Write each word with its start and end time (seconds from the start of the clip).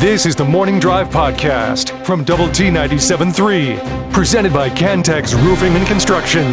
This 0.00 0.24
is 0.24 0.34
the 0.34 0.46
Morning 0.46 0.80
Drive 0.80 1.10
Podcast 1.10 2.06
from 2.06 2.24
Double 2.24 2.48
T 2.48 2.70
97.3, 2.70 4.10
presented 4.14 4.50
by 4.50 4.70
Cantex 4.70 5.34
Roofing 5.34 5.74
and 5.74 5.86
Construction. 5.86 6.46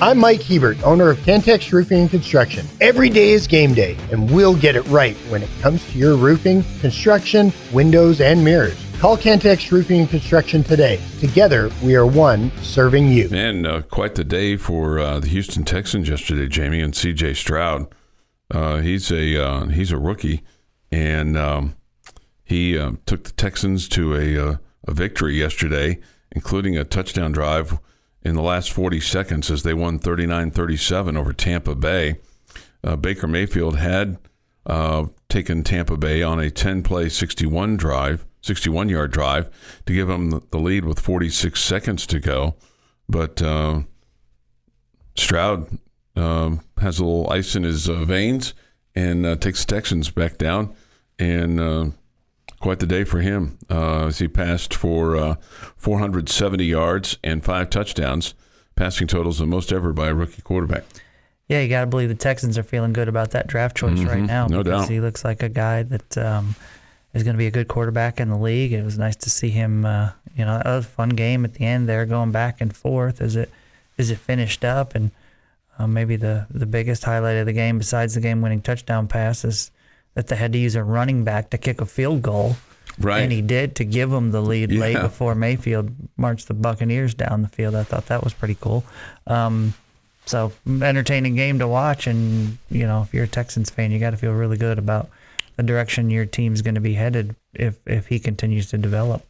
I'm 0.00 0.18
Mike 0.18 0.40
Hebert, 0.40 0.80
owner 0.84 1.10
of 1.10 1.18
Cantex 1.18 1.72
Roofing 1.72 2.02
and 2.02 2.10
Construction. 2.10 2.64
Every 2.80 3.08
day 3.08 3.30
is 3.30 3.48
game 3.48 3.74
day, 3.74 3.96
and 4.12 4.32
we'll 4.32 4.54
get 4.54 4.76
it 4.76 4.86
right 4.86 5.16
when 5.30 5.42
it 5.42 5.50
comes 5.60 5.84
to 5.90 5.98
your 5.98 6.14
roofing, 6.14 6.62
construction, 6.80 7.52
windows, 7.72 8.20
and 8.20 8.44
mirrors. 8.44 8.80
Call 9.00 9.16
Cantex 9.16 9.72
Roofing 9.72 10.02
and 10.02 10.08
Construction 10.08 10.62
today. 10.62 11.00
Together, 11.18 11.72
we 11.82 11.96
are 11.96 12.06
one 12.06 12.52
serving 12.62 13.08
you. 13.08 13.28
And 13.32 13.66
uh, 13.66 13.82
quite 13.82 14.14
the 14.14 14.22
day 14.22 14.56
for 14.56 15.00
uh, 15.00 15.18
the 15.18 15.26
Houston 15.26 15.64
Texans 15.64 16.08
yesterday, 16.08 16.46
Jamie 16.46 16.82
and 16.82 16.94
C.J. 16.94 17.34
Stroud. 17.34 17.92
Uh, 18.48 18.76
he's 18.76 19.10
a 19.10 19.44
uh, 19.44 19.66
he's 19.66 19.90
a 19.90 19.98
rookie, 19.98 20.44
and 20.92 21.36
um, 21.36 21.74
he 22.44 22.78
uh, 22.78 22.92
took 23.06 23.24
the 23.24 23.32
Texans 23.32 23.88
to 23.90 24.14
a 24.14 24.50
uh, 24.50 24.56
a 24.86 24.92
victory 24.92 25.38
yesterday, 25.38 25.98
including 26.32 26.76
a 26.76 26.84
touchdown 26.84 27.32
drive 27.32 27.78
in 28.22 28.34
the 28.34 28.42
last 28.42 28.70
40 28.70 29.00
seconds 29.00 29.50
as 29.50 29.62
they 29.62 29.72
won 29.72 29.98
39-37 29.98 31.16
over 31.16 31.32
Tampa 31.32 31.74
Bay. 31.74 32.16
Baker 33.00 33.26
Mayfield 33.26 33.78
had 33.78 34.18
taken 35.30 35.62
Tampa 35.62 35.96
Bay 35.96 36.22
on 36.22 36.38
a 36.38 36.50
10-play 36.50 37.08
61 37.08 37.78
drive 37.78 38.26
61 38.44 38.90
yard 38.90 39.10
drive 39.10 39.48
to 39.86 39.94
give 39.94 40.06
them 40.06 40.42
the 40.50 40.58
lead 40.58 40.84
with 40.84 41.00
46 41.00 41.58
seconds 41.62 42.06
to 42.06 42.20
go. 42.20 42.56
But 43.08 43.40
uh, 43.40 43.80
Stroud 45.16 45.78
uh, 46.14 46.56
has 46.78 46.98
a 46.98 47.04
little 47.06 47.30
ice 47.30 47.56
in 47.56 47.62
his 47.62 47.88
uh, 47.88 48.04
veins 48.04 48.52
and 48.94 49.24
uh, 49.24 49.36
takes 49.36 49.64
the 49.64 49.74
Texans 49.74 50.10
back 50.10 50.36
down. 50.36 50.74
And 51.18 51.58
uh, 51.58 51.86
quite 52.64 52.80
the 52.80 52.86
day 52.86 53.04
for 53.04 53.20
him 53.20 53.58
uh, 53.70 54.06
as 54.06 54.18
he 54.18 54.26
passed 54.26 54.74
for 54.74 55.36
470 55.76 56.64
yards 56.64 57.18
and 57.22 57.44
five 57.44 57.68
touchdowns, 57.68 58.34
passing 58.74 59.06
totals 59.06 59.38
the 59.38 59.46
most 59.46 59.70
ever 59.70 59.92
by 59.92 60.08
a 60.08 60.14
rookie 60.14 60.42
quarterback. 60.42 60.84
Yeah, 61.46 61.60
you 61.60 61.68
got 61.68 61.82
to 61.82 61.86
believe 61.86 62.08
the 62.08 62.14
Texans 62.14 62.56
are 62.56 62.62
feeling 62.62 62.94
good 62.94 63.06
about 63.06 63.32
that 63.32 63.46
draft 63.46 63.76
choice 63.76 63.98
mm-hmm, 63.98 64.08
right 64.08 64.22
now. 64.22 64.46
No 64.46 64.62
because 64.62 64.82
doubt. 64.82 64.90
He 64.90 64.98
looks 64.98 65.24
like 65.24 65.42
a 65.42 65.48
guy 65.48 65.82
that. 65.84 66.18
Um, 66.18 66.56
is 67.14 67.22
going 67.22 67.34
to 67.34 67.38
be 67.38 67.46
a 67.46 67.50
good 67.50 67.68
quarterback 67.68 68.20
in 68.20 68.28
the 68.28 68.36
league. 68.36 68.72
It 68.72 68.84
was 68.84 68.98
nice 68.98 69.16
to 69.16 69.30
see 69.30 69.48
him. 69.48 69.84
Uh, 69.84 70.10
you 70.36 70.44
know, 70.44 70.58
that 70.58 70.66
was 70.66 70.84
a 70.84 70.88
fun 70.88 71.10
game 71.10 71.44
at 71.44 71.54
the 71.54 71.64
end 71.64 71.88
there, 71.88 72.04
going 72.06 72.32
back 72.32 72.60
and 72.60 72.76
forth 72.76 73.20
as 73.20 73.36
it 73.36 73.50
as 73.96 74.10
it 74.10 74.18
finished 74.18 74.64
up, 74.64 74.96
and 74.96 75.12
uh, 75.78 75.86
maybe 75.86 76.16
the 76.16 76.46
the 76.50 76.66
biggest 76.66 77.04
highlight 77.04 77.36
of 77.36 77.46
the 77.46 77.52
game, 77.52 77.78
besides 77.78 78.14
the 78.14 78.20
game-winning 78.20 78.60
touchdown 78.60 79.06
pass, 79.06 79.44
is 79.44 79.70
that 80.14 80.28
they 80.28 80.36
had 80.36 80.52
to 80.52 80.58
use 80.58 80.74
a 80.76 80.82
running 80.84 81.24
back 81.24 81.50
to 81.50 81.58
kick 81.58 81.80
a 81.80 81.86
field 81.86 82.22
goal. 82.22 82.56
Right. 82.98 83.20
And 83.20 83.32
he 83.32 83.42
did 83.42 83.74
to 83.76 83.84
give 83.84 84.10
them 84.10 84.30
the 84.30 84.40
lead 84.40 84.70
Yeah. 84.70 84.80
late 84.80 85.00
before 85.00 85.34
Mayfield 85.34 85.90
marched 86.16 86.46
the 86.48 86.54
Buccaneers 86.54 87.14
down 87.14 87.42
the 87.42 87.48
field. 87.48 87.74
I 87.74 87.82
thought 87.82 88.06
that 88.06 88.22
was 88.22 88.32
pretty 88.32 88.56
cool. 88.60 88.84
Um, 89.26 89.74
so 90.26 90.52
entertaining 90.66 91.34
game 91.34 91.58
to 91.58 91.66
watch, 91.68 92.06
and 92.06 92.56
you 92.70 92.86
know, 92.86 93.02
if 93.02 93.12
you're 93.12 93.24
a 93.24 93.28
Texans 93.28 93.68
fan, 93.70 93.90
you 93.90 93.98
got 93.98 94.10
to 94.10 94.16
feel 94.16 94.32
really 94.32 94.56
good 94.56 94.78
about 94.78 95.10
the 95.56 95.62
direction 95.62 96.08
your 96.10 96.24
team's 96.24 96.62
going 96.62 96.76
to 96.76 96.80
be 96.80 96.94
headed 96.94 97.34
if 97.52 97.78
if 97.86 98.06
he 98.06 98.18
continues 98.18 98.68
to 98.70 98.78
develop. 98.78 99.22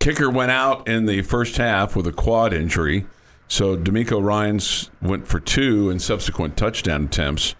Kicker 0.00 0.28
went 0.28 0.50
out 0.50 0.86
in 0.86 1.06
the 1.06 1.22
first 1.22 1.56
half 1.56 1.96
with 1.96 2.06
a 2.06 2.12
quad 2.12 2.52
injury, 2.52 3.06
so 3.48 3.74
DeMeco 3.76 4.22
Ryans 4.22 4.90
went 5.00 5.26
for 5.26 5.40
two 5.40 5.88
and 5.88 6.02
subsequent 6.02 6.56
touchdown 6.58 7.04
attempts. 7.04 7.54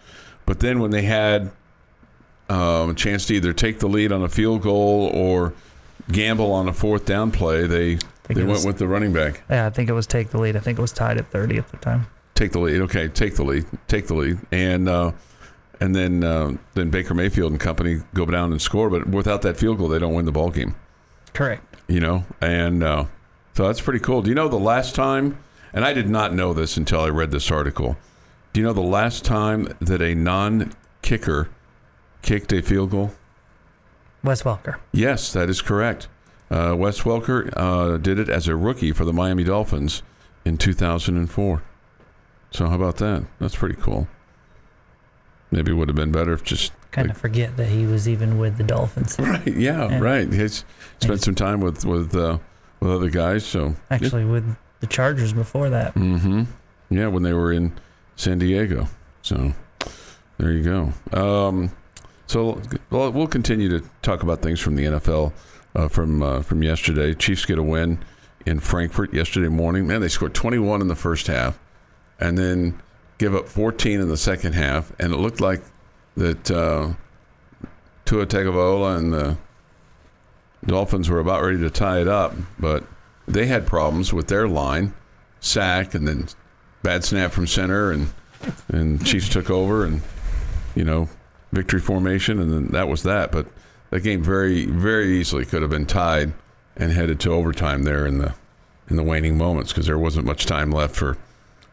But 0.44 0.60
then 0.60 0.78
when 0.80 0.90
they 0.90 1.02
had 1.02 1.52
um, 2.48 2.90
a 2.90 2.94
chance 2.94 3.26
to 3.26 3.34
either 3.34 3.52
take 3.52 3.78
the 3.78 3.88
lead 3.88 4.12
on 4.12 4.22
a 4.22 4.28
field 4.28 4.62
goal 4.62 5.10
or 5.14 5.52
gamble 6.12 6.52
on 6.52 6.68
a 6.68 6.72
fourth 6.72 7.04
down 7.06 7.30
play, 7.30 7.66
they 7.66 7.94
they 8.28 8.34
went 8.36 8.48
was- 8.48 8.66
with 8.66 8.78
the 8.78 8.86
running 8.88 9.12
back. 9.12 9.42
Yeah, 9.50 9.66
I 9.66 9.70
think 9.70 9.88
it 9.88 9.92
was 9.92 10.06
take 10.06 10.30
the 10.30 10.38
lead. 10.38 10.56
I 10.56 10.60
think 10.60 10.78
it 10.78 10.82
was 10.82 10.92
tied 10.92 11.18
at 11.18 11.30
30 11.30 11.58
at 11.58 11.68
the 11.68 11.76
time. 11.78 12.06
Take 12.34 12.52
the 12.52 12.58
lead. 12.60 12.80
Okay, 12.82 13.08
take 13.08 13.36
the 13.36 13.44
lead. 13.44 13.64
Take 13.88 14.06
the 14.08 14.14
lead. 14.14 14.38
And 14.50 14.88
uh, 14.88 15.12
and 15.80 15.94
then 15.94 16.24
uh, 16.24 16.56
then 16.74 16.90
Baker 16.90 17.14
Mayfield 17.14 17.52
and 17.52 17.60
company 17.60 18.02
go 18.12 18.26
down 18.26 18.50
and 18.52 18.60
score. 18.60 18.90
But 18.90 19.08
without 19.08 19.42
that 19.42 19.56
field 19.56 19.78
goal, 19.78 19.88
they 19.88 19.98
don't 19.98 20.14
win 20.14 20.24
the 20.24 20.32
ball 20.32 20.50
game. 20.50 20.74
Correct. 21.32 21.62
you 21.88 21.98
know 22.00 22.24
and 22.40 22.82
uh, 22.84 23.04
so 23.54 23.66
that's 23.66 23.80
pretty 23.80 23.98
cool 23.98 24.22
do 24.22 24.28
you 24.28 24.34
know 24.36 24.46
the 24.48 24.56
last 24.56 24.94
time 24.94 25.36
and 25.72 25.84
i 25.84 25.92
did 25.92 26.08
not 26.08 26.32
know 26.32 26.54
this 26.54 26.76
until 26.76 27.00
i 27.00 27.08
read 27.08 27.32
this 27.32 27.50
article 27.50 27.96
do 28.52 28.60
you 28.60 28.66
know 28.66 28.72
the 28.72 28.80
last 28.80 29.24
time 29.24 29.66
that 29.80 30.00
a 30.00 30.14
non-kicker 30.14 31.48
kicked 32.24 32.52
a 32.52 32.60
field 32.62 32.90
goal 32.90 33.12
Wes 34.24 34.42
Welker. 34.42 34.76
yes 34.92 35.32
that 35.34 35.48
is 35.50 35.60
correct 35.62 36.08
uh, 36.50 36.74
wes 36.76 37.02
welker 37.02 37.52
uh, 37.56 37.96
did 37.98 38.18
it 38.18 38.28
as 38.28 38.48
a 38.48 38.56
rookie 38.56 38.92
for 38.92 39.04
the 39.04 39.12
miami 39.12 39.44
dolphins 39.44 40.02
in 40.44 40.56
2004 40.58 41.62
so 42.50 42.68
how 42.68 42.74
about 42.74 42.96
that 42.96 43.24
that's 43.38 43.56
pretty 43.56 43.74
cool 43.76 44.08
maybe 45.50 45.70
it 45.72 45.74
would 45.74 45.88
have 45.88 45.96
been 45.96 46.12
better 46.12 46.32
if 46.32 46.42
just 46.42 46.72
Kind 46.90 47.10
of 47.10 47.16
forget 47.16 47.56
that 47.56 47.66
he 47.66 47.86
was 47.86 48.08
even 48.08 48.38
with 48.38 48.56
the 48.56 48.62
Dolphins. 48.62 49.16
right 49.18 49.44
yeah, 49.48 49.88
Yeah. 49.88 49.98
right 49.98 50.32
he's 50.32 50.64
spent 51.00 51.20
some 51.22 51.34
time 51.34 51.58
with 51.60 51.84
with 51.84 52.14
uh, 52.14 52.38
with 52.78 52.88
other 52.92 53.10
guys 53.10 53.44
so 53.44 53.74
Actually, 53.90 54.24
with 54.24 54.44
the 54.78 54.86
Chargers 54.86 55.32
before 55.32 55.70
that. 55.70 55.92
Mm-hmm. 55.96 56.44
Yeah, 56.90 57.08
when 57.08 57.24
they 57.24 57.32
were 57.32 57.50
in 57.52 57.72
San 58.14 58.38
Diego. 58.38 58.86
So 59.22 59.54
there 60.38 60.52
you 60.52 60.62
go. 60.62 60.92
Um, 61.18 61.72
so 62.34 62.60
well, 62.90 63.12
we'll 63.12 63.28
continue 63.28 63.68
to 63.68 63.88
talk 64.02 64.24
about 64.24 64.42
things 64.42 64.58
from 64.58 64.74
the 64.74 64.86
NFL 64.86 65.32
uh, 65.76 65.86
from 65.86 66.20
uh, 66.20 66.42
from 66.42 66.64
yesterday. 66.64 67.14
Chiefs 67.14 67.44
get 67.44 67.58
a 67.58 67.62
win 67.62 68.04
in 68.44 68.58
Frankfurt 68.58 69.14
yesterday 69.14 69.46
morning. 69.46 69.86
Man, 69.86 70.00
they 70.00 70.08
scored 70.08 70.34
21 70.34 70.80
in 70.80 70.88
the 70.88 70.96
first 70.96 71.28
half, 71.28 71.56
and 72.18 72.36
then 72.36 72.82
give 73.18 73.36
up 73.36 73.46
14 73.46 74.00
in 74.00 74.08
the 74.08 74.16
second 74.16 74.54
half, 74.54 74.92
and 74.98 75.12
it 75.12 75.18
looked 75.18 75.40
like 75.40 75.62
that 76.16 76.50
uh, 76.50 76.94
Tua 78.04 78.26
Tagovailoa 78.26 78.98
and 78.98 79.12
the 79.12 79.36
Dolphins 80.66 81.08
were 81.08 81.20
about 81.20 81.40
ready 81.40 81.58
to 81.58 81.70
tie 81.70 82.00
it 82.00 82.08
up, 82.08 82.34
but 82.58 82.82
they 83.28 83.46
had 83.46 83.64
problems 83.64 84.12
with 84.12 84.26
their 84.26 84.48
line, 84.48 84.92
sack, 85.38 85.94
and 85.94 86.08
then 86.08 86.26
bad 86.82 87.04
snap 87.04 87.30
from 87.30 87.46
center, 87.46 87.92
and 87.92 88.08
and 88.66 89.06
Chiefs 89.06 89.28
took 89.28 89.50
over, 89.50 89.84
and 89.84 90.02
you 90.74 90.84
know 90.84 91.08
victory 91.54 91.80
formation, 91.80 92.40
and 92.40 92.52
then 92.52 92.66
that 92.68 92.88
was 92.88 93.02
that. 93.04 93.32
But 93.32 93.46
that 93.90 94.00
game 94.00 94.22
very 94.22 94.66
very 94.66 95.18
easily 95.18 95.44
could 95.44 95.62
have 95.62 95.70
been 95.70 95.86
tied 95.86 96.32
and 96.76 96.92
headed 96.92 97.20
to 97.20 97.32
overtime 97.32 97.84
there 97.84 98.06
in 98.06 98.18
the 98.18 98.34
in 98.90 98.96
the 98.96 99.02
waning 99.02 99.38
moments 99.38 99.72
because 99.72 99.86
there 99.86 99.98
wasn't 99.98 100.26
much 100.26 100.46
time 100.46 100.70
left 100.70 100.94
for 100.94 101.16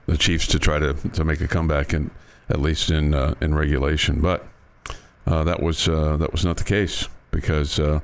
the 0.06 0.18
Chiefs 0.18 0.48
to 0.48 0.60
try 0.60 0.80
to 0.80 0.94
to 0.94 1.24
make 1.24 1.42
a 1.42 1.48
comeback 1.48 1.94
in 1.94 2.12
at 2.50 2.60
least 2.62 2.90
in 2.90 3.14
uh, 3.14 3.36
in 3.42 3.56
regulation, 3.56 4.22
but. 4.22 4.48
Uh, 5.28 5.44
that 5.44 5.62
was 5.62 5.88
uh, 5.88 6.18
that 6.18 6.32
was 6.32 6.44
not 6.44 6.58
the 6.58 6.64
case 6.64 7.08
because 7.30 7.80
uh, 7.80 8.00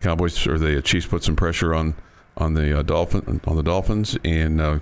Cowboys 0.00 0.46
or 0.46 0.58
the 0.58 0.80
Chiefs 0.80 1.06
put 1.06 1.24
some 1.24 1.36
pressure 1.36 1.74
on 1.74 1.94
on 2.36 2.54
the 2.54 2.78
uh, 2.78 2.82
Dolphin 2.82 3.40
on 3.44 3.56
the 3.56 3.62
Dolphins 3.62 4.16
and 4.24 4.60
uh, 4.60 4.78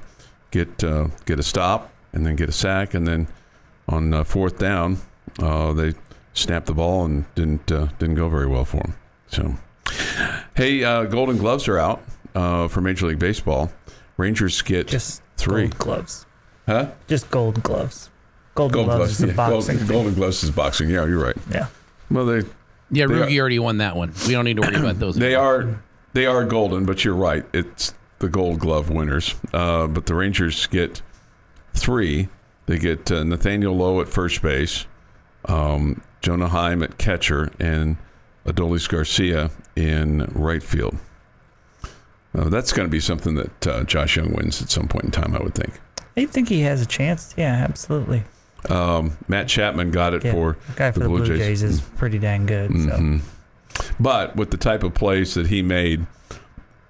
get 0.50 0.78
get 0.78 1.38
a 1.38 1.42
stop 1.42 1.90
and 2.12 2.26
then 2.26 2.36
get 2.36 2.48
a 2.48 2.52
sack 2.52 2.94
and 2.94 3.06
then 3.06 3.28
on 3.88 4.24
fourth 4.24 4.58
down 4.58 4.98
they 5.38 5.94
snapped 6.40 6.66
the 6.66 6.74
ball 6.74 7.04
and 7.04 7.32
didn't 7.34 7.70
uh, 7.70 7.86
didn't 7.98 8.16
go 8.16 8.28
very 8.28 8.46
well 8.46 8.64
for 8.64 8.78
him. 8.78 8.94
So 9.28 9.54
hey, 10.56 10.82
uh, 10.84 11.04
Golden 11.04 11.36
Gloves 11.38 11.68
are 11.68 11.78
out 11.78 12.02
uh, 12.34 12.68
for 12.68 12.80
Major 12.80 13.06
League 13.06 13.18
Baseball. 13.18 13.70
Rangers 14.16 14.60
get 14.62 14.86
Just 14.88 15.22
three, 15.36 15.68
gold 15.68 15.78
gloves. 15.78 16.26
huh? 16.66 16.90
Just 17.08 17.30
gold 17.30 17.62
gloves. 17.62 18.10
Golden 18.54 18.74
Gold 18.74 18.86
gloves, 18.86 18.98
gloves, 18.98 19.12
is 19.12 19.18
the 19.18 19.26
yeah, 19.28 19.32
boxing. 19.34 19.76
Golden, 19.78 19.86
Golden 19.94 20.14
Gloves 20.14 20.42
is 20.42 20.50
boxing. 20.50 20.90
Yeah, 20.90 21.06
you're 21.06 21.22
right. 21.22 21.36
Yeah. 21.50 21.68
Well, 22.10 22.26
they 22.26 22.38
Yeah, 22.90 23.06
They 23.06 23.14
Rugi 23.14 23.36
are- 23.36 23.40
already 23.40 23.58
won 23.60 23.78
that 23.78 23.96
one. 23.96 24.12
We 24.26 24.32
don't 24.32 24.44
need 24.44 24.56
to 24.56 24.62
worry 24.62 24.76
about 24.76 24.98
those. 24.98 25.16
They 25.18 25.34
anymore. 25.36 25.46
are 25.72 25.82
they 26.12 26.26
are 26.26 26.44
golden, 26.44 26.84
but 26.86 27.04
you're 27.04 27.14
right. 27.14 27.44
It's 27.54 27.94
the 28.18 28.28
Gold 28.28 28.58
Glove 28.58 28.90
winners. 28.90 29.34
Uh, 29.54 29.86
but 29.86 30.06
the 30.06 30.14
Rangers 30.14 30.66
get 30.66 31.00
three. 31.72 32.28
They 32.66 32.78
get 32.78 33.10
uh, 33.10 33.22
Nathaniel 33.24 33.74
Lowe 33.76 34.00
at 34.00 34.08
first 34.08 34.42
base, 34.42 34.86
um, 35.46 36.02
Jonah 36.20 36.48
Heim 36.48 36.82
at 36.82 36.98
catcher, 36.98 37.50
and 37.58 37.96
Adolis 38.46 38.88
Garcia 38.88 39.50
in 39.76 40.30
right 40.34 40.62
field. 40.62 40.96
Uh, 42.36 42.48
that's 42.48 42.72
going 42.72 42.86
to 42.86 42.90
be 42.90 43.00
something 43.00 43.34
that 43.34 43.66
uh, 43.66 43.84
Josh 43.84 44.16
Jung 44.16 44.32
wins 44.32 44.62
at 44.62 44.70
some 44.70 44.86
point 44.86 45.04
in 45.06 45.10
time, 45.10 45.34
I 45.34 45.42
would 45.42 45.54
think. 45.54 45.80
You 46.16 46.26
think 46.26 46.48
he 46.48 46.60
has 46.60 46.80
a 46.82 46.86
chance? 46.86 47.34
Yeah, 47.36 47.54
absolutely. 47.54 48.22
Um, 48.68 49.16
Matt 49.26 49.48
Chapman 49.48 49.90
got 49.90 50.12
it 50.14 50.22
Yeah, 50.24 50.32
for 50.32 50.56
the 50.68 50.72
guy 50.74 50.92
for 50.92 51.00
the, 51.00 51.08
Blue 51.08 51.26
Jays. 51.26 51.62
is 51.62 51.80
pretty 51.80 52.18
dang 52.18 52.44
good. 52.46 52.70
So. 52.70 52.76
Mhm. 52.90 53.20
But 53.98 54.36
with 54.36 54.50
the 54.50 54.58
type 54.58 54.82
of 54.82 54.92
plays 54.94 55.34
that 55.34 55.46
he 55.46 55.62
made, 55.62 56.06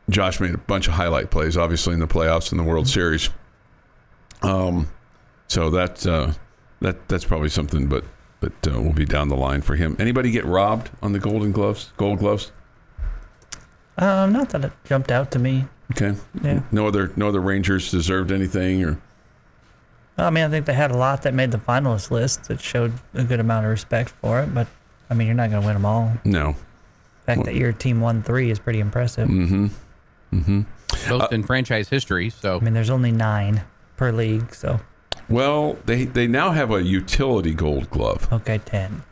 Josh 0.08 0.40
made 0.40 0.52
a 0.54 0.58
bunch 0.58 0.88
of 0.88 0.94
highlight 0.94 1.30
plays, 1.30 1.56
obviously 1.56 1.94
in 1.94 2.00
the 2.00 2.08
playoffs 2.08 2.50
and 2.50 2.58
the 2.58 2.64
World 2.64 2.88
Series. 2.88 3.30
Um, 4.42 4.88
so 5.46 5.70
that 5.70 6.04
uh, 6.06 6.32
that 6.80 7.08
that's 7.08 7.24
probably 7.24 7.50
something, 7.50 7.86
but 7.86 8.04
but 8.40 8.52
uh, 8.66 8.80
will 8.80 8.92
be 8.92 9.04
down 9.04 9.28
the 9.28 9.36
line 9.36 9.60
for 9.62 9.76
him. 9.76 9.96
Anybody 9.98 10.30
get 10.30 10.44
robbed 10.44 10.90
on 11.02 11.12
the 11.12 11.18
Golden 11.18 11.52
Gloves? 11.52 11.92
Gold 11.96 12.18
Gloves? 12.18 12.52
Um, 13.98 14.32
not 14.32 14.50
that 14.50 14.64
it 14.64 14.72
jumped 14.84 15.10
out 15.10 15.30
to 15.32 15.38
me. 15.38 15.66
Okay. 15.92 16.14
Yeah. 16.42 16.62
No 16.72 16.86
other 16.86 17.12
no 17.16 17.28
other 17.28 17.40
Rangers 17.40 17.90
deserved 17.90 18.30
anything 18.32 18.84
or 18.84 18.98
I 20.16 20.30
mean, 20.30 20.44
I 20.44 20.48
think 20.48 20.66
they 20.66 20.74
had 20.74 20.90
a 20.90 20.96
lot 20.96 21.22
that 21.22 21.32
made 21.34 21.50
the 21.50 21.58
finalist 21.58 22.10
list 22.10 22.44
that 22.44 22.60
showed 22.60 22.92
a 23.14 23.24
good 23.24 23.40
amount 23.40 23.64
of 23.64 23.70
respect 23.70 24.10
for 24.10 24.40
it. 24.40 24.54
But 24.54 24.66
I 25.08 25.14
mean, 25.14 25.26
you're 25.26 25.36
not 25.36 25.50
going 25.50 25.62
to 25.62 25.66
win 25.66 25.74
them 25.74 25.86
all. 25.86 26.12
no. 26.24 26.56
The 27.26 27.34
fact 27.36 27.44
that 27.44 27.54
your 27.54 27.72
team 27.72 28.00
won 28.00 28.22
three 28.22 28.50
is 28.50 28.58
pretty 28.58 28.80
impressive. 28.80 29.28
Mm. 29.28 29.70
Hmm. 30.30 30.36
Mm-hmm. 30.36 31.10
Most 31.10 31.32
in 31.32 31.42
franchise 31.42 31.88
history. 31.88 32.30
So 32.30 32.56
I 32.56 32.60
mean, 32.60 32.74
there's 32.74 32.90
only 32.90 33.12
nine 33.12 33.62
per 33.96 34.10
league, 34.10 34.54
so 34.54 34.80
Well, 35.30 35.78
they 35.86 36.04
they 36.04 36.26
now 36.26 36.50
have 36.50 36.70
a 36.72 36.82
utility 36.82 37.54
gold 37.54 37.88
glove. 37.90 38.30
okay, 38.32 38.58
ten. 38.58 39.02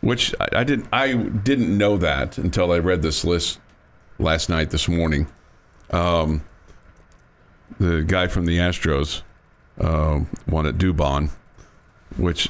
which 0.00 0.34
I, 0.40 0.48
I 0.60 0.64
didn't 0.64 0.88
I 0.92 1.14
didn't 1.14 1.76
know 1.78 1.96
that 1.98 2.36
until 2.36 2.72
I 2.72 2.78
read 2.78 3.02
this 3.02 3.24
list 3.24 3.60
last 4.18 4.48
night 4.48 4.70
this 4.70 4.88
morning. 4.88 5.28
Um, 5.90 6.42
the 7.78 8.02
guy 8.02 8.26
from 8.26 8.46
the 8.46 8.58
Astros 8.58 9.22
uh, 9.80 10.20
won 10.48 10.66
at 10.66 10.76
Dubon, 10.78 11.30
which 12.16 12.48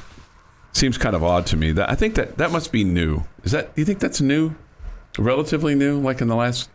seems 0.71 0.97
kind 0.97 1.15
of 1.15 1.23
odd 1.23 1.45
to 1.47 1.57
me. 1.57 1.71
That 1.71 1.89
I 1.91 1.95
think 1.95 2.15
that 2.15 2.37
that 2.37 2.51
must 2.51 2.71
be 2.71 2.83
new. 2.83 3.23
Is 3.43 3.51
that? 3.51 3.75
Do 3.75 3.81
you 3.81 3.85
think 3.85 3.99
that's 3.99 4.21
new? 4.21 4.55
Relatively 5.19 5.75
new, 5.75 5.99
like 5.99 6.19
in 6.19 6.27
the 6.27 6.35
last. 6.35 6.69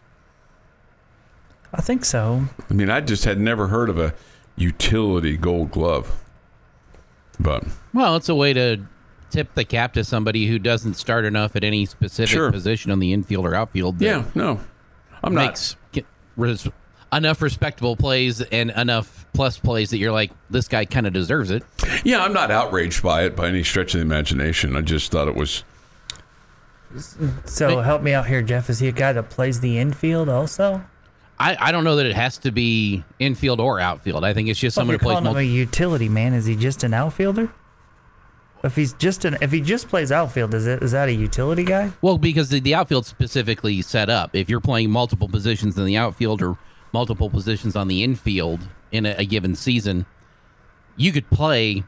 I 1.74 1.80
think 1.82 2.04
so. 2.04 2.44
I 2.70 2.74
mean, 2.74 2.88
I 2.88 3.00
just 3.00 3.24
had 3.24 3.40
never 3.40 3.66
heard 3.66 3.90
of 3.90 3.98
a 3.98 4.14
utility 4.56 5.36
gold 5.36 5.70
glove. 5.72 6.22
But 7.40 7.64
well, 7.94 8.16
it's 8.16 8.28
a 8.28 8.34
way 8.34 8.52
to 8.52 8.78
tip 9.30 9.54
the 9.54 9.64
cap 9.64 9.92
to 9.94 10.04
somebody 10.04 10.46
who 10.46 10.58
doesn't 10.58 10.94
start 10.94 11.24
enough 11.24 11.54
at 11.54 11.62
any 11.64 11.84
specific 11.86 12.30
Sure. 12.30 12.50
position 12.50 12.90
on 12.90 12.98
the 12.98 13.12
infield 13.12 13.44
or 13.46 13.54
outfield. 13.54 13.98
that 13.98 14.04
yeah, 14.04 14.24
no, 14.34 14.60
I'm 15.22 15.34
not. 15.34 15.46
makes 15.46 15.76
get 15.92 16.06
res- 16.36 16.66
enough 17.12 17.40
respectable 17.42 17.94
plays 17.96 18.40
and 18.40 18.70
enough 18.70 19.26
plus 19.34 19.58
plays 19.58 19.90
that 19.90 19.98
you're 19.98 20.12
like, 20.12 20.30
this 20.50 20.66
guy 20.68 20.84
kind 20.84 21.06
of 21.06 21.12
deserves 21.12 21.50
it. 21.50 21.62
Yeah, 22.04 22.22
I'm 22.24 22.32
not 22.32 22.50
outraged 22.50 23.02
by 23.02 23.24
it 23.24 23.36
by 23.36 23.48
any 23.48 23.62
stretch 23.62 23.94
of 23.94 24.00
the 24.00 24.04
imagination. 24.06 24.74
I 24.76 24.80
just 24.80 25.10
thought 25.12 25.28
it 25.28 25.36
was. 25.36 25.62
So 27.44 27.80
help 27.80 28.02
me 28.02 28.14
out 28.14 28.26
here, 28.26 28.40
Jeff. 28.42 28.70
Is 28.70 28.78
he 28.78 28.88
a 28.88 28.92
guy 28.92 29.12
that 29.12 29.28
plays 29.30 29.60
the 29.60 29.78
infield 29.78 30.28
also? 30.28 30.82
I, 31.40 31.56
I 31.68 31.72
don't 31.72 31.84
know 31.84 31.96
that 31.96 32.06
it 32.06 32.16
has 32.16 32.38
to 32.38 32.50
be 32.50 33.04
infield 33.18 33.60
or 33.60 33.78
outfield. 33.78 34.24
I 34.24 34.34
think 34.34 34.48
it's 34.48 34.58
just 34.58 34.76
Well, 34.76 34.82
someone 34.82 34.98
who 34.98 35.04
plays 35.04 35.18
him 35.18 35.36
a 35.36 35.42
utility 35.42 36.08
man, 36.08 36.34
is 36.34 36.46
he 36.46 36.56
just 36.56 36.82
an 36.82 36.94
outfielder? 36.94 37.52
If 38.64 38.74
he's 38.74 38.92
just 38.94 39.24
an, 39.24 39.36
if 39.40 39.52
he 39.52 39.60
just 39.60 39.88
plays 39.88 40.10
outfield, 40.10 40.52
is 40.52 40.66
it 40.66 40.82
is 40.82 40.90
that 40.90 41.08
a 41.08 41.12
utility 41.12 41.62
guy? 41.62 41.92
Well, 42.02 42.18
because 42.18 42.48
the, 42.48 42.58
the 42.58 42.74
outfield's 42.74 43.06
specifically 43.06 43.80
set 43.82 44.10
up. 44.10 44.34
If 44.34 44.48
you're 44.50 44.60
playing 44.60 44.90
multiple 44.90 45.28
positions 45.28 45.78
in 45.78 45.84
the 45.84 45.96
outfield 45.96 46.42
or 46.42 46.58
multiple 46.92 47.30
positions 47.30 47.76
on 47.76 47.86
the 47.86 48.02
infield 48.02 48.66
in 48.90 49.06
a, 49.06 49.14
a 49.18 49.24
given 49.24 49.54
season, 49.54 50.06
you 50.96 51.12
could 51.12 51.30
play 51.30 51.84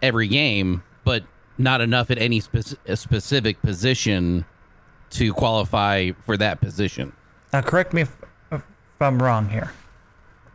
every 0.00 0.28
game, 0.28 0.82
but 1.04 1.24
not 1.58 1.82
enough 1.82 2.10
at 2.10 2.18
any 2.18 2.42
a 2.86 2.96
specific 2.96 3.60
position 3.60 4.46
to 5.10 5.32
qualify 5.34 6.12
for 6.24 6.38
that 6.38 6.60
position. 6.60 7.12
Now, 7.52 7.60
correct 7.62 7.92
me 7.92 8.02
if, 8.02 8.16
if 8.96 9.02
I'm 9.02 9.22
wrong 9.22 9.48
here. 9.48 9.70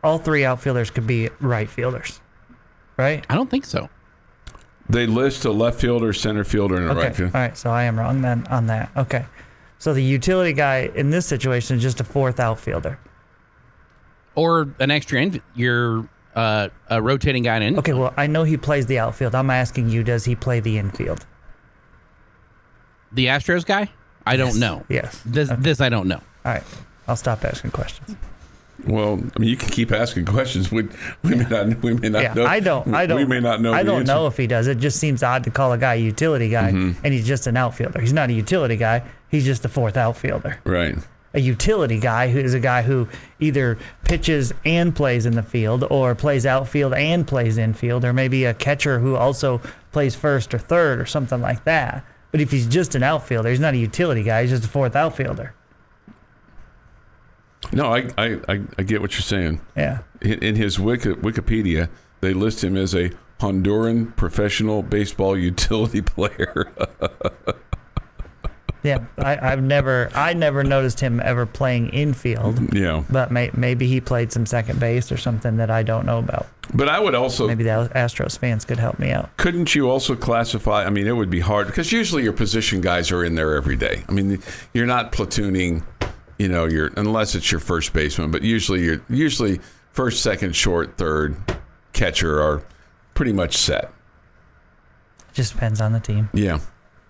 All 0.04 0.18
three 0.18 0.44
outfielders 0.44 0.90
could 0.90 1.06
be 1.06 1.30
right 1.40 1.70
fielders, 1.70 2.20
right? 2.96 3.24
I 3.30 3.34
don't 3.36 3.48
think 3.50 3.64
so. 3.64 3.88
They 4.88 5.06
list 5.06 5.44
a 5.44 5.52
left 5.52 5.80
fielder, 5.80 6.12
center 6.12 6.42
fielder, 6.42 6.74
and 6.76 6.86
a 6.86 6.90
Okay. 6.90 7.00
right 7.00 7.16
fielder. 7.16 7.36
All 7.36 7.40
right. 7.42 7.56
So 7.56 7.70
I 7.70 7.84
am 7.84 7.98
wrong 7.98 8.20
then 8.20 8.44
on 8.48 8.66
that. 8.66 8.90
Okay. 8.96 9.24
So 9.78 9.94
the 9.94 10.02
utility 10.02 10.52
guy 10.52 10.90
in 10.94 11.10
this 11.10 11.24
situation 11.24 11.76
is 11.76 11.82
just 11.82 12.00
a 12.00 12.04
fourth 12.04 12.40
outfielder. 12.40 12.98
Or 14.34 14.68
an 14.80 14.90
extra 14.90 15.20
inf- 15.20 15.42
you're 15.54 16.08
uh, 16.34 16.68
a 16.90 17.00
rotating 17.00 17.44
guy 17.44 17.58
in. 17.58 17.78
Okay. 17.78 17.92
Well, 17.92 18.12
I 18.16 18.26
know 18.26 18.42
he 18.42 18.56
plays 18.56 18.86
the 18.86 18.98
outfield. 18.98 19.36
I'm 19.36 19.50
asking 19.50 19.88
you, 19.88 20.02
does 20.02 20.24
he 20.24 20.34
play 20.34 20.58
the 20.58 20.78
infield? 20.78 21.24
The 23.12 23.26
Astros 23.26 23.64
guy? 23.64 23.88
I 24.26 24.36
don't 24.36 24.58
know. 24.58 24.84
Yes. 24.88 25.20
This, 25.24 25.50
this 25.58 25.80
I 25.80 25.88
don't 25.90 26.08
know. 26.08 26.20
All 26.44 26.52
right. 26.52 26.64
I'll 27.06 27.16
stop 27.16 27.44
asking 27.44 27.70
questions. 27.70 28.16
Well, 28.86 29.20
I 29.36 29.38
mean, 29.38 29.48
you 29.48 29.56
can 29.56 29.68
keep 29.68 29.92
asking 29.92 30.24
questions. 30.24 30.70
We, 30.70 30.88
we 31.22 31.36
may 31.36 31.44
not. 31.44 31.82
We 31.82 31.94
may 31.94 32.08
not 32.08 32.22
yeah, 32.22 32.34
know. 32.34 32.46
I 32.46 32.60
don't. 32.60 32.94
I 32.94 33.06
don't. 33.06 33.18
We 33.18 33.24
may 33.24 33.40
not 33.40 33.60
know. 33.60 33.72
I 33.72 33.82
don't 33.82 34.06
know 34.06 34.26
if 34.26 34.36
he 34.36 34.46
does. 34.46 34.66
It 34.66 34.78
just 34.78 34.98
seems 34.98 35.22
odd 35.22 35.44
to 35.44 35.50
call 35.50 35.72
a 35.72 35.78
guy 35.78 35.94
a 35.94 35.98
utility 35.98 36.48
guy, 36.48 36.72
mm-hmm. 36.72 37.04
and 37.04 37.14
he's 37.14 37.26
just 37.26 37.46
an 37.46 37.56
outfielder. 37.56 38.00
He's 38.00 38.12
not 38.12 38.30
a 38.30 38.32
utility 38.32 38.76
guy. 38.76 39.02
He's 39.30 39.44
just 39.44 39.64
a 39.64 39.68
fourth 39.68 39.96
outfielder. 39.96 40.60
Right. 40.64 40.96
A 41.34 41.40
utility 41.40 41.98
guy 41.98 42.28
who 42.28 42.38
is 42.38 42.52
a 42.52 42.60
guy 42.60 42.82
who 42.82 43.08
either 43.40 43.78
pitches 44.04 44.52
and 44.64 44.94
plays 44.94 45.24
in 45.24 45.34
the 45.34 45.42
field, 45.42 45.84
or 45.90 46.14
plays 46.14 46.44
outfield 46.44 46.92
and 46.92 47.26
plays 47.26 47.56
infield, 47.58 48.04
or 48.04 48.12
maybe 48.12 48.44
a 48.44 48.52
catcher 48.52 48.98
who 48.98 49.16
also 49.16 49.60
plays 49.92 50.14
first 50.14 50.52
or 50.52 50.58
third 50.58 51.00
or 51.00 51.06
something 51.06 51.40
like 51.40 51.64
that. 51.64 52.04
But 52.32 52.40
if 52.40 52.50
he's 52.50 52.66
just 52.66 52.94
an 52.94 53.02
outfielder, 53.02 53.50
he's 53.50 53.60
not 53.60 53.74
a 53.74 53.78
utility 53.78 54.22
guy. 54.22 54.42
He's 54.42 54.50
just 54.50 54.64
a 54.64 54.68
fourth 54.68 54.96
outfielder. 54.96 55.54
No, 57.72 57.92
I, 57.92 58.08
I, 58.18 58.38
I, 58.48 58.60
I 58.78 58.82
get 58.82 59.00
what 59.00 59.12
you're 59.12 59.20
saying. 59.20 59.60
Yeah. 59.76 59.98
In, 60.20 60.42
in 60.42 60.56
his 60.56 60.78
Wiki, 60.80 61.10
Wikipedia, 61.10 61.88
they 62.20 62.34
list 62.34 62.62
him 62.64 62.76
as 62.76 62.94
a 62.94 63.10
Honduran 63.40 64.14
professional 64.16 64.82
baseball 64.82 65.36
utility 65.50 66.02
player. 66.02 66.72
Yeah, 68.84 69.04
I, 69.16 69.52
I've 69.52 69.62
never, 69.62 70.10
I 70.12 70.32
never 70.34 70.64
noticed 70.64 70.98
him 70.98 71.20
ever 71.20 71.46
playing 71.46 71.90
infield. 71.90 72.74
yeah. 72.74 73.04
But 73.08 73.30
may, 73.30 73.48
maybe 73.56 73.86
he 73.86 74.00
played 74.00 74.32
some 74.32 74.44
second 74.44 74.80
base 74.80 75.12
or 75.12 75.16
something 75.16 75.56
that 75.58 75.70
I 75.70 75.84
don't 75.84 76.04
know 76.04 76.18
about. 76.18 76.48
But 76.74 76.88
I 76.88 76.98
would 76.98 77.14
also 77.14 77.46
Maybe 77.46 77.62
the 77.62 77.88
Astros 77.94 78.36
fans 78.36 78.64
could 78.64 78.80
help 78.80 78.98
me 78.98 79.12
out. 79.12 79.36
couldn't 79.36 79.76
you 79.76 79.88
also 79.88 80.16
classify? 80.16 80.84
I 80.84 80.90
mean, 80.90 81.06
it 81.06 81.12
would 81.12 81.30
be 81.30 81.38
hard 81.38 81.68
because 81.68 81.92
usually 81.92 82.24
your 82.24 82.32
position 82.32 82.80
guys 82.80 83.12
are 83.12 83.22
in 83.22 83.36
there 83.36 83.54
every 83.54 83.76
day. 83.76 84.02
I 84.08 84.12
mean, 84.12 84.42
you're 84.74 84.86
not 84.86 85.12
platooning, 85.12 85.84
you 86.42 86.48
know, 86.48 86.64
you're 86.64 86.90
unless 86.96 87.36
it's 87.36 87.52
your 87.52 87.60
first 87.60 87.92
baseman, 87.92 88.32
but 88.32 88.42
usually 88.42 88.82
you're 88.82 89.00
usually 89.08 89.60
first, 89.92 90.22
second, 90.24 90.56
short, 90.56 90.98
third, 90.98 91.36
catcher 91.92 92.42
are 92.42 92.64
pretty 93.14 93.32
much 93.32 93.56
set. 93.56 93.92
Just 95.32 95.52
depends 95.52 95.80
on 95.80 95.92
the 95.92 96.00
team. 96.00 96.28
Yeah, 96.34 96.58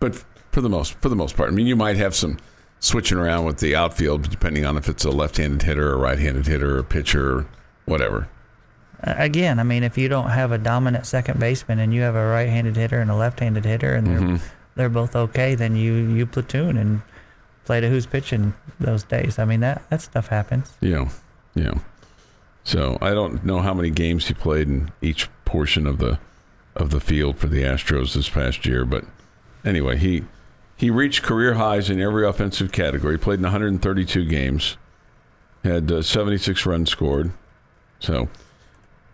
but 0.00 0.22
for 0.52 0.60
the 0.60 0.68
most 0.68 0.92
for 1.00 1.08
the 1.08 1.16
most 1.16 1.34
part, 1.34 1.48
I 1.48 1.52
mean, 1.52 1.66
you 1.66 1.76
might 1.76 1.96
have 1.96 2.14
some 2.14 2.38
switching 2.78 3.16
around 3.16 3.46
with 3.46 3.58
the 3.58 3.74
outfield 3.74 4.28
depending 4.28 4.66
on 4.66 4.76
if 4.76 4.86
it's 4.88 5.04
a 5.04 5.10
left-handed 5.10 5.62
hitter 5.62 5.90
or 5.90 5.94
a 5.94 5.98
right-handed 5.98 6.46
hitter 6.46 6.76
or 6.78 6.82
pitcher 6.82 7.38
or 7.38 7.46
whatever. 7.86 8.28
Again, 9.04 9.58
I 9.58 9.62
mean, 9.62 9.82
if 9.82 9.96
you 9.96 10.08
don't 10.08 10.28
have 10.28 10.52
a 10.52 10.58
dominant 10.58 11.06
second 11.06 11.40
baseman 11.40 11.78
and 11.78 11.94
you 11.94 12.02
have 12.02 12.16
a 12.16 12.26
right-handed 12.26 12.76
hitter 12.76 13.00
and 13.00 13.10
a 13.10 13.16
left-handed 13.16 13.64
hitter 13.64 13.94
and 13.94 14.06
they're 14.06 14.20
Mm-hmm. 14.20 14.36
they're 14.76 14.88
both 14.90 15.16
okay, 15.16 15.54
then 15.54 15.74
you 15.74 15.94
you 15.94 16.26
platoon 16.26 16.76
and 16.76 17.00
play 17.64 17.80
to 17.80 17.88
who's 17.88 18.06
pitching 18.06 18.54
those 18.80 19.04
days. 19.04 19.38
I 19.38 19.44
mean 19.44 19.60
that 19.60 19.88
that 19.90 20.02
stuff 20.02 20.28
happens. 20.28 20.72
Yeah, 20.80 21.08
yeah. 21.54 21.74
So 22.64 22.98
I 23.00 23.12
don't 23.12 23.44
know 23.44 23.60
how 23.60 23.74
many 23.74 23.90
games 23.90 24.28
he 24.28 24.34
played 24.34 24.68
in 24.68 24.90
each 25.00 25.28
portion 25.44 25.86
of 25.86 25.98
the 25.98 26.18
of 26.74 26.90
the 26.90 27.00
field 27.00 27.38
for 27.38 27.48
the 27.48 27.62
Astros 27.62 28.14
this 28.14 28.28
past 28.28 28.64
year, 28.64 28.84
but 28.84 29.04
anyway, 29.64 29.96
he 29.96 30.24
he 30.76 30.90
reached 30.90 31.22
career 31.22 31.54
highs 31.54 31.90
in 31.90 32.00
every 32.00 32.26
offensive 32.26 32.72
category. 32.72 33.18
Played 33.18 33.38
in 33.38 33.44
132 33.44 34.24
games, 34.24 34.76
had 35.62 35.90
uh, 35.92 36.02
76 36.02 36.66
runs 36.66 36.90
scored. 36.90 37.32
So 38.00 38.28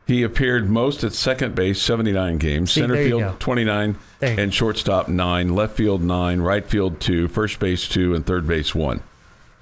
he 0.08 0.22
appeared 0.24 0.68
most 0.70 1.04
at 1.04 1.12
second 1.12 1.54
base, 1.54 1.80
79 1.80 2.38
games, 2.38 2.72
See, 2.72 2.80
center 2.80 2.96
field 2.96 3.38
29, 3.38 3.96
There 4.18 4.30
you 4.30 4.36
go. 4.36 4.42
and 4.42 4.52
shortstop 4.54 5.06
nine, 5.08 5.54
left 5.54 5.76
field 5.76 6.02
nine, 6.02 6.40
right 6.40 6.66
field 6.66 6.98
2, 6.98 7.28
first 7.28 7.60
base 7.60 7.86
two, 7.86 8.14
and 8.14 8.24
third 8.26 8.46
base 8.46 8.74
one. 8.74 9.00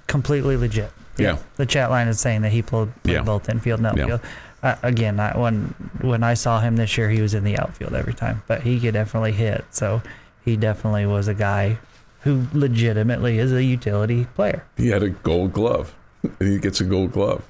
Completely 0.07 0.55
legit. 0.57 0.89
Yeah. 1.17 1.37
The 1.57 1.65
chat 1.65 1.89
line 1.89 2.07
is 2.07 2.19
saying 2.19 2.41
that 2.43 2.51
he 2.53 2.61
played, 2.61 2.89
Yeah. 3.03 3.23
both 3.23 3.49
infield 3.49 3.81
and 3.81 3.97
Yeah. 3.97 4.03
outfield. 4.05 4.21
Uh, 4.63 4.75
again, 4.83 5.19
I, 5.19 5.37
when 5.37 5.75
when 6.01 6.23
I 6.23 6.33
saw 6.33 6.61
him 6.61 6.77
this 6.77 6.97
year, 6.97 7.09
he 7.09 7.21
was 7.21 7.33
in 7.35 7.43
the 7.43 7.59
outfield 7.59 7.93
every 7.93 8.13
time, 8.13 8.41
but 8.47 8.61
he 8.61 8.79
could 8.79 8.93
definitely 8.93 9.33
hit. 9.33 9.65
So 9.69 10.01
he 10.45 10.55
definitely 10.57 11.05
was 11.05 11.27
a 11.27 11.33
guy 11.35 11.77
who 12.21 12.47
legitimately 12.53 13.37
is 13.37 13.51
a 13.51 13.63
utility 13.63 14.25
player. 14.35 14.63
He 14.77 14.87
had 14.87 15.03
a 15.03 15.09
gold 15.09 15.51
glove, 15.53 15.93
he 16.39 16.57
gets 16.57 16.79
a 16.81 16.85
gold 16.85 17.11
glove 17.11 17.43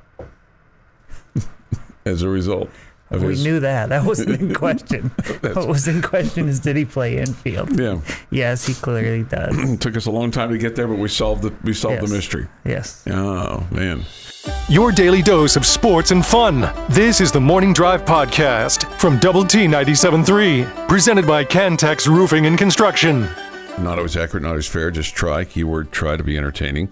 as 2.05 2.21
a 2.21 2.29
result 2.29 2.69
we 3.11 3.19
his. 3.29 3.43
knew 3.43 3.59
that. 3.61 3.89
That 3.89 4.03
wasn't 4.05 4.39
in 4.41 4.53
question. 4.65 5.11
What 5.41 5.67
was 5.67 5.87
in 5.87 6.01
question 6.01 6.47
is 6.49 6.59
did 6.59 6.75
he 6.75 6.85
play 6.85 7.17
infield? 7.17 7.79
yeah, 7.79 7.99
Yes, 8.31 8.65
he 8.67 8.73
clearly 8.73 9.23
does. 9.23 9.57
it 9.57 9.79
took 9.81 9.95
us 9.95 10.05
a 10.05 10.11
long 10.11 10.29
time 10.31 10.49
to 10.49 10.57
get 10.57 10.75
there, 10.75 10.87
but 10.87 10.97
we 10.97 11.07
solved 11.07 11.41
the 11.43 11.53
we 11.63 11.73
solved 11.73 12.01
Yes. 12.01 12.09
the 12.09 12.15
mystery. 12.15 12.47
Yes. 12.65 13.03
Oh 13.09 13.65
man, 13.71 14.03
Your 14.69 14.91
daily 14.91 15.21
dose 15.21 15.55
of 15.55 15.65
sports 15.65 16.11
and 16.11 16.25
fun. 16.25 16.69
This 16.89 17.21
is 17.21 17.31
the 17.31 17.39
Morning 17.41 17.73
Drive 17.73 18.03
Podcast 18.05 18.85
from 18.99 19.17
Double 19.19 19.45
T 19.45 19.65
97.3, 19.67 20.87
presented 20.87 21.25
by 21.27 21.43
Cantex 21.43 22.07
Roofing 22.07 22.45
and 22.45 22.57
Construction. 22.57 23.27
not 23.79 23.97
always 23.97 24.17
accurate, 24.17 24.43
not 24.43 24.49
always 24.49 24.67
fair. 24.67 24.91
Just 24.91 25.15
try 25.15 25.45
keyword 25.45 25.91
try 25.91 26.17
to 26.17 26.23
be 26.23 26.37
entertaining. 26.37 26.91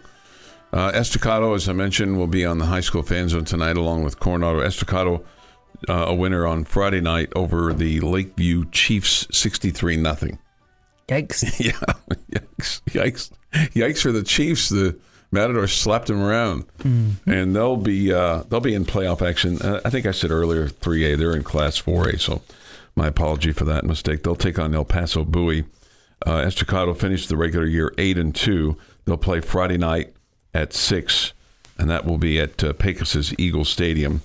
Uh, 0.73 0.91
Estacado, 0.93 1.53
as 1.53 1.69
I 1.69 1.73
mentioned, 1.73 2.17
will 2.17 2.27
be 2.27 2.45
on 2.45 2.57
the 2.57 2.65
high 2.65 2.81
school 2.81 3.01
fan 3.03 3.29
zone 3.29 3.45
tonight, 3.45 3.77
along 3.77 4.03
with 4.03 4.19
Coronado. 4.19 4.59
Estacado, 4.59 5.23
uh, 5.89 6.05
a 6.07 6.13
winner 6.15 6.45
on 6.45 6.63
Friday 6.65 7.01
night 7.01 7.29
over 7.35 7.73
the 7.73 7.99
Lakeview 8.01 8.65
Chiefs, 8.71 9.27
sixty-three 9.31 9.97
nothing. 9.97 10.39
Yikes! 11.07 11.43
Yeah, 11.63 12.39
yikes, 12.39 12.81
yikes, 12.89 13.31
yikes 13.73 14.01
for 14.01 14.11
the 14.11 14.23
Chiefs. 14.23 14.69
The 14.69 14.97
Matadors 15.31 15.73
slapped 15.73 16.07
them 16.07 16.21
around, 16.21 16.65
and 16.83 17.55
they'll 17.55 17.77
be 17.77 18.13
uh, 18.13 18.43
they'll 18.49 18.59
be 18.59 18.73
in 18.73 18.85
playoff 18.85 19.21
action. 19.27 19.61
Uh, 19.61 19.81
I 19.85 19.89
think 19.89 20.05
I 20.05 20.11
said 20.11 20.31
earlier, 20.31 20.67
three 20.67 21.11
A. 21.11 21.17
They're 21.17 21.35
in 21.35 21.43
Class 21.43 21.77
Four 21.77 22.09
A, 22.09 22.17
so 22.17 22.41
my 22.95 23.07
apology 23.07 23.51
for 23.51 23.65
that 23.65 23.83
mistake. 23.83 24.23
They'll 24.23 24.35
take 24.35 24.57
on 24.59 24.73
El 24.73 24.85
Paso 24.85 25.25
Bowie. 25.25 25.65
Uh, 26.25 26.37
Estacado 26.37 26.93
finished 26.93 27.29
the 27.29 27.37
regular 27.37 27.65
year 27.65 27.93
eight 27.97 28.17
and 28.17 28.33
two. 28.33 28.77
They'll 29.05 29.17
play 29.17 29.41
Friday 29.41 29.77
night 29.77 30.13
at 30.53 30.73
six, 30.73 31.33
and 31.77 31.89
that 31.89 32.05
will 32.05 32.17
be 32.17 32.39
at 32.39 32.63
uh, 32.63 32.73
Pecos's 32.73 33.37
Eagle 33.37 33.65
Stadium. 33.65 34.21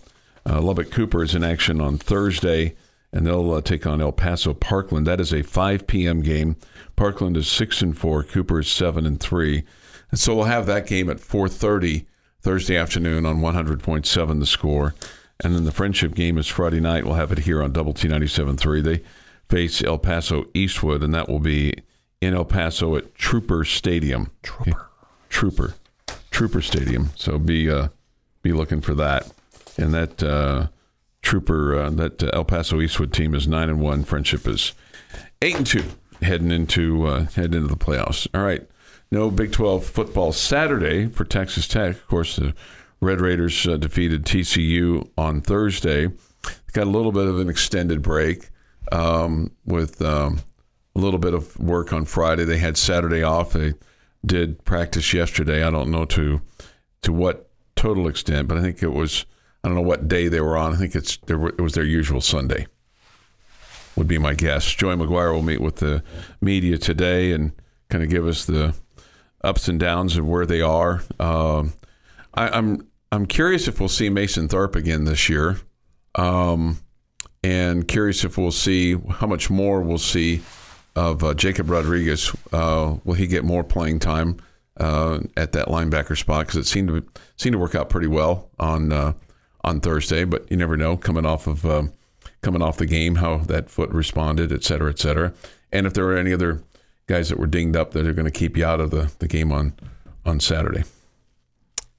Uh, 0.49 0.61
Lubbock 0.61 0.90
Cooper 0.90 1.23
is 1.23 1.35
in 1.35 1.44
action 1.44 1.80
on 1.80 1.99
Thursday, 1.99 2.75
and 3.12 3.26
they'll 3.26 3.52
uh, 3.52 3.61
take 3.61 3.87
on 3.87 4.00
El 4.00 4.12
Paso 4.12 4.54
Parkland. 4.54 5.06
That 5.06 5.20
is 5.20 5.32
a 5.32 5.42
5 5.42 5.87
p.m. 5.87 6.23
game. 6.23 6.56
Parkland 6.97 7.37
is 7.37 7.49
six 7.49 7.82
and 7.82 7.97
four. 7.97 8.23
Cooper 8.23 8.61
is 8.61 8.68
seven 8.68 9.06
and 9.06 9.18
three, 9.20 9.64
and 10.11 10.20
so 10.20 10.35
we'll 10.35 10.44
have 10.44 10.66
that 10.66 10.87
game 10.87 11.09
at 11.09 11.18
4:30 11.18 12.06
Thursday 12.40 12.76
afternoon 12.76 13.26
on 13.26 13.40
100.7 13.40 14.40
The 14.40 14.47
Score, 14.47 14.94
and 15.42 15.54
then 15.54 15.64
the 15.64 15.73
friendship 15.73 16.14
game 16.14 16.38
is 16.38 16.47
Friday 16.47 16.80
night. 16.80 17.04
We'll 17.04 17.14
have 17.14 17.32
it 17.32 17.40
here 17.40 17.62
on 17.62 17.73
Double 17.73 17.92
T 17.92 18.09
97.3. 18.09 18.82
They 18.82 19.02
face 19.49 19.82
El 19.82 19.99
Paso 19.99 20.47
Eastwood, 20.54 21.02
and 21.02 21.14
that 21.14 21.28
will 21.28 21.40
be 21.40 21.75
in 22.20 22.35
El 22.35 22.44
Paso 22.44 22.97
at 22.97 23.14
Trooper 23.14 23.64
Stadium. 23.64 24.30
Trooper. 24.42 24.88
Trooper. 25.28 25.75
Trooper 26.30 26.61
Stadium. 26.61 27.11
So 27.16 27.38
be 27.38 27.70
uh, 27.70 27.88
be 28.42 28.52
looking 28.52 28.80
for 28.80 28.94
that. 28.94 29.30
And 29.80 29.94
that 29.94 30.22
uh, 30.22 30.68
Trooper, 31.22 31.76
uh, 31.76 31.90
that 31.90 32.22
uh, 32.22 32.30
El 32.32 32.44
Paso 32.44 32.80
Eastwood 32.80 33.12
team 33.12 33.34
is 33.34 33.46
nine 33.46 33.68
and 33.68 33.80
one. 33.80 34.04
Friendship 34.04 34.46
is 34.46 34.72
eight 35.42 35.56
and 35.56 35.66
two, 35.66 35.84
heading 36.22 36.50
into 36.50 37.06
uh, 37.06 37.26
heading 37.34 37.62
into 37.62 37.68
the 37.68 37.76
playoffs. 37.76 38.26
All 38.34 38.42
right. 38.42 38.66
No 39.12 39.30
Big 39.30 39.52
Twelve 39.52 39.84
football 39.84 40.32
Saturday 40.32 41.08
for 41.08 41.25
Texas 41.25 41.66
Tech. 41.66 41.96
Of 41.96 42.06
course, 42.06 42.37
the 42.37 42.54
Red 43.00 43.20
Raiders 43.20 43.66
uh, 43.66 43.76
defeated 43.76 44.25
TCU 44.25 45.08
on 45.18 45.40
Thursday. 45.40 46.08
Got 46.72 46.87
a 46.87 46.90
little 46.90 47.12
bit 47.12 47.26
of 47.26 47.40
an 47.40 47.49
extended 47.49 48.02
break 48.02 48.50
um, 48.92 49.50
with 49.64 50.00
um, 50.00 50.40
a 50.94 51.00
little 51.00 51.18
bit 51.18 51.34
of 51.34 51.58
work 51.58 51.92
on 51.92 52.04
Friday. 52.04 52.44
They 52.44 52.58
had 52.58 52.76
Saturday 52.76 53.22
off. 53.22 53.52
They 53.52 53.75
did 54.25 54.64
practice 54.64 55.12
yesterday. 55.12 55.64
I 55.64 55.70
don't 55.70 55.90
know 55.90 56.04
to 56.06 56.40
to 57.02 57.12
what 57.12 57.50
total 57.76 58.06
extent, 58.06 58.46
but 58.46 58.58
I 58.58 58.62
think 58.62 58.82
it 58.82 58.92
was 58.92 59.25
I 59.62 59.69
don't 59.69 59.76
know 59.76 59.83
what 59.83 60.09
day 60.09 60.29
they 60.29 60.40
were 60.40 60.57
on. 60.57 60.73
I 60.73 60.76
think 60.76 60.95
it's 60.95 61.19
it 61.29 61.61
was 61.61 61.75
their 61.75 61.85
usual 61.85 62.21
Sunday. 62.21 62.67
Would 63.97 64.09
be 64.09 64.19
my 64.19 64.35
guess. 64.35 64.64
Joey 64.73 64.97
McGuire 64.97 65.33
will 65.33 65.43
meet 65.43 65.61
with 65.61 65.76
the 65.76 66.02
media 66.40 66.79
today 66.79 67.33
and 67.33 67.52
kind 67.90 68.02
of 68.02 68.09
give 68.09 68.26
us 68.26 68.47
the 68.47 68.75
ups 69.43 69.69
and 69.69 69.79
downs 69.79 70.17
of 70.17 70.26
where 70.26 70.47
they 70.47 70.61
are. 70.61 71.02
Um, 71.19 71.75
I, 72.35 72.49
I'm 72.49 72.88
I'm 73.12 73.26
curious 73.26 73.69
if 73.69 73.81
we'll 73.81 73.88
see 73.88 74.09
Mason 74.09 74.49
Tharp 74.49 74.76
again 74.76 75.05
this 75.05 75.29
year, 75.29 75.59
um, 76.14 76.79
and 77.43 77.87
curious 77.87 78.25
if 78.25 78.38
we'll 78.38 78.52
see 78.52 78.97
how 79.11 79.26
much 79.26 79.50
more 79.50 79.83
we'll 79.83 79.99
see 79.99 80.40
of 80.97 81.23
uh, 81.25 81.35
Jacob 81.35 81.69
Rodriguez. 81.69 82.35
Uh, 82.52 82.97
will 83.05 83.14
he 83.14 83.26
get 83.26 83.45
more 83.45 83.64
playing 83.64 83.99
time 83.99 84.38
uh, 84.79 85.21
at 85.37 85.52
that 85.52 85.69
linebacker 85.69 86.17
spot? 86.17 86.47
Because 86.47 86.59
it 86.59 86.67
seemed 86.67 86.88
to 86.88 87.05
seemed 87.37 87.55
to 87.55 87.59
work 87.59 87.75
out 87.75 87.90
pretty 87.90 88.07
well 88.07 88.50
on 88.59 88.93
uh, 88.93 89.12
on 89.64 89.81
Thursday, 89.81 90.25
but 90.25 90.50
you 90.50 90.57
never 90.57 90.76
know 90.76 90.97
coming 90.97 91.26
off 91.26 91.47
of 91.47 91.64
um, 91.67 91.93
coming 92.43 92.62
off 92.62 92.76
the 92.79 92.87
game 92.87 93.17
how 93.17 93.38
that 93.38 93.71
foot 93.71 93.90
responded, 93.90 94.52
et 94.52 94.64
cetera, 94.64 94.90
et 94.90 94.99
cetera, 94.99 95.33
and 95.73 95.87
if 95.87 95.95
there 95.95 96.07
are 96.07 96.17
any 96.17 96.33
other 96.33 96.62
guys 97.07 97.29
that 97.29 97.38
were 97.38 97.47
dinged 97.47 97.76
up 97.76 97.90
that 97.93 98.07
are 98.07 98.12
going 98.12 98.25
to 98.25 98.31
keep 98.31 98.57
you 98.57 98.64
out 98.64 98.81
of 98.81 98.90
the, 98.90 99.12
the 99.19 99.29
game 99.29 99.50
on 99.52 99.73
on 100.25 100.38
Saturday. 100.40 100.85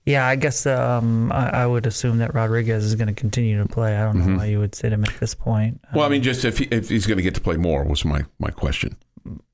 Yeah, 0.06 0.26
I 0.26 0.36
guess 0.36 0.66
um, 0.66 1.32
I, 1.32 1.50
I 1.62 1.68
would 1.68 1.86
assume 1.86 2.18
that 2.20 2.34
Rodriguez 2.34 2.84
is 2.84 2.96
going 2.96 3.08
to 3.08 3.14
continue 3.14 3.62
to 3.62 3.68
play. 3.70 3.96
I 3.96 4.04
don't 4.04 4.26
know 4.26 4.38
why 4.38 4.46
you 4.46 4.58
would 4.60 4.74
sit 4.74 4.92
him 4.92 5.04
at 5.04 5.14
this 5.20 5.36
point. 5.36 5.80
Well, 5.94 6.06
I 6.06 6.10
mean, 6.10 6.24
just 6.24 6.44
if 6.44 6.58
he, 6.58 6.66
if 6.72 6.90
he's 6.90 7.06
going 7.06 7.18
to 7.18 7.24
get 7.24 7.36
to 7.36 7.42
play 7.42 7.56
more 7.58 7.84
was 7.84 8.04
my 8.04 8.24
my 8.40 8.50
question. 8.50 8.98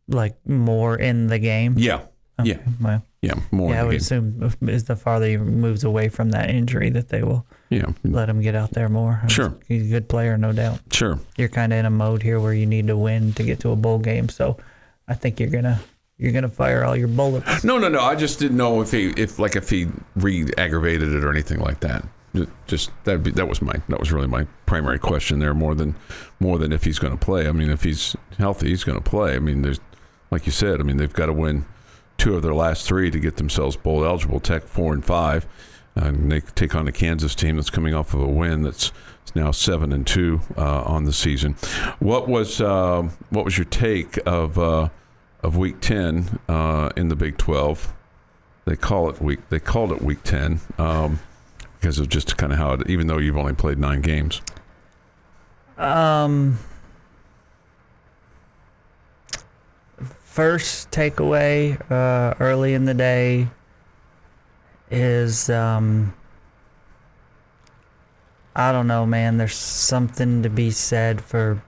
like 0.07 0.35
more 0.47 0.95
in 0.95 1.27
the 1.27 1.37
game. 1.39 1.75
Yeah, 1.77 1.99
yeah, 2.45 2.59
Well, 2.79 3.03
yeah, 3.21 3.33
more. 3.51 3.71
yeah, 3.73 3.75
I 3.75 3.81
in 3.81 3.81
the 3.81 3.85
would 3.87 3.91
game. 3.91 3.97
assume 4.45 4.69
is 4.69 4.85
the 4.85 4.95
farther 4.95 5.27
he 5.27 5.35
moves 5.37 5.83
away 5.83 6.07
from 6.07 6.29
that 6.29 6.49
injury, 6.49 6.91
that 6.91 7.09
they 7.09 7.23
will 7.23 7.45
Yeah, 7.69 7.87
let 8.03 8.29
him 8.29 8.41
get 8.41 8.55
out 8.55 8.71
there 8.71 8.87
more. 8.89 9.21
Sure. 9.27 9.53
he's 9.67 9.87
a 9.87 9.89
good 9.89 10.07
player, 10.07 10.37
no 10.37 10.53
doubt. 10.53 10.79
sure. 10.91 11.19
You're 11.37 11.49
kind 11.49 11.73
of 11.73 11.79
in 11.79 11.85
a 11.85 11.89
mode 11.89 12.23
here 12.23 12.39
where 12.39 12.53
you 12.53 12.65
need 12.65 12.87
to 12.87 12.95
win 12.97 13.33
to 13.33 13.43
get 13.43 13.59
to 13.61 13.71
a 13.71 13.75
bowl 13.75 13.99
game, 13.99 14.29
so 14.29 14.57
I 15.07 15.13
think 15.15 15.39
you're 15.39 15.49
gonna 15.49 15.79
you're 16.17 16.31
gonna 16.31 16.49
fire 16.49 16.83
all 16.83 16.95
your 16.95 17.07
bullets. 17.09 17.63
No, 17.63 17.77
no, 17.77 17.89
no. 17.89 17.99
I 17.99 18.15
just 18.15 18.39
didn't 18.39 18.57
know 18.57 18.81
if 18.81 18.91
he 18.91 19.09
if 19.17 19.37
like 19.39 19.55
if 19.55 19.69
he 19.69 19.87
re-aggravated 20.15 21.13
it 21.13 21.23
or 21.23 21.29
anything 21.31 21.59
like 21.59 21.81
that. 21.81 22.05
Just 22.67 22.91
that 23.05 23.23
be, 23.23 23.31
that 23.31 23.47
was 23.47 23.61
my 23.61 23.73
that 23.89 23.99
was 23.99 24.11
really 24.11 24.27
my 24.27 24.45
primary 24.67 24.99
question 24.99 25.39
there 25.39 25.53
more 25.55 25.73
than 25.73 25.95
more 26.39 26.59
than 26.59 26.71
if 26.71 26.83
he's 26.83 26.99
going 26.99 27.17
to 27.17 27.25
play. 27.25 27.47
I 27.47 27.51
mean, 27.51 27.69
if 27.71 27.83
he's 27.83 28.15
healthy, 28.37 28.67
he's 28.69 28.83
going 28.83 28.97
to 28.97 29.03
play. 29.09 29.35
I 29.35 29.39
mean, 29.39 29.61
there's 29.63 29.79
like 30.29 30.45
you 30.45 30.51
said. 30.51 30.79
I 30.79 30.83
mean, 30.83 30.97
they've 30.97 31.11
got 31.11 31.27
to 31.27 31.33
win 31.33 31.65
two 32.17 32.35
of 32.35 32.43
their 32.43 32.53
last 32.53 32.85
three 32.87 33.09
to 33.09 33.19
get 33.19 33.37
themselves 33.37 33.75
bowl 33.75 34.05
eligible. 34.05 34.39
Tech 34.39 34.63
four 34.63 34.93
and 34.93 35.03
five, 35.03 35.47
and 35.97 36.31
they 36.31 36.41
take 36.41 36.75
on 36.75 36.85
the 36.85 36.91
Kansas 36.91 37.35
team 37.35 37.55
that's 37.55 37.69
coming 37.69 37.93
off 37.93 38.13
of 38.13 38.21
a 38.21 38.27
win 38.27 38.61
that's 38.61 38.91
now 39.35 39.51
seven 39.51 39.91
and 39.91 40.05
two 40.05 40.41
uh, 40.57 40.83
on 40.83 41.03
the 41.05 41.13
season. 41.13 41.53
What 41.99 42.27
was 42.27 42.61
uh, 42.61 43.09
what 43.29 43.45
was 43.45 43.57
your 43.57 43.65
take 43.65 44.19
of 44.25 44.57
uh, 44.57 44.89
of 45.43 45.57
Week 45.57 45.79
Ten 45.81 46.39
uh, 46.47 46.89
in 46.95 47.09
the 47.09 47.15
Big 47.15 47.37
Twelve? 47.37 47.93
They 48.65 48.75
call 48.75 49.09
it 49.09 49.21
week. 49.21 49.39
They 49.49 49.59
called 49.59 49.91
it 49.91 50.01
Week 50.01 50.23
Ten 50.23 50.59
um, 50.77 51.19
because 51.79 51.99
of 51.99 52.09
just 52.09 52.37
kind 52.37 52.51
of 52.51 52.59
how 52.59 52.73
it. 52.73 52.89
Even 52.89 53.07
though 53.07 53.17
you've 53.17 53.37
only 53.37 53.53
played 53.53 53.79
nine 53.79 54.01
games. 54.01 54.41
Um, 55.77 56.57
first 60.21 60.91
takeaway 60.91 61.79
uh, 61.91 62.35
early 62.39 62.73
in 62.73 62.85
the 62.85 62.93
day 62.93 63.47
is 64.89 65.49
um, 65.49 66.13
I 68.55 68.71
don't 68.71 68.87
know, 68.87 69.05
man. 69.05 69.37
There's 69.37 69.55
something 69.55 70.43
to 70.43 70.49
be 70.49 70.71
said 70.71 71.21
for 71.21 71.61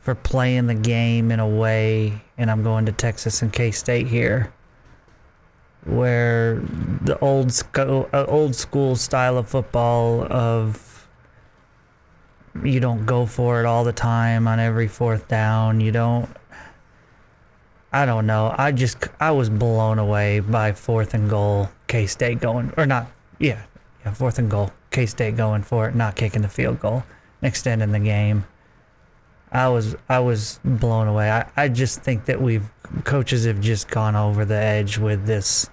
for 0.00 0.14
playing 0.14 0.68
the 0.68 0.74
game 0.74 1.30
in 1.30 1.40
a 1.40 1.48
way, 1.48 2.22
and 2.38 2.50
I'm 2.50 2.62
going 2.62 2.86
to 2.86 2.92
Texas 2.92 3.42
and 3.42 3.52
K 3.52 3.70
State 3.70 4.06
here, 4.06 4.52
where 5.84 6.62
the 7.02 7.18
old 7.18 7.52
school, 7.52 8.08
uh, 8.12 8.24
old 8.26 8.54
school 8.54 8.96
style 8.96 9.36
of 9.36 9.48
football 9.48 10.30
of 10.32 11.08
you 12.64 12.80
don't 12.80 13.04
go 13.04 13.26
for 13.26 13.60
it 13.60 13.66
all 13.66 13.84
the 13.84 13.92
time 13.92 14.48
on 14.48 14.60
every 14.60 14.88
fourth 14.88 15.28
down. 15.28 15.80
You 15.80 15.92
don't. 15.92 16.28
I 17.92 18.04
don't 18.04 18.26
know. 18.26 18.54
I 18.56 18.72
just 18.72 18.98
I 19.18 19.30
was 19.30 19.48
blown 19.48 19.98
away 19.98 20.40
by 20.40 20.72
fourth 20.72 21.14
and 21.14 21.28
goal. 21.28 21.70
K 21.86 22.06
State 22.06 22.40
going 22.40 22.72
or 22.76 22.86
not? 22.86 23.06
Yeah, 23.38 23.62
yeah. 24.04 24.12
Fourth 24.12 24.38
and 24.38 24.50
goal. 24.50 24.72
K 24.90 25.06
State 25.06 25.36
going 25.36 25.62
for 25.62 25.88
it, 25.88 25.94
not 25.94 26.16
kicking 26.16 26.42
the 26.42 26.48
field 26.48 26.80
goal, 26.80 27.04
extending 27.42 27.92
the 27.92 27.98
game. 27.98 28.46
I 29.50 29.68
was 29.68 29.96
I 30.08 30.18
was 30.18 30.60
blown 30.64 31.08
away. 31.08 31.30
I, 31.30 31.50
I 31.56 31.68
just 31.68 32.02
think 32.02 32.26
that 32.26 32.40
we've 32.40 32.68
coaches 33.04 33.46
have 33.46 33.60
just 33.60 33.88
gone 33.88 34.16
over 34.16 34.44
the 34.44 34.56
edge 34.56 34.98
with 34.98 35.26
this. 35.26 35.70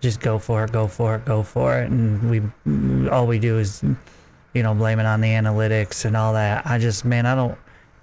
Just 0.00 0.20
go 0.20 0.38
for 0.38 0.64
it, 0.64 0.72
go 0.72 0.88
for 0.88 1.16
it, 1.16 1.24
go 1.24 1.42
for 1.42 1.78
it, 1.78 1.90
and 1.90 2.30
we 2.30 3.08
all 3.10 3.26
we 3.26 3.38
do 3.38 3.58
is 3.58 3.84
you 4.54 4.62
know, 4.62 4.74
blame 4.74 4.98
it 4.98 5.06
on 5.06 5.20
the 5.20 5.28
analytics 5.28 6.04
and 6.04 6.16
all 6.16 6.34
that. 6.34 6.66
I 6.66 6.78
just, 6.78 7.04
man, 7.04 7.26
I 7.26 7.34
don't. 7.34 7.58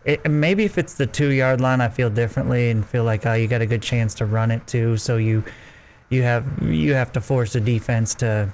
It, 0.09 0.29
maybe 0.29 0.63
if 0.63 0.77
it's 0.77 0.95
the 0.95 1.05
two 1.05 1.29
yard 1.29 1.61
line, 1.61 1.81
I 1.81 1.89
feel 1.89 2.09
differently 2.09 2.71
and 2.71 2.85
feel 2.85 3.03
like, 3.03 3.25
oh, 3.25 3.33
you 3.33 3.47
got 3.47 3.61
a 3.61 3.65
good 3.67 3.83
chance 3.83 4.15
to 4.15 4.25
run 4.25 4.49
it 4.49 4.65
too. 4.65 4.97
So 4.97 5.17
you, 5.17 5.43
you 6.09 6.23
have 6.23 6.45
you 6.63 6.93
have 6.93 7.11
to 7.11 7.21
force 7.21 7.53
the 7.53 7.61
defense 7.61 8.15
to, 8.15 8.51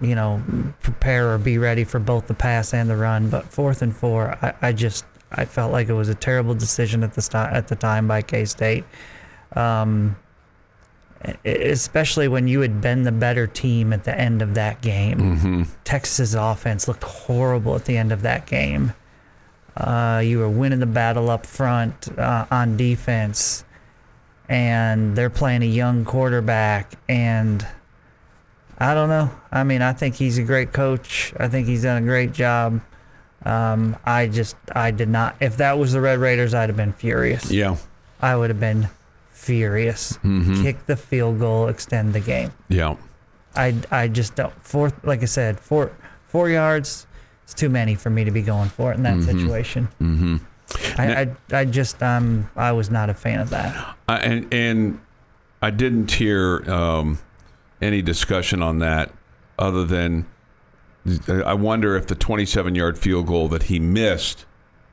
you 0.00 0.14
know, 0.16 0.42
prepare 0.80 1.32
or 1.32 1.38
be 1.38 1.58
ready 1.58 1.84
for 1.84 2.00
both 2.00 2.26
the 2.26 2.34
pass 2.34 2.74
and 2.74 2.90
the 2.90 2.96
run. 2.96 3.30
But 3.30 3.44
fourth 3.44 3.82
and 3.82 3.94
four, 3.94 4.36
I, 4.42 4.54
I 4.62 4.72
just 4.72 5.04
I 5.30 5.44
felt 5.44 5.70
like 5.70 5.88
it 5.88 5.92
was 5.92 6.08
a 6.08 6.14
terrible 6.14 6.54
decision 6.54 7.04
at 7.04 7.14
the 7.14 7.22
st- 7.22 7.52
at 7.52 7.68
the 7.68 7.76
time 7.76 8.08
by 8.08 8.22
K 8.22 8.44
State. 8.44 8.84
Um, 9.54 10.16
especially 11.44 12.28
when 12.28 12.48
you 12.48 12.60
had 12.60 12.80
been 12.80 13.04
the 13.04 13.12
better 13.12 13.46
team 13.46 13.92
at 13.92 14.04
the 14.04 14.18
end 14.18 14.42
of 14.42 14.54
that 14.54 14.80
game. 14.80 15.66
Texas 15.84 16.34
offense 16.34 16.88
looked 16.88 17.04
horrible 17.04 17.76
at 17.76 17.84
the 17.84 17.96
end 17.96 18.10
of 18.10 18.22
that 18.22 18.46
game. 18.46 18.92
Uh, 19.80 20.20
you 20.20 20.38
were 20.38 20.48
winning 20.48 20.80
the 20.80 20.86
battle 20.86 21.30
up 21.30 21.46
front 21.46 22.16
uh, 22.18 22.46
on 22.50 22.76
defense, 22.76 23.64
and 24.48 25.16
they're 25.16 25.30
playing 25.30 25.62
a 25.62 25.66
young 25.66 26.04
quarterback 26.04 26.92
and 27.08 27.66
I 28.80 28.94
don't 28.94 29.10
know. 29.10 29.30
I 29.52 29.62
mean, 29.62 29.82
I 29.82 29.92
think 29.92 30.14
he's 30.14 30.38
a 30.38 30.42
great 30.42 30.72
coach. 30.72 31.34
I 31.38 31.48
think 31.48 31.66
he's 31.68 31.82
done 31.82 32.02
a 32.02 32.06
great 32.06 32.32
job. 32.32 32.80
Um, 33.44 33.96
I 34.06 34.26
just, 34.26 34.56
I 34.74 34.90
did 34.90 35.10
not. 35.10 35.36
If 35.40 35.58
that 35.58 35.78
was 35.78 35.92
the 35.92 36.00
Red 36.00 36.18
Raiders, 36.18 36.54
I'd 36.54 36.70
have 36.70 36.76
been 36.78 36.94
furious. 36.94 37.50
Yeah. 37.50 37.76
I 38.22 38.34
would 38.36 38.48
have 38.48 38.58
been 38.60 38.88
furious. 39.32 40.18
Kick 40.62 40.86
the 40.86 40.96
field 40.96 41.38
goal, 41.40 41.68
extend 41.68 42.14
the 42.14 42.20
game. 42.20 42.52
Yeah. 42.70 42.96
I, 43.54 43.74
I 43.90 44.08
just 44.08 44.34
don't. 44.34 44.52
Four, 44.62 44.92
like 45.02 45.22
I 45.22 45.26
said, 45.26 45.60
four, 45.60 45.92
four 46.26 46.48
yards. 46.48 47.06
It's 47.50 47.60
too 47.60 47.68
many 47.68 47.96
for 47.96 48.10
me 48.10 48.22
to 48.22 48.30
be 48.30 48.42
going 48.42 48.68
for 48.68 48.92
it 48.92 48.94
in 48.94 49.02
that 49.02 49.24
situation. 49.24 49.88
Mm-hmm. 50.00 50.36
I, 51.00 51.22
I, 51.22 51.36
I 51.62 51.64
just, 51.64 52.00
um, 52.00 52.48
I 52.54 52.70
was 52.70 52.90
not 52.90 53.10
a 53.10 53.14
fan 53.14 53.40
of 53.40 53.50
that. 53.50 53.96
I, 54.08 54.18
and 54.18 54.54
and 54.54 55.00
I 55.60 55.70
didn't 55.70 56.12
hear 56.12 56.62
um, 56.70 57.18
any 57.82 58.02
discussion 58.02 58.62
on 58.62 58.78
that 58.78 59.12
other 59.58 59.84
than 59.84 60.26
I 61.28 61.54
wonder 61.54 61.96
if 61.96 62.06
the 62.06 62.14
27 62.14 62.76
yard 62.76 62.96
field 62.96 63.26
goal 63.26 63.48
that 63.48 63.64
he 63.64 63.80
missed 63.80 64.44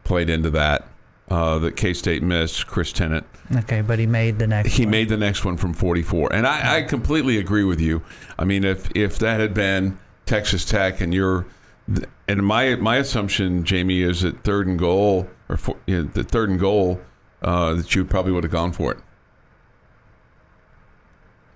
played 0.04 0.28
into 0.28 0.50
that. 0.50 0.88
Uh, 1.30 1.60
that 1.60 1.76
K 1.76 1.94
State 1.94 2.24
missed, 2.24 2.66
Chris 2.66 2.92
Tennant. 2.92 3.28
Okay, 3.56 3.82
but 3.82 4.00
he 4.00 4.08
made 4.08 4.40
the 4.40 4.48
next. 4.48 4.72
He 4.72 4.86
one. 4.86 4.92
made 4.92 5.10
the 5.10 5.18
next 5.18 5.46
one 5.46 5.58
from 5.58 5.74
44, 5.74 6.34
and 6.34 6.48
I, 6.48 6.78
I 6.78 6.82
completely 6.84 7.38
agree 7.38 7.66
with 7.66 7.82
you. 7.82 8.02
I 8.40 8.46
mean, 8.46 8.64
if 8.64 8.90
if 8.96 9.20
that 9.20 9.40
had 9.40 9.54
been 9.54 10.00
Texas 10.26 10.66
Tech, 10.66 11.02
and 11.02 11.14
you're, 11.14 11.46
and 12.28 12.46
my 12.46 12.76
my 12.76 12.98
assumption, 12.98 13.64
Jamie, 13.64 14.02
is 14.02 14.22
that 14.22 14.44
third 14.44 14.68
and 14.68 14.78
goal 14.78 15.28
or 15.50 15.58
for, 15.58 15.78
you 15.86 16.04
know, 16.04 16.10
the 16.14 16.24
third 16.24 16.50
and 16.50 16.60
goal 16.60 17.00
uh, 17.42 17.74
that 17.76 17.96
you 17.96 18.04
probably 18.06 18.32
would 18.32 18.44
have 18.44 18.52
gone 18.52 18.72
for 18.72 18.92
it. 18.92 18.98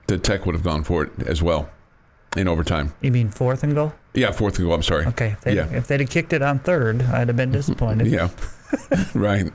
The 0.08 0.18
Tech 0.18 0.46
would 0.46 0.56
have 0.56 0.64
gone 0.64 0.84
for 0.84 1.04
it 1.04 1.12
as 1.26 1.42
well 1.42 1.70
in 2.36 2.48
overtime. 2.48 2.94
You 3.02 3.12
mean 3.12 3.30
fourth 3.30 3.64
and 3.64 3.74
goal? 3.76 3.94
Yeah, 4.14 4.32
fourth 4.32 4.58
and 4.58 4.66
goal. 4.68 4.76
I'm 4.76 4.84
sorry. 4.84 5.06
Okay. 5.08 5.28
If 5.32 5.42
they'd, 5.42 5.56
Yeah. 5.56 5.72
if 5.74 5.88
they'd 5.88 6.00
have 6.02 6.10
kicked 6.10 6.34
it 6.34 6.42
on 6.42 6.60
third, 6.60 7.02
I'd 7.02 7.28
have 7.28 7.38
been 7.38 7.52
disappointed. 7.52 8.08
Yeah. 8.12 8.30
right. 9.14 9.52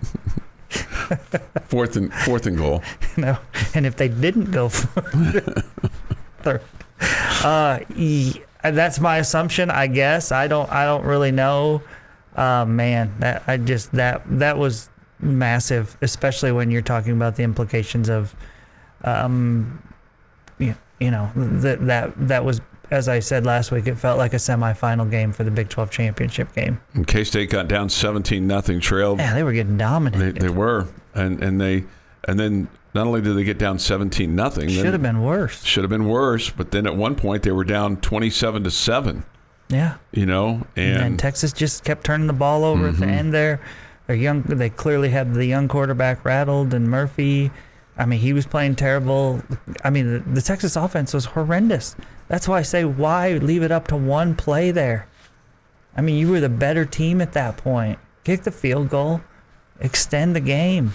fourth 1.65 1.97
and 1.97 2.13
fourth 2.13 2.47
and 2.47 2.57
goal. 2.59 2.83
Know, 3.17 3.39
and 3.75 3.87
if 3.87 3.97
they 3.97 4.09
didn't 4.09 4.51
go 4.51 4.69
for 4.69 5.01
third, 6.43 6.63
uh, 7.43 7.81
that's 8.63 9.01
my 9.01 9.19
assumption. 9.19 9.71
I 9.71 9.87
guess 9.87 10.33
I 10.33 10.47
don't. 10.49 10.71
I 10.71 10.85
don't 10.85 11.05
really 11.05 11.33
know. 11.33 11.83
Uh, 12.35 12.65
man, 12.67 13.15
that 13.21 13.43
I 13.47 13.57
just 13.57 13.93
that 13.93 14.23
that 14.39 14.59
was 14.59 14.91
massive, 15.21 15.97
especially 16.03 16.53
when 16.53 16.71
you're 16.71 16.83
talking 16.83 17.13
about 17.13 17.37
the 17.37 17.43
implications 17.43 18.09
of, 18.11 18.35
um, 19.05 19.83
you, 20.59 20.75
you 21.01 21.11
know, 21.11 21.31
that 21.35 21.87
that 21.87 22.29
that 22.29 22.45
was. 22.45 22.61
As 22.89 23.09
I 23.09 23.19
said 23.19 23.45
last 23.45 23.73
week, 23.73 23.89
it 23.89 23.97
felt 23.97 24.17
like 24.17 24.33
a 24.33 24.37
semifinal 24.37 25.11
game 25.11 25.33
for 25.33 25.43
the 25.43 25.51
Big 25.51 25.69
12 25.69 25.91
championship 25.91 26.53
game. 26.55 26.81
K 27.09 27.25
State 27.25 27.51
got 27.51 27.67
down 27.67 27.89
17 27.89 28.47
nothing, 28.47 28.79
trailed. 28.79 29.19
Yeah, 29.19 29.35
they 29.35 29.43
were 29.43 29.53
getting 29.53 29.77
They, 29.77 29.83
dominated. 29.83 30.37
they 30.41 30.49
were, 30.49 30.87
and 31.13 31.43
and 31.43 31.61
they, 31.61 31.83
and 32.29 32.39
then 32.39 32.69
not 32.97 33.07
only 33.07 33.21
did 33.21 33.37
they 33.37 33.45
get 33.45 33.59
down 33.59 33.79
17 33.79 34.35
nothing, 34.35 34.69
Should 34.69 34.87
have 34.87 35.03
been 35.03 35.23
worse. 35.23 35.63
should 35.65 35.85
have 35.85 35.91
been 35.91 36.09
worse. 36.09 36.51
But 36.51 36.73
then 36.73 36.87
at 36.87 36.97
one 36.97 37.15
point 37.15 37.43
they 37.45 37.53
were 37.53 37.65
down 37.65 37.99
27 37.99 38.65
to 38.65 38.71
seven. 38.71 39.25
Yeah. 39.69 39.97
You 40.13 40.27
know, 40.27 40.67
And, 40.77 40.97
and, 40.97 41.01
Mm-hmm. 41.03 41.17
Texas 41.17 41.53
just 41.53 41.85
kept 41.85 42.05
turning 42.05 42.27
the 42.27 42.33
ball 42.33 42.65
over 42.65 42.89
at 42.89 42.99
the 42.99 43.07
end 43.07 43.33
there. 43.33 43.61
Their 44.07 44.17
young, 44.17 44.43
they 44.43 44.71
clearly 44.71 45.09
had 45.11 45.35
the 45.35 45.45
young 45.47 45.67
quarterback 45.69 46.25
rattled, 46.25 46.73
and 46.75 46.89
Murphy. 46.89 47.51
I 47.99 48.07
mean, 48.07 48.21
he 48.21 48.33
was 48.33 48.47
playing 48.47 48.77
terrible. 48.77 49.43
I 49.83 49.91
mean, 49.91 50.13
the, 50.13 50.19
the 50.21 50.43
Texas 50.43 50.77
offense 50.77 51.13
was 51.15 51.25
horrendous. 51.25 51.97
That's 52.29 52.47
why 52.47 52.59
I 52.59 52.63
say, 52.63 52.85
why 52.85 53.33
leave 53.33 53.63
it 53.63 53.73
up 53.73 53.89
to 53.89 53.97
one 53.97 54.37
play 54.37 54.71
there? 54.71 55.09
I 55.97 56.03
mean, 56.03 56.17
you 56.17 56.31
were 56.31 56.41
the 56.41 56.49
better 56.49 56.85
team 56.85 57.21
at 57.21 57.33
that 57.33 57.57
point. 57.57 57.99
Kick 58.23 58.43
the 58.43 58.51
field 58.53 58.91
goal, 58.91 59.23
extend 59.81 60.37
the 60.37 60.41
game. 60.41 60.93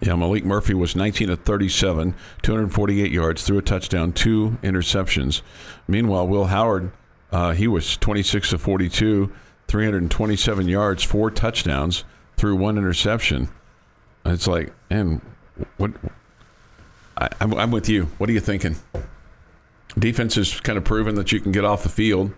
Yeah, 0.00 0.12
Maalik 0.12 0.44
Murphy 0.44 0.74
was 0.74 0.96
19 0.96 1.30
of 1.30 1.40
37, 1.40 2.14
248 2.42 3.12
yards, 3.12 3.44
threw 3.44 3.58
a 3.58 3.62
touchdown, 3.62 4.12
two 4.12 4.58
interceptions. 4.62 5.42
Meanwhile, 5.86 6.28
Will 6.28 6.46
Howard, 6.46 6.90
uh, 7.32 7.52
he 7.52 7.68
was 7.68 7.96
26 7.96 8.52
of 8.52 8.60
42, 8.60 9.32
327 9.68 10.68
yards, 10.68 11.02
four 11.02 11.30
touchdowns, 11.30 12.04
threw 12.36 12.56
one 12.56 12.76
interception. 12.76 13.48
It's 14.26 14.46
like, 14.46 14.72
and 14.90 15.20
what? 15.76 15.92
I, 17.16 17.28
I'm, 17.40 17.54
I'm 17.54 17.70
with 17.70 17.88
you. 17.88 18.04
What 18.18 18.28
are 18.28 18.32
you 18.32 18.40
thinking? 18.40 18.76
Defense 19.98 20.34
has 20.34 20.60
kind 20.60 20.76
of 20.76 20.84
proven 20.84 21.14
that 21.14 21.30
you 21.30 21.40
can 21.40 21.52
get 21.52 21.64
off 21.64 21.82
the 21.84 21.88
field, 21.88 22.32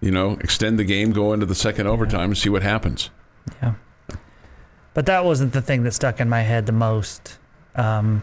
you 0.00 0.10
know, 0.10 0.32
extend 0.40 0.78
the 0.78 0.84
game, 0.84 1.12
go 1.12 1.32
into 1.32 1.46
the 1.46 1.54
second 1.54 1.88
overtime, 1.88 2.30
and 2.30 2.38
see 2.38 2.48
what 2.48 2.62
happens. 2.62 3.10
Yeah. 3.60 3.74
But 4.94 5.06
that 5.06 5.24
wasn't 5.24 5.52
the 5.52 5.62
thing 5.62 5.84
that 5.84 5.92
stuck 5.92 6.20
in 6.20 6.28
my 6.28 6.42
head 6.42 6.66
the 6.66 6.72
most. 6.72 7.38
Um, 7.74 8.22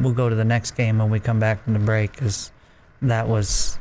we'll 0.00 0.14
go 0.14 0.28
to 0.28 0.34
the 0.34 0.44
next 0.44 0.72
game 0.72 0.98
when 0.98 1.10
we 1.10 1.20
come 1.20 1.38
back 1.38 1.62
from 1.62 1.74
the 1.74 1.78
break 1.78 2.12
because 2.12 2.52
that 3.02 3.28
was 3.28 3.78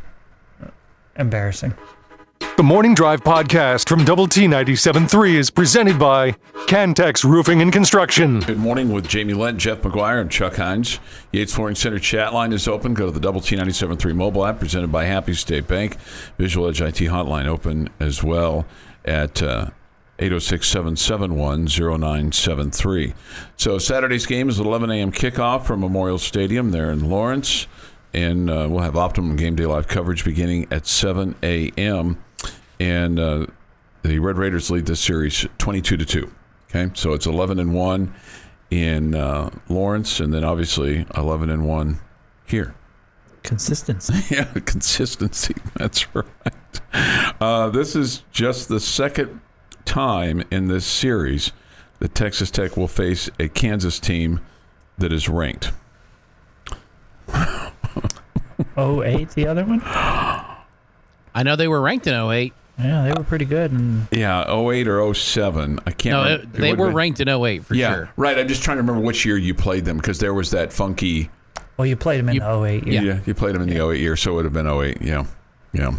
embarrassing. 1.16 1.74
The 2.58 2.64
Morning 2.64 2.96
Drive 2.96 3.24
podcast 3.24 3.88
from 3.88 4.04
Double 4.04 4.28
T 4.28 4.46
97.3 4.48 5.36
is 5.36 5.52
presented 5.52 6.00
by 6.00 6.32
Cantex 6.66 7.24
Roofing 7.24 7.62
and 7.62 7.72
Construction. 7.72 8.40
Good 8.40 8.58
morning 8.58 8.92
with 8.92 9.08
Jamie 9.08 9.36
Lent, 9.36 9.60
Jeff 9.60 9.82
McGuire, 9.84 10.22
and 10.22 10.32
Chuck 10.32 10.56
Heinz. 10.56 11.00
Yates 11.32 11.54
Flooring 11.54 11.76
Center 11.76 12.00
chat 12.00 12.34
line 12.34 12.52
is 12.54 12.68
open. 12.68 12.96
Go 12.96 13.06
to 13.06 13.12
the 13.12 13.20
Double 13.20 13.42
T 13.42 13.56
97.3 13.56 14.16
mobile 14.16 14.44
app 14.44 14.58
presented 14.60 14.92
by 14.92 15.06
Happy 15.06 15.36
State 15.36 15.68
Bank. 15.68 15.98
Visual 16.40 16.68
Edge 16.68 16.82
IT 16.82 16.96
hotline 16.96 17.46
open 17.46 17.90
as 18.00 18.24
well 18.24 18.66
at 19.06 19.44
uh, 19.44 19.70
806 20.20 20.68
771 20.68 21.68
0973. 21.68 23.14
So 23.56 23.78
Saturday's 23.78 24.26
game 24.26 24.50
is 24.50 24.60
at 24.60 24.66
11 24.66 24.90
a.m. 24.90 25.12
kickoff 25.12 25.66
from 25.66 25.82
Memorial 25.82 26.18
Stadium 26.18 26.72
there 26.72 26.92
in 26.92 27.10
Lawrence. 27.10 27.68
And 28.14 28.50
uh, 28.50 28.68
we'll 28.70 28.82
have 28.82 28.96
optimum 28.96 29.36
game 29.36 29.56
day 29.56 29.66
live 29.66 29.88
coverage 29.88 30.24
beginning 30.24 30.68
at 30.72 30.88
7 30.88 31.36
a.m. 31.44 32.24
And 32.80 33.20
uh, 33.20 33.46
the 34.02 34.20
Red 34.20 34.38
Raiders 34.38 34.72
lead 34.72 34.88
this 34.88 35.02
series 35.02 35.46
22 35.60 35.98
to 35.98 36.06
2. 36.06 36.32
Okay, 36.70 36.92
so 36.96 37.14
it's 37.14 37.26
11 37.26 37.60
and 37.60 37.74
1 37.74 38.14
in 38.72 39.16
uh, 39.16 39.50
Lawrence, 39.70 40.20
and 40.20 40.34
then 40.34 40.44
obviously 40.44 41.06
11 41.16 41.50
and 41.50 41.66
1 41.66 42.00
here. 42.46 42.76
Consistency. 43.44 44.14
Yeah, 44.36 44.46
consistency. 44.66 45.56
That's 45.76 46.14
right. 46.14 46.26
Uh, 47.40 47.70
this 47.70 47.96
is 47.96 48.24
just 48.32 48.68
the 48.68 48.80
second 48.80 49.40
time 49.88 50.44
in 50.52 50.68
this 50.68 50.86
series 50.86 51.52
that 52.00 52.14
Texas 52.14 52.52
Tech 52.52 52.78
will 52.78 52.88
face 52.88 53.30
a 53.40 53.48
Kansas 53.48 54.00
team 54.00 54.42
that 55.00 55.12
is 55.12 55.28
ranked. 55.28 55.72
Oh 58.76 59.02
eight, 59.04 59.30
the 59.32 59.48
other 59.48 59.64
one? 59.66 59.82
I 59.84 61.42
know 61.44 61.56
they 61.56 61.68
were 61.68 61.82
ranked 61.82 62.06
in 62.08 62.14
08. 62.14 62.54
Yeah, 62.80 63.04
they 63.04 63.12
were 63.12 63.24
pretty 63.24 63.46
good. 63.46 63.72
And 63.72 64.08
Yeah, 64.12 64.44
08 64.56 64.88
or 64.88 65.14
07. 65.16 65.80
I 65.88 65.92
can't 65.92 66.12
No, 66.14 66.24
remember. 66.24 66.44
it, 66.44 66.54
they 66.54 66.74
were 66.74 66.88
been- 66.88 66.96
ranked 66.96 67.20
in 67.20 67.28
08 67.28 67.66
for 67.66 67.74
Yeah, 67.74 67.94
sure. 67.94 68.10
right. 68.18 68.38
I'm 68.38 68.48
just 68.48 68.62
trying 68.64 68.78
to 68.78 68.84
remember 68.84 69.02
which 69.02 69.26
year 69.26 69.38
you 69.38 69.54
played 69.56 69.86
them 69.86 69.98
because 69.98 70.20
there 70.20 70.34
was 70.34 70.52
that 70.52 70.72
funky. 70.74 71.30
well, 71.78 71.88
you 71.88 71.96
played 71.96 72.20
them 72.20 72.30
in 72.30 72.36
You- 72.36 72.42
the 72.42 72.64
08 72.64 72.88
year. 72.88 73.02
Yeah, 73.02 73.20
you 73.26 73.34
played 73.34 73.56
them 73.56 73.64
in 73.64 73.70
the 73.70 73.80
08 73.84 74.00
year, 74.00 74.16
so 74.16 74.32
it 74.32 74.36
would 74.36 74.46
have 74.46 74.54
been 74.54 74.68
08. 74.68 75.02
Yeah, 75.02 75.26
yeah. 75.74 75.92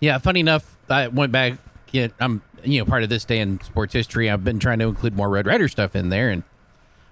Yeah, 0.00 0.18
funny 0.18 0.40
enough, 0.40 0.76
I 0.90 1.08
went 1.08 1.32
back. 1.32 1.54
Yeah, 1.92 2.08
I'm 2.20 2.42
you 2.64 2.78
know 2.78 2.84
part 2.84 3.02
of 3.02 3.08
this 3.08 3.24
day 3.24 3.40
in 3.40 3.60
sports 3.62 3.92
history. 3.92 4.30
I've 4.30 4.44
been 4.44 4.58
trying 4.58 4.78
to 4.80 4.88
include 4.88 5.16
more 5.16 5.28
Red 5.28 5.46
Raider 5.46 5.68
stuff 5.68 5.94
in 5.96 6.08
there, 6.08 6.30
and 6.30 6.42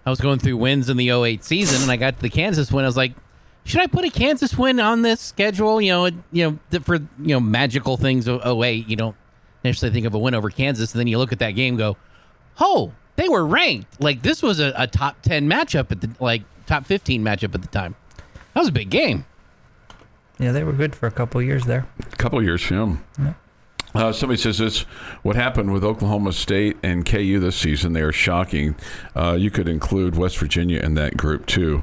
I 0.07 0.11
was 0.11 0.21
going 0.21 0.39
through 0.39 0.57
wins 0.57 0.89
in 0.89 0.97
the 0.97 1.11
08 1.11 1.45
season, 1.45 1.83
and 1.83 1.91
I 1.91 1.97
got 1.97 2.17
to 2.17 2.23
the 2.23 2.31
Kansas 2.31 2.73
win. 2.73 2.85
I 2.85 2.89
was 2.89 2.97
like, 2.97 3.13
should 3.65 3.81
I 3.81 3.87
put 3.87 4.05
a 4.05 4.11
Kansas 4.11 4.57
win 4.57 4.81
on 4.81 5.03
this 5.03 5.21
schedule? 5.21 5.81
You 5.81 5.93
know, 5.93 6.07
you 6.33 6.59
know 6.73 6.81
for 6.81 6.97
you 6.97 7.09
know 7.35 7.41
magical 7.41 7.97
things 7.97 8.27
of 8.27 8.41
08, 8.45 8.89
you 8.89 8.97
don't 8.97 9.17
necessarily 9.65 9.95
think 9.95 10.07
of 10.07 10.15
a 10.15 10.19
win 10.19 10.35
over 10.35 10.51
Kansas, 10.51 10.93
and 10.93 11.01
then 11.01 11.07
you 11.07 11.19
look 11.19 11.33
at 11.33 11.39
that 11.41 11.53
game, 11.53 11.75
and 11.75 11.79
go, 11.79 11.97
oh, 12.61 12.93
they 13.17 13.29
were 13.29 13.47
ranked. 13.47 14.01
Like 14.01 14.23
this 14.23 14.43
was 14.43 14.61
a, 14.61 14.73
a 14.77 14.87
top 14.87 15.23
10 15.23 15.49
matchup 15.49 15.91
at 15.91 16.01
the 16.01 16.11
like 16.21 16.43
top 16.67 16.87
15 16.87 17.23
matchup 17.23 17.55
at 17.55 17.63
the 17.63 17.69
time. 17.69 17.95
That 18.55 18.61
was 18.61 18.69
a 18.69 18.73
big 18.73 18.91
game. 18.91 19.27
Yeah, 20.39 20.53
they 20.53 20.65
were 20.65 20.73
good 20.73 20.97
for 20.97 21.07
a 21.07 21.11
couple 21.11 21.43
years 21.43 21.67
there. 21.67 21.87
A 22.13 22.17
couple 22.17 22.43
years, 22.43 22.63
yeah. 23.19 23.35
Uh, 23.95 24.13
somebody 24.13 24.41
says 24.41 24.59
this: 24.59 24.81
What 25.23 25.37
happened 25.37 25.73
with 25.73 25.85
Oklahoma 25.85 26.33
State 26.33 26.77
and 26.83 27.05
KU 27.05 27.41
this 27.41 27.57
season? 27.57 27.93
They 27.93 28.03
are 28.03 28.13
shocking. 28.13 28.77
Uh, 29.17 29.37
you 29.39 29.51
could 29.51 29.69
include 29.69 30.17
West 30.17 30.39
Virginia 30.39 30.81
in 30.81 30.95
that 30.95 31.17
group 31.17 31.47
too. 31.47 31.83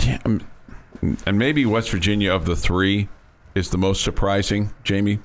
Yeah, 0.00 0.18
um, 0.24 0.46
and 1.26 1.38
maybe 1.38 1.66
West 1.66 1.90
Virginia 1.90 2.32
of 2.32 2.46
the 2.46 2.56
three 2.56 3.08
is 3.54 3.70
the 3.70 3.78
most 3.78 4.02
surprising, 4.02 4.70
Jamie, 4.82 5.18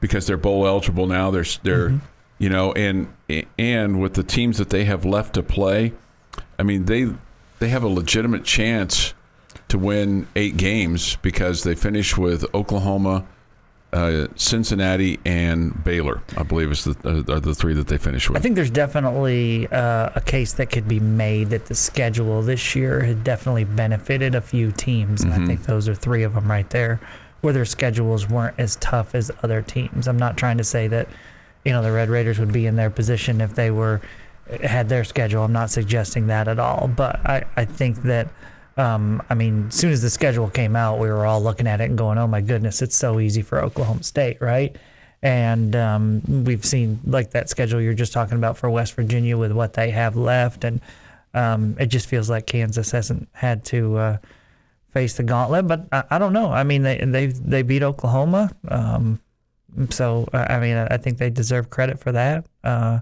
because 0.00 0.26
they're 0.26 0.36
bowl 0.36 0.66
eligible 0.66 1.06
now. 1.06 1.30
They're 1.30 1.44
they're 1.62 2.00
you 2.38 2.48
know, 2.48 2.72
and 2.72 3.12
and 3.58 4.00
with 4.00 4.14
the 4.14 4.22
teams 4.22 4.58
that 4.58 4.70
they 4.70 4.84
have 4.84 5.04
left 5.04 5.34
to 5.34 5.42
play, 5.42 5.92
I 6.58 6.62
mean 6.62 6.86
they 6.86 7.12
they 7.58 7.68
have 7.68 7.82
a 7.82 7.88
legitimate 7.88 8.44
chance 8.44 9.14
to 9.68 9.78
win 9.78 10.26
eight 10.36 10.56
games 10.56 11.16
because 11.16 11.62
they 11.62 11.74
finish 11.74 12.16
with 12.16 12.44
Oklahoma, 12.54 13.26
uh, 13.94 14.26
Cincinnati, 14.34 15.20
and 15.24 15.84
Baylor. 15.84 16.20
I 16.36 16.42
believe 16.42 16.72
is 16.72 16.84
the 16.84 16.96
uh, 17.04 17.34
are 17.34 17.40
the 17.40 17.54
three 17.54 17.74
that 17.74 17.86
they 17.86 17.96
finish 17.96 18.28
with. 18.28 18.36
I 18.36 18.40
think 18.40 18.56
there's 18.56 18.70
definitely 18.70 19.68
uh, 19.68 20.10
a 20.14 20.20
case 20.20 20.52
that 20.54 20.70
could 20.70 20.88
be 20.88 20.98
made 20.98 21.50
that 21.50 21.66
the 21.66 21.74
schedule 21.74 22.42
this 22.42 22.74
year 22.74 23.00
had 23.02 23.22
definitely 23.22 23.64
benefited 23.64 24.34
a 24.34 24.40
few 24.40 24.72
teams. 24.72 25.22
And 25.22 25.32
I 25.32 25.46
think 25.46 25.62
those 25.64 25.88
are 25.88 25.94
three 25.94 26.24
of 26.24 26.34
them 26.34 26.50
right 26.50 26.68
there, 26.70 27.00
where 27.40 27.52
their 27.52 27.64
schedules 27.64 28.28
weren't 28.28 28.58
as 28.58 28.76
tough 28.76 29.14
as 29.14 29.30
other 29.42 29.62
teams. 29.62 30.08
I'm 30.08 30.18
not 30.18 30.36
trying 30.36 30.58
to 30.58 30.64
say 30.64 30.88
that, 30.88 31.08
you 31.64 31.72
know, 31.72 31.82
the 31.82 31.92
Red 31.92 32.08
Raiders 32.08 32.40
would 32.40 32.52
be 32.52 32.66
in 32.66 32.74
their 32.74 32.90
position 32.90 33.40
if 33.40 33.54
they 33.54 33.70
were 33.70 34.00
had 34.62 34.88
their 34.88 35.04
schedule. 35.04 35.44
I'm 35.44 35.52
not 35.52 35.70
suggesting 35.70 36.26
that 36.26 36.48
at 36.48 36.58
all. 36.58 36.88
But 36.88 37.24
I, 37.24 37.44
I 37.56 37.64
think 37.64 38.02
that. 38.02 38.28
Um, 38.76 39.22
I 39.30 39.34
mean, 39.34 39.68
as 39.68 39.74
soon 39.74 39.92
as 39.92 40.02
the 40.02 40.10
schedule 40.10 40.50
came 40.50 40.74
out, 40.74 40.98
we 40.98 41.08
were 41.08 41.26
all 41.26 41.42
looking 41.42 41.66
at 41.66 41.80
it 41.80 41.84
and 41.84 41.98
going, 41.98 42.18
"Oh 42.18 42.26
my 42.26 42.40
goodness, 42.40 42.82
it's 42.82 42.96
so 42.96 43.20
easy 43.20 43.42
for 43.42 43.62
Oklahoma 43.62 44.02
State, 44.02 44.40
right?" 44.40 44.76
And 45.22 45.74
um, 45.76 46.44
we've 46.44 46.64
seen 46.64 47.00
like 47.04 47.30
that 47.30 47.48
schedule 47.48 47.80
you're 47.80 47.94
just 47.94 48.12
talking 48.12 48.36
about 48.36 48.58
for 48.58 48.68
West 48.68 48.94
Virginia 48.94 49.38
with 49.38 49.52
what 49.52 49.74
they 49.74 49.90
have 49.90 50.16
left, 50.16 50.64
and 50.64 50.80
um, 51.34 51.76
it 51.78 51.86
just 51.86 52.08
feels 52.08 52.28
like 52.28 52.46
Kansas 52.46 52.90
hasn't 52.90 53.28
had 53.32 53.64
to 53.66 53.96
uh, 53.96 54.16
face 54.92 55.14
the 55.14 55.22
gauntlet. 55.22 55.66
But 55.68 55.86
I, 55.92 56.04
I 56.10 56.18
don't 56.18 56.32
know. 56.32 56.50
I 56.50 56.64
mean, 56.64 56.82
they 56.82 56.98
they 56.98 57.26
they 57.26 57.62
beat 57.62 57.82
Oklahoma, 57.82 58.50
um, 58.68 59.20
so 59.90 60.28
I 60.32 60.58
mean, 60.58 60.76
I 60.76 60.96
think 60.96 61.18
they 61.18 61.30
deserve 61.30 61.70
credit 61.70 62.00
for 62.00 62.12
that. 62.12 62.46
Uh, 62.64 63.00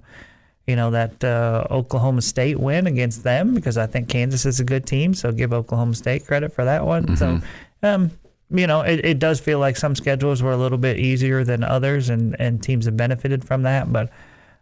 you 0.67 0.77
know 0.77 0.91
that 0.91 1.23
uh, 1.25 1.67
Oklahoma 1.71 2.23
State 2.23 2.59
win 2.59 2.87
against 2.87 3.25
them 3.25 3.55
because 3.55 3.77
I 3.77 3.87
think 3.87 4.09
Kansas 4.09 4.47
is 4.47 4.61
a 4.61 4.65
good 4.65 4.87
team. 4.87 5.15
So 5.15 5.33
give 5.33 5.53
Oklahoma 5.53 5.95
State 5.95 6.27
credit 6.27 6.53
for 6.53 6.65
that 6.65 6.85
one. 6.87 7.17
So, 7.17 7.41
um, 7.83 8.11
you 8.51 8.67
know, 8.67 8.83
it, 8.83 9.05
it 9.05 9.19
does 9.19 9.41
feel 9.41 9.59
like 9.59 9.77
some 9.77 9.95
schedules 9.97 10.43
were 10.43 10.53
a 10.53 10.57
little 10.57 10.79
bit 10.79 10.99
easier 10.99 11.43
than 11.43 11.65
others, 11.65 12.11
and 12.11 12.37
and 12.39 12.63
teams 12.63 12.85
have 12.85 12.97
benefited 12.97 13.45
from 13.45 13.63
that. 13.63 13.93
But 13.93 14.11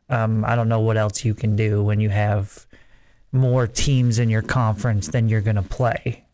um, 0.09 0.45
I 0.45 0.57
don't 0.57 0.69
know 0.69 0.81
what 0.81 0.97
else 0.97 1.25
you 1.25 1.35
can 1.35 1.57
do 1.57 1.83
when 1.83 2.01
you 2.01 2.09
have 2.09 2.67
more 3.33 3.67
teams 3.67 4.19
in 4.19 4.29
your 4.29 4.43
conference 4.43 5.09
than 5.09 5.29
you're 5.29 5.41
going 5.41 5.57
to 5.57 5.63
play. 5.63 6.25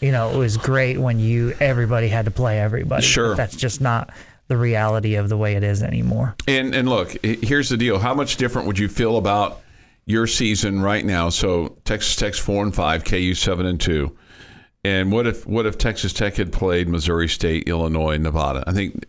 You 0.00 0.12
know, 0.12 0.30
it 0.30 0.36
was 0.36 0.56
great 0.56 0.96
when 0.98 1.18
you 1.18 1.54
everybody 1.60 2.08
had 2.08 2.24
to 2.26 2.30
play 2.30 2.60
everybody. 2.60 3.02
Sure. 3.02 3.34
That's 3.34 3.56
just 3.56 3.80
not 3.80 4.10
the 4.48 4.56
reality 4.56 5.14
of 5.14 5.28
the 5.28 5.36
way 5.36 5.54
it 5.54 5.62
is 5.62 5.82
anymore. 5.82 6.34
And 6.46 6.74
and 6.74 6.88
look, 6.88 7.16
here's 7.22 7.68
the 7.68 7.76
deal: 7.76 7.98
how 7.98 8.14
much 8.14 8.36
different 8.36 8.66
would 8.66 8.78
you 8.78 8.88
feel 8.88 9.16
about 9.16 9.60
your 10.06 10.26
season 10.26 10.80
right 10.80 11.04
now? 11.04 11.28
So 11.28 11.76
Texas 11.84 12.16
Tech's 12.16 12.38
four 12.38 12.62
and 12.62 12.74
five, 12.74 13.04
KU 13.04 13.34
seven 13.34 13.66
and 13.66 13.80
two. 13.80 14.16
And 14.84 15.12
what 15.12 15.26
if 15.26 15.46
what 15.46 15.66
if 15.66 15.76
Texas 15.76 16.12
Tech 16.12 16.36
had 16.36 16.52
played 16.52 16.88
Missouri 16.88 17.28
State, 17.28 17.68
Illinois, 17.68 18.16
Nevada? 18.16 18.64
I 18.66 18.72
think 18.72 19.04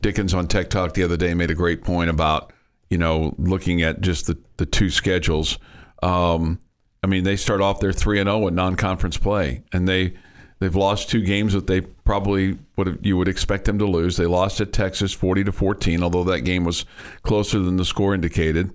Dickens 0.00 0.34
on 0.34 0.46
Tech 0.46 0.68
Talk 0.68 0.94
the 0.94 1.04
other 1.04 1.16
day 1.16 1.32
made 1.34 1.50
a 1.50 1.54
great 1.54 1.82
point 1.82 2.10
about 2.10 2.52
you 2.90 2.98
know 2.98 3.34
looking 3.38 3.82
at 3.82 4.00
just 4.00 4.26
the 4.26 4.38
the 4.58 4.66
two 4.66 4.90
schedules. 4.90 5.58
Um, 6.02 6.60
I 7.02 7.06
mean, 7.06 7.24
they 7.24 7.36
start 7.36 7.60
off 7.60 7.80
their 7.80 7.92
three 7.92 8.20
and 8.20 8.28
zero 8.28 8.46
in 8.46 8.54
non-conference 8.54 9.16
play, 9.16 9.62
and 9.72 9.88
they 9.88 10.14
they've 10.62 10.74
lost 10.74 11.10
two 11.10 11.22
games 11.22 11.52
that 11.52 11.66
they 11.66 11.80
probably 11.80 12.58
would 12.76 13.00
you 13.02 13.16
would 13.16 13.28
expect 13.28 13.64
them 13.64 13.78
to 13.78 13.86
lose. 13.86 14.16
They 14.16 14.26
lost 14.26 14.60
at 14.60 14.72
Texas 14.72 15.12
forty 15.12 15.44
to 15.44 15.52
fourteen, 15.52 16.02
although 16.02 16.24
that 16.24 16.40
game 16.40 16.64
was 16.64 16.84
closer 17.22 17.58
than 17.58 17.76
the 17.76 17.84
score 17.84 18.14
indicated. 18.14 18.72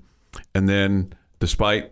And 0.53 0.67
then, 0.67 1.13
despite 1.39 1.91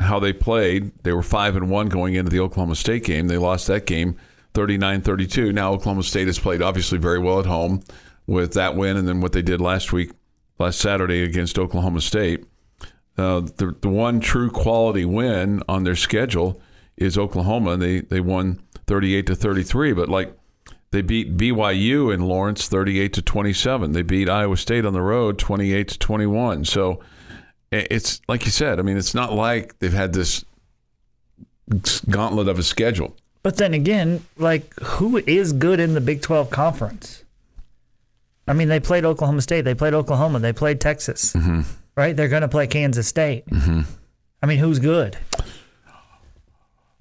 how 0.00 0.18
they 0.18 0.32
played, 0.32 0.92
they 1.02 1.12
were 1.12 1.22
five 1.22 1.56
and 1.56 1.70
one 1.70 1.88
going 1.88 2.14
into 2.14 2.30
the 2.30 2.40
Oklahoma 2.40 2.74
State 2.74 3.04
game. 3.04 3.28
They 3.28 3.38
lost 3.38 3.66
that 3.68 3.86
game 3.86 4.16
39-32. 4.54 5.54
Now 5.54 5.72
Oklahoma 5.72 6.02
State 6.02 6.26
has 6.26 6.38
played 6.38 6.62
obviously 6.62 6.98
very 6.98 7.18
well 7.18 7.38
at 7.40 7.46
home 7.46 7.82
with 8.26 8.54
that 8.54 8.76
win, 8.76 8.96
and 8.96 9.06
then 9.06 9.20
what 9.20 9.32
they 9.32 9.42
did 9.42 9.60
last 9.60 9.92
week, 9.92 10.10
last 10.58 10.78
Saturday 10.78 11.22
against 11.22 11.58
Oklahoma 11.58 12.00
State. 12.00 12.44
Uh, 13.18 13.40
the 13.40 13.76
the 13.82 13.90
one 13.90 14.20
true 14.20 14.50
quality 14.50 15.04
win 15.04 15.62
on 15.68 15.84
their 15.84 15.96
schedule 15.96 16.60
is 16.96 17.18
Oklahoma. 17.18 17.76
They 17.76 18.00
they 18.00 18.20
won 18.20 18.60
thirty 18.92 19.14
eight 19.14 19.26
to 19.26 19.34
thirty 19.34 19.62
three, 19.62 19.94
but 19.94 20.10
like 20.10 20.36
they 20.90 21.00
beat 21.00 21.38
BYU 21.38 22.12
in 22.12 22.20
Lawrence 22.20 22.68
thirty 22.68 23.00
eight 23.00 23.14
to 23.14 23.22
twenty 23.22 23.54
seven. 23.54 23.92
They 23.92 24.02
beat 24.02 24.28
Iowa 24.28 24.58
State 24.58 24.84
on 24.84 24.92
the 24.92 25.00
road 25.00 25.38
twenty 25.38 25.72
eight 25.72 25.88
to 25.88 25.98
twenty 25.98 26.26
one. 26.26 26.66
So 26.66 27.00
it's 27.70 28.20
like 28.28 28.44
you 28.44 28.50
said. 28.50 28.78
I 28.78 28.82
mean, 28.82 28.98
it's 28.98 29.14
not 29.14 29.32
like 29.32 29.78
they've 29.78 29.92
had 29.92 30.12
this 30.12 30.44
gauntlet 32.10 32.48
of 32.48 32.58
a 32.58 32.62
schedule. 32.62 33.16
But 33.42 33.56
then 33.56 33.72
again, 33.72 34.24
like 34.36 34.78
who 34.80 35.16
is 35.16 35.54
good 35.54 35.80
in 35.80 35.94
the 35.94 36.00
Big 36.02 36.20
12 36.20 36.50
conference? 36.50 37.24
I 38.46 38.52
mean, 38.52 38.68
they 38.68 38.78
played 38.78 39.06
Oklahoma 39.06 39.40
State, 39.40 39.62
they 39.62 39.74
played 39.74 39.94
Oklahoma, 39.94 40.38
they 40.38 40.52
played 40.52 40.80
Texas, 40.80 41.32
mm-hmm. 41.32 41.62
right? 41.96 42.14
They're 42.14 42.28
going 42.28 42.42
to 42.42 42.48
play 42.48 42.66
Kansas 42.66 43.08
State. 43.08 43.46
Mm-hmm. 43.46 43.80
I 44.42 44.46
mean, 44.46 44.58
who's 44.58 44.78
good? 44.78 45.16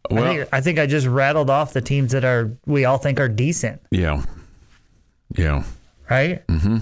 I, 0.09 0.13
Well, 0.13 0.23
think, 0.33 0.49
I 0.51 0.61
think 0.61 0.79
I 0.79 0.85
just 0.87 1.07
rattled 1.07 1.49
off 1.49 1.73
the 1.73 1.81
teams 1.81 2.11
that 2.13 2.25
are 2.25 2.51
we 2.65 2.85
all 2.85 2.97
think 2.97 3.19
are 3.19 3.29
decent, 3.29 3.81
yeah, 3.91 4.23
yeah. 5.37 5.63
right? 6.09 6.45
Mm-hmm. 6.47 6.77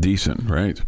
Decent, 0.00 0.48
right? 0.50 0.80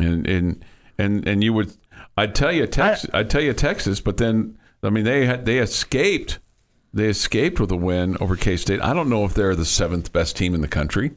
And 0.00 0.26
and 0.26 0.64
and 0.98 1.26
and 1.26 1.42
you 1.42 1.52
would, 1.52 1.72
I'd 2.16 2.34
tell 2.34 2.52
you 2.52 2.66
Texas, 2.66 3.10
I'd 3.12 3.28
tell 3.28 3.42
you 3.42 3.52
Texas, 3.52 4.00
but 4.00 4.16
then 4.18 4.56
I 4.82 4.90
mean 4.90 5.04
they 5.04 5.26
had 5.26 5.44
they 5.46 5.58
escaped, 5.58 6.38
they 6.94 7.06
escaped 7.08 7.58
with 7.58 7.72
a 7.72 7.76
win 7.76 8.16
over 8.20 8.36
K 8.36 8.56
State. 8.56 8.80
I 8.80 8.94
don't 8.94 9.08
know 9.08 9.24
if 9.24 9.34
they're 9.34 9.56
the 9.56 9.64
seventh 9.64 10.12
best 10.12 10.36
team 10.36 10.54
in 10.54 10.60
the 10.60 10.68
country. 10.68 11.12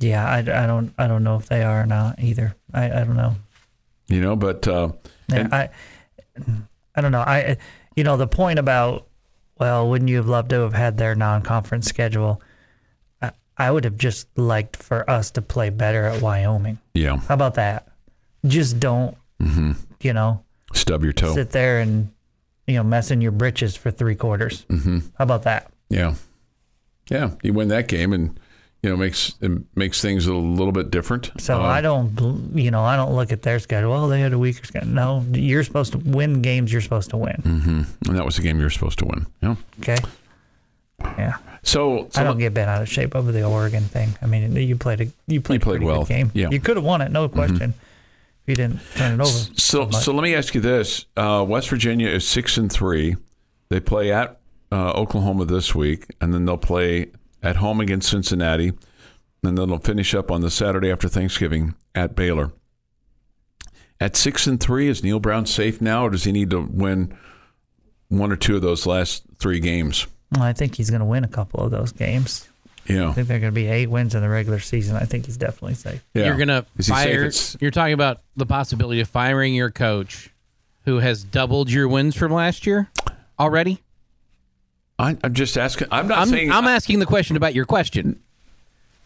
Yeah, 0.00 0.28
I, 0.28 0.38
I 0.38 0.66
don't 0.66 0.92
I 0.98 1.06
don't 1.06 1.24
know 1.24 1.36
if 1.36 1.46
they 1.46 1.62
are 1.62 1.82
or 1.82 1.86
not 1.86 2.18
either. 2.20 2.54
I, 2.74 2.86
I 2.86 3.04
don't 3.04 3.16
know. 3.16 3.36
You 4.08 4.20
know, 4.20 4.36
but 4.36 4.66
uh, 4.68 4.92
Yeah, 5.28 5.36
and- 5.38 5.54
I 5.54 5.68
I 6.96 7.00
don't 7.00 7.12
know. 7.12 7.20
I 7.20 7.56
you 7.94 8.04
know 8.04 8.16
the 8.16 8.26
point 8.26 8.58
about 8.58 9.06
well, 9.58 9.88
wouldn't 9.88 10.10
you 10.10 10.16
have 10.16 10.28
loved 10.28 10.50
to 10.50 10.60
have 10.60 10.74
had 10.74 10.98
their 10.98 11.14
non-conference 11.14 11.86
schedule? 11.86 12.42
I, 13.22 13.30
I 13.56 13.70
would 13.70 13.84
have 13.84 13.96
just 13.96 14.28
liked 14.36 14.76
for 14.76 15.08
us 15.08 15.30
to 15.32 15.42
play 15.42 15.70
better 15.70 16.04
at 16.04 16.20
Wyoming. 16.20 16.78
yeah, 16.92 17.16
How 17.16 17.34
about 17.34 17.54
that? 17.54 17.88
Just 18.46 18.78
don't 18.80 19.16
you 20.00 20.12
know 20.12 20.42
stub 20.72 21.02
your 21.04 21.12
toe. 21.12 21.34
sit 21.34 21.50
there 21.50 21.80
and 21.80 22.12
you 22.66 22.74
know 22.74 22.82
mess 22.82 23.10
in 23.10 23.20
your 23.20 23.32
britches 23.32 23.76
for 23.76 23.90
three 23.90 24.14
quarters. 24.14 24.64
Mm-hmm. 24.68 24.98
How 25.18 25.22
about 25.24 25.42
that? 25.44 25.70
Yeah, 25.88 26.14
yeah. 27.10 27.30
You 27.42 27.52
win 27.52 27.68
that 27.68 27.88
game, 27.88 28.12
and 28.12 28.38
you 28.86 28.92
know 28.92 28.96
makes 28.96 29.34
it 29.40 29.50
makes 29.74 30.00
things 30.00 30.28
a 30.28 30.34
little 30.34 30.70
bit 30.70 30.92
different. 30.92 31.32
So 31.38 31.60
I 31.60 31.80
don't, 31.80 32.52
you 32.54 32.70
know, 32.70 32.84
I 32.84 32.94
don't 32.94 33.16
look 33.16 33.32
at 33.32 33.42
their 33.42 33.58
schedule. 33.58 33.90
Well, 33.90 34.06
they 34.06 34.20
had 34.20 34.32
a 34.32 34.38
weaker 34.38 34.64
schedule. 34.64 34.88
No, 34.88 35.24
you're 35.32 35.64
supposed 35.64 35.90
to 35.92 35.98
win 35.98 36.40
games. 36.40 36.72
You're 36.72 36.82
supposed 36.82 37.10
to 37.10 37.16
win. 37.16 37.42
and 38.06 38.16
that 38.16 38.24
was 38.24 38.36
the 38.36 38.42
game 38.42 38.58
you 38.58 38.62
were 38.62 38.70
supposed 38.70 39.00
to 39.00 39.06
win. 39.06 39.26
Yeah. 39.42 39.56
Okay. 39.80 39.96
Yeah. 41.02 41.38
So, 41.64 42.06
so 42.10 42.20
I 42.20 42.24
don't 42.24 42.38
get 42.38 42.54
bent 42.54 42.70
out 42.70 42.80
of 42.80 42.88
shape 42.88 43.16
over 43.16 43.32
the 43.32 43.42
Oregon 43.42 43.82
thing. 43.82 44.10
I 44.22 44.26
mean, 44.26 44.54
you 44.54 44.76
played 44.76 45.00
a 45.00 45.06
you 45.26 45.40
played, 45.40 45.62
played 45.62 45.82
a 45.82 45.84
well. 45.84 46.04
good 46.04 46.08
game. 46.08 46.30
Yeah. 46.32 46.50
You 46.50 46.60
could 46.60 46.76
have 46.76 46.84
won 46.84 47.00
it, 47.00 47.10
no 47.10 47.28
question. 47.28 47.74
If 48.44 48.50
you 48.50 48.54
didn't 48.54 48.78
turn 48.94 49.14
it 49.14 49.20
over. 49.20 49.58
So, 49.58 49.86
much. 49.86 49.96
so 49.96 50.12
let 50.12 50.22
me 50.22 50.36
ask 50.36 50.54
you 50.54 50.60
this: 50.60 51.06
uh, 51.16 51.44
West 51.46 51.68
Virginia 51.70 52.08
is 52.08 52.26
six 52.26 52.56
and 52.56 52.70
three. 52.70 53.16
They 53.68 53.80
play 53.80 54.12
at 54.12 54.38
uh, 54.70 54.92
Oklahoma 54.92 55.44
this 55.44 55.74
week, 55.74 56.06
and 56.20 56.32
then 56.32 56.44
they'll 56.44 56.56
play 56.56 57.08
at 57.46 57.56
home 57.56 57.80
against 57.80 58.10
Cincinnati, 58.10 58.68
and 59.42 59.56
then 59.56 59.68
they'll 59.68 59.78
finish 59.78 60.14
up 60.14 60.30
on 60.30 60.40
the 60.40 60.50
Saturday 60.50 60.90
after 60.90 61.08
Thanksgiving 61.08 61.74
at 61.94 62.16
Baylor. 62.16 62.52
At 64.00 64.16
six 64.16 64.46
and 64.46 64.60
three, 64.60 64.88
is 64.88 65.02
Neal 65.02 65.20
Brown 65.20 65.46
safe 65.46 65.80
now, 65.80 66.04
or 66.06 66.10
does 66.10 66.24
he 66.24 66.32
need 66.32 66.50
to 66.50 66.60
win 66.60 67.16
one 68.08 68.30
or 68.32 68.36
two 68.36 68.56
of 68.56 68.62
those 68.62 68.84
last 68.84 69.22
three 69.38 69.60
games? 69.60 70.06
Well, 70.32 70.42
I 70.42 70.52
think 70.52 70.74
he's 70.74 70.90
going 70.90 71.00
to 71.00 71.06
win 71.06 71.24
a 71.24 71.28
couple 71.28 71.60
of 71.60 71.70
those 71.70 71.92
games. 71.92 72.48
Yeah, 72.86 73.08
I 73.08 73.12
think 73.12 73.26
they're 73.28 73.40
going 73.40 73.52
to 73.52 73.54
be 73.54 73.66
eight 73.66 73.88
wins 73.88 74.14
in 74.14 74.20
the 74.22 74.28
regular 74.28 74.58
season. 74.60 74.96
I 74.96 75.04
think 75.04 75.26
he's 75.26 75.36
definitely 75.36 75.74
safe. 75.74 76.04
yeah. 76.14 76.26
You're 76.26 76.36
gonna 76.36 76.66
Is 76.78 76.86
he 76.86 76.92
safe? 76.94 77.04
fire. 77.52 77.58
You're 77.60 77.70
talking 77.72 77.94
about 77.94 78.20
the 78.36 78.46
possibility 78.46 79.00
of 79.00 79.08
firing 79.08 79.54
your 79.54 79.70
coach, 79.70 80.30
who 80.84 80.98
has 80.98 81.24
doubled 81.24 81.70
your 81.70 81.88
wins 81.88 82.14
from 82.14 82.32
last 82.32 82.64
year 82.66 82.88
already. 83.40 83.82
I, 84.98 85.16
I'm 85.22 85.34
just 85.34 85.56
asking. 85.58 85.88
I'm 85.90 86.08
not 86.08 86.18
I'm, 86.18 86.28
saying. 86.28 86.50
I'm 86.50 86.66
asking 86.66 86.98
the 87.00 87.06
question 87.06 87.36
about 87.36 87.54
your 87.54 87.64
question. 87.66 88.20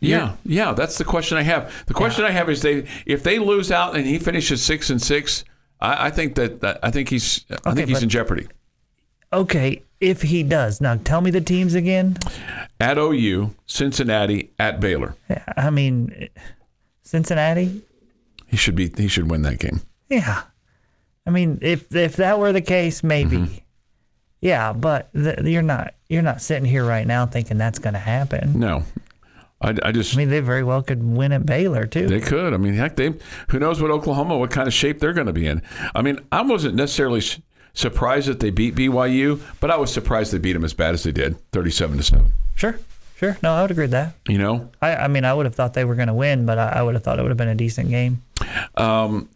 Yeah, 0.03 0.37
yeah, 0.46 0.72
that's 0.72 0.96
the 0.96 1.05
question 1.05 1.37
I 1.37 1.42
have. 1.42 1.85
The 1.87 1.92
question 1.94 2.24
I 2.24 2.31
have 2.31 2.48
is 2.48 2.62
they 2.62 2.87
if 3.05 3.22
they 3.22 3.38
lose 3.38 3.70
out 3.70 3.96
and 3.96 4.07
he 4.07 4.18
finishes 4.18 4.62
six 4.62 4.88
and 4.88 5.00
six, 5.03 5.44
I, 5.81 6.07
I 6.07 6.11
think 6.11 6.37
that, 6.37 6.61
that 6.62 6.79
I 6.83 6.90
think 6.90 7.09
he's 7.11 7.44
I 7.50 7.55
Okay, 7.55 7.74
think 7.74 7.88
he's 7.88 7.96
but- 7.98 8.03
in 8.05 8.09
jeopardy. 8.09 8.46
Okay, 9.33 9.83
if 10.00 10.22
he 10.22 10.42
does. 10.42 10.81
Now 10.81 10.96
tell 10.96 11.20
me 11.20 11.31
the 11.31 11.40
teams 11.40 11.74
again. 11.74 12.16
At 12.81 12.96
OU, 12.98 13.55
Cincinnati, 13.66 14.50
at 14.59 14.81
Baylor, 14.81 15.14
I 15.57 15.68
mean, 15.70 16.29
Cincinnati. 17.03 17.83
he 18.46 18.57
should 18.57 18.74
be 18.74 18.90
he 18.96 19.07
should 19.09 19.31
win 19.31 19.42
that 19.42 19.59
game. 19.59 19.83
Yeah. 20.09 20.42
I 21.26 21.31
mean, 21.31 21.59
if 21.62 21.94
if 21.94 22.16
that 22.16 22.38
were 22.38 22.53
the 22.53 22.62
case, 22.62 23.03
maybe. 23.05 23.37
Mm-hmm. 23.37 23.55
Yeah, 24.40 24.72
but 24.72 25.12
th- 25.12 25.40
you're 25.40 25.62
not 25.62 25.94
you're 26.09 26.22
not 26.22 26.40
sitting 26.42 26.64
here 26.64 26.85
right 26.85 27.07
now 27.07 27.26
thinking 27.26 27.59
that's 27.59 27.79
going 27.79 27.92
to 27.94 28.00
happen. 28.00 28.59
No, 28.59 28.85
I, 29.61 29.74
I 29.83 29.92
just 29.92 30.14
I 30.14 30.18
mean, 30.18 30.31
they 30.31 30.40
very 30.40 30.64
well 30.64 30.83
could 30.83 31.03
win 31.03 31.33
at 31.33 31.44
Baylor 31.44 31.87
too. 31.87 32.07
They 32.07 32.20
could. 32.20 32.55
I 32.55 32.57
mean, 32.57 32.74
heck, 32.74 32.96
they 32.96 33.12
who 33.48 33.59
knows 33.59 33.83
what 33.83 33.90
Oklahoma, 33.90 34.38
what 34.38 34.50
kind 34.50 34.66
of 34.66 34.72
shape 34.74 34.98
they're 35.00 35.12
going 35.12 35.26
to 35.26 35.33
be 35.33 35.46
in. 35.46 35.62
I 35.94 36.00
mean, 36.03 36.20
I 36.33 36.40
wasn't 36.42 36.74
necessarily 36.74 37.22
surprised 37.74 38.29
that 38.29 38.40
they 38.40 38.50
beat 38.50 38.74
BYU, 38.74 39.40
but 39.61 39.70
I 39.70 39.76
was 39.76 39.92
surprised 39.92 40.33
they 40.33 40.38
beat 40.38 40.55
them 40.55 40.64
as 40.64 40.72
bad 40.72 40.94
as 40.94 41.03
they 41.03 41.12
did, 41.12 41.37
thirty-seven 41.53 41.98
to 41.98 42.03
seven. 42.03 42.33
sure, 42.55 42.79
sure. 43.16 43.37
No, 43.42 43.53
I 43.53 43.61
would 43.62 43.70
agree 43.70 43.85
with 43.85 43.90
that. 43.92 44.14
You 44.26 44.38
know, 44.38 44.70
I, 44.81 44.96
I 44.96 45.09
mean, 45.09 45.26
I 45.26 45.35
would 45.35 45.44
have 45.44 45.55
thought 45.55 45.74
they 45.74 45.85
were 45.85 45.94
going 45.96 46.09
to 46.09 46.14
win, 46.14 46.46
but 46.46 46.59
I, 46.59 46.68
I 46.76 46.83
would 46.83 46.94
have 46.94 47.05
thought 47.05 47.18
it 47.18 47.22
would 47.22 47.31
have 47.31 47.37
been 47.38 47.48
a 47.48 47.55
decent 47.55 47.90
game. 47.90 48.22
Um, 48.74 49.29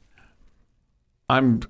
I'm. 1.29 1.61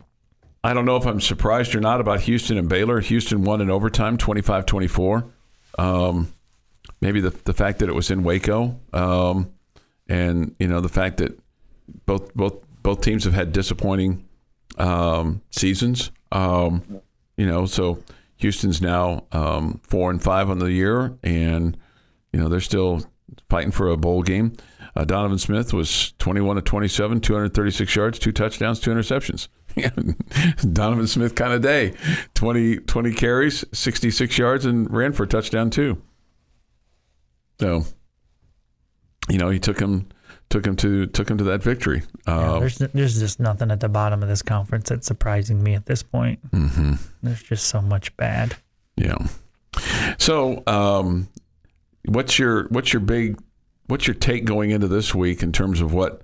I 0.64 0.72
don't 0.72 0.86
know 0.86 0.96
if 0.96 1.06
I'm 1.06 1.20
surprised 1.20 1.74
or 1.74 1.80
not 1.80 2.00
about 2.00 2.20
Houston 2.22 2.56
and 2.56 2.70
Baylor. 2.70 2.98
Houston 3.00 3.44
won 3.44 3.60
in 3.60 3.68
overtime, 3.68 4.16
25-24. 4.16 5.30
Um, 5.78 6.32
maybe 7.02 7.20
the 7.20 7.30
the 7.30 7.52
fact 7.52 7.80
that 7.80 7.88
it 7.90 7.94
was 7.94 8.10
in 8.10 8.22
Waco, 8.22 8.80
um, 8.94 9.52
and 10.08 10.54
you 10.58 10.66
know 10.66 10.80
the 10.80 10.88
fact 10.88 11.18
that 11.18 11.38
both 12.06 12.34
both 12.34 12.54
both 12.82 13.02
teams 13.02 13.24
have 13.24 13.34
had 13.34 13.52
disappointing 13.52 14.26
um, 14.78 15.42
seasons. 15.50 16.10
Um, 16.32 17.02
you 17.36 17.46
know, 17.46 17.66
so 17.66 18.02
Houston's 18.36 18.80
now 18.80 19.26
um, 19.32 19.80
four 19.82 20.10
and 20.10 20.22
five 20.22 20.48
on 20.48 20.60
the 20.60 20.72
year, 20.72 21.18
and 21.22 21.76
you 22.32 22.40
know 22.40 22.48
they're 22.48 22.60
still 22.60 23.04
fighting 23.50 23.70
for 23.70 23.88
a 23.88 23.96
bowl 23.96 24.22
game. 24.22 24.54
Uh, 24.96 25.04
Donovan 25.04 25.38
Smith 25.38 25.74
was 25.74 26.12
21 26.20 26.56
to 26.56 26.62
27, 26.62 27.20
236 27.20 27.96
yards, 27.96 28.18
two 28.18 28.32
touchdowns, 28.32 28.78
two 28.78 28.92
interceptions. 28.92 29.48
Donovan 30.72 31.06
Smith 31.06 31.34
kind 31.34 31.52
of 31.52 31.62
day. 31.62 31.94
20, 32.34 32.78
20 32.78 33.12
carries, 33.12 33.64
66 33.72 34.38
yards, 34.38 34.64
and 34.66 34.90
ran 34.92 35.12
for 35.12 35.24
a 35.24 35.26
touchdown 35.26 35.70
too. 35.70 36.00
So, 37.60 37.84
you 39.28 39.38
know, 39.38 39.50
he 39.50 39.58
took 39.58 39.80
him 39.80 40.08
took 40.50 40.66
him 40.66 40.76
to 40.76 41.06
took 41.06 41.28
him 41.30 41.38
to 41.38 41.44
that 41.44 41.62
victory. 41.62 42.02
Yeah, 42.26 42.34
Uh, 42.34 42.58
there's 42.60 42.78
there's 42.78 43.18
just 43.18 43.40
nothing 43.40 43.70
at 43.70 43.80
the 43.80 43.88
bottom 43.88 44.22
of 44.22 44.28
this 44.28 44.42
conference 44.42 44.88
that's 44.88 45.06
surprising 45.06 45.62
me 45.62 45.74
at 45.74 45.86
this 45.86 46.02
point. 46.02 46.38
Mm-hmm. 46.50 46.94
There's 47.22 47.42
just 47.42 47.66
so 47.66 47.80
much 47.80 48.16
bad. 48.16 48.56
Yeah. 48.96 49.18
So, 50.18 50.62
um, 50.66 51.28
what's 52.06 52.38
your 52.38 52.64
what's 52.68 52.92
your 52.92 53.00
big 53.00 53.40
what's 53.86 54.06
your 54.06 54.14
take 54.14 54.44
going 54.44 54.70
into 54.70 54.88
this 54.88 55.14
week 55.14 55.42
in 55.42 55.52
terms 55.52 55.80
of 55.80 55.92
what 55.92 56.22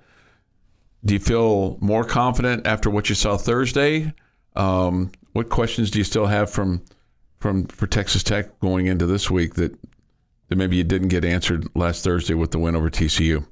do 1.03 1.13
you 1.13 1.19
feel 1.19 1.77
more 1.81 2.03
confident 2.03 2.67
after 2.67 2.89
what 2.89 3.09
you 3.09 3.15
saw 3.15 3.37
Thursday? 3.37 4.13
Um, 4.55 5.11
what 5.33 5.49
questions 5.49 5.91
do 5.91 5.99
you 5.99 6.03
still 6.03 6.27
have 6.27 6.49
from 6.49 6.83
from 7.39 7.65
for 7.65 7.87
Texas 7.87 8.23
Tech 8.23 8.59
going 8.59 8.85
into 8.85 9.05
this 9.05 9.31
week 9.31 9.55
that 9.55 9.75
that 10.49 10.57
maybe 10.57 10.75
you 10.75 10.83
didn't 10.83 11.07
get 11.07 11.23
answered 11.23 11.67
last 11.75 12.03
Thursday 12.03 12.33
with 12.33 12.51
the 12.51 12.59
win 12.59 12.75
over 12.75 12.89
TCU? 12.89 13.45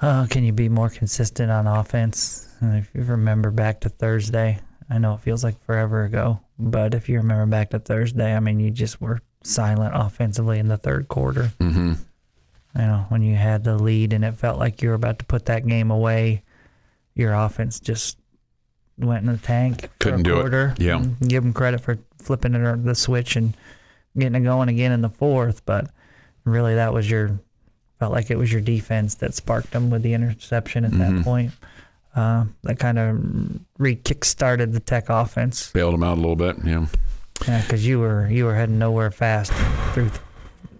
Uh, 0.00 0.26
can 0.26 0.44
you 0.44 0.52
be 0.52 0.68
more 0.68 0.88
consistent 0.88 1.50
on 1.50 1.66
offense? 1.66 2.48
If 2.60 2.90
you 2.94 3.02
remember 3.02 3.50
back 3.50 3.80
to 3.80 3.88
Thursday, 3.88 4.58
I 4.90 4.98
know 4.98 5.14
it 5.14 5.20
feels 5.20 5.44
like 5.44 5.60
forever 5.64 6.04
ago, 6.04 6.40
but 6.58 6.94
if 6.94 7.08
you 7.08 7.18
remember 7.18 7.46
back 7.46 7.70
to 7.70 7.78
Thursday, 7.78 8.34
I 8.34 8.40
mean, 8.40 8.60
you 8.60 8.70
just 8.70 9.00
were 9.00 9.20
silent 9.42 9.92
offensively 9.94 10.58
in 10.58 10.68
the 10.68 10.76
third 10.76 11.08
quarter. 11.08 11.52
Mm-hmm. 11.60 11.94
You 12.82 12.88
know, 12.88 13.06
when 13.10 13.22
you 13.22 13.36
had 13.36 13.62
the 13.62 13.76
lead 13.78 14.12
and 14.12 14.24
it 14.24 14.34
felt 14.34 14.58
like 14.58 14.82
you 14.82 14.88
were 14.88 14.96
about 14.96 15.20
to 15.20 15.24
put 15.24 15.46
that 15.46 15.64
game 15.68 15.92
away, 15.92 16.42
your 17.14 17.32
offense 17.32 17.78
just 17.78 18.18
went 18.98 19.24
in 19.24 19.30
the 19.30 19.38
tank. 19.38 19.88
Couldn't 20.00 20.24
do 20.24 20.40
it. 20.40 20.80
Yeah. 20.80 21.04
Give 21.28 21.44
them 21.44 21.52
credit 21.52 21.80
for 21.80 21.98
flipping 22.18 22.54
it 22.56 22.84
the 22.84 22.96
switch 22.96 23.36
and 23.36 23.56
getting 24.18 24.34
it 24.34 24.40
going 24.44 24.68
again 24.68 24.90
in 24.90 25.00
the 25.00 25.08
fourth, 25.10 25.64
but 25.64 25.90
really 26.44 26.74
that 26.74 26.92
was 26.92 27.08
your 27.08 27.38
felt 28.00 28.12
like 28.12 28.32
it 28.32 28.36
was 28.36 28.50
your 28.50 28.60
defense 28.60 29.14
that 29.16 29.32
sparked 29.32 29.70
them 29.70 29.88
with 29.88 30.02
the 30.02 30.12
interception 30.14 30.84
at 30.84 30.90
Mm-hmm. 30.90 31.16
that 31.18 31.24
point. 31.24 31.52
Uh, 32.16 32.46
that 32.64 32.80
kind 32.80 32.98
of 32.98 33.60
re 33.78 33.94
kick 33.94 34.24
started 34.24 34.72
the 34.72 34.80
Tech 34.80 35.08
offense. 35.08 35.70
Bailed 35.70 35.94
them 35.94 36.02
out 36.02 36.18
a 36.18 36.20
little 36.20 36.34
bit. 36.34 36.56
Yeah. 36.64 36.86
Yeah, 37.46 37.62
because 37.62 37.86
you 37.86 38.00
were 38.00 38.26
you 38.28 38.44
were 38.44 38.56
heading 38.56 38.80
nowhere 38.80 39.12
fast 39.12 39.52
through, 39.94 40.10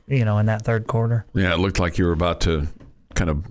you 0.06 0.24
know, 0.24 0.38
in 0.38 0.46
that 0.46 0.62
third 0.62 0.86
quarter. 0.86 1.24
Yeah. 1.34 1.54
It 1.54 1.58
looked 1.58 1.78
like 1.80 1.98
you 1.98 2.04
were 2.06 2.12
about 2.12 2.40
to 2.42 2.68
kind 3.14 3.30
of 3.30 3.44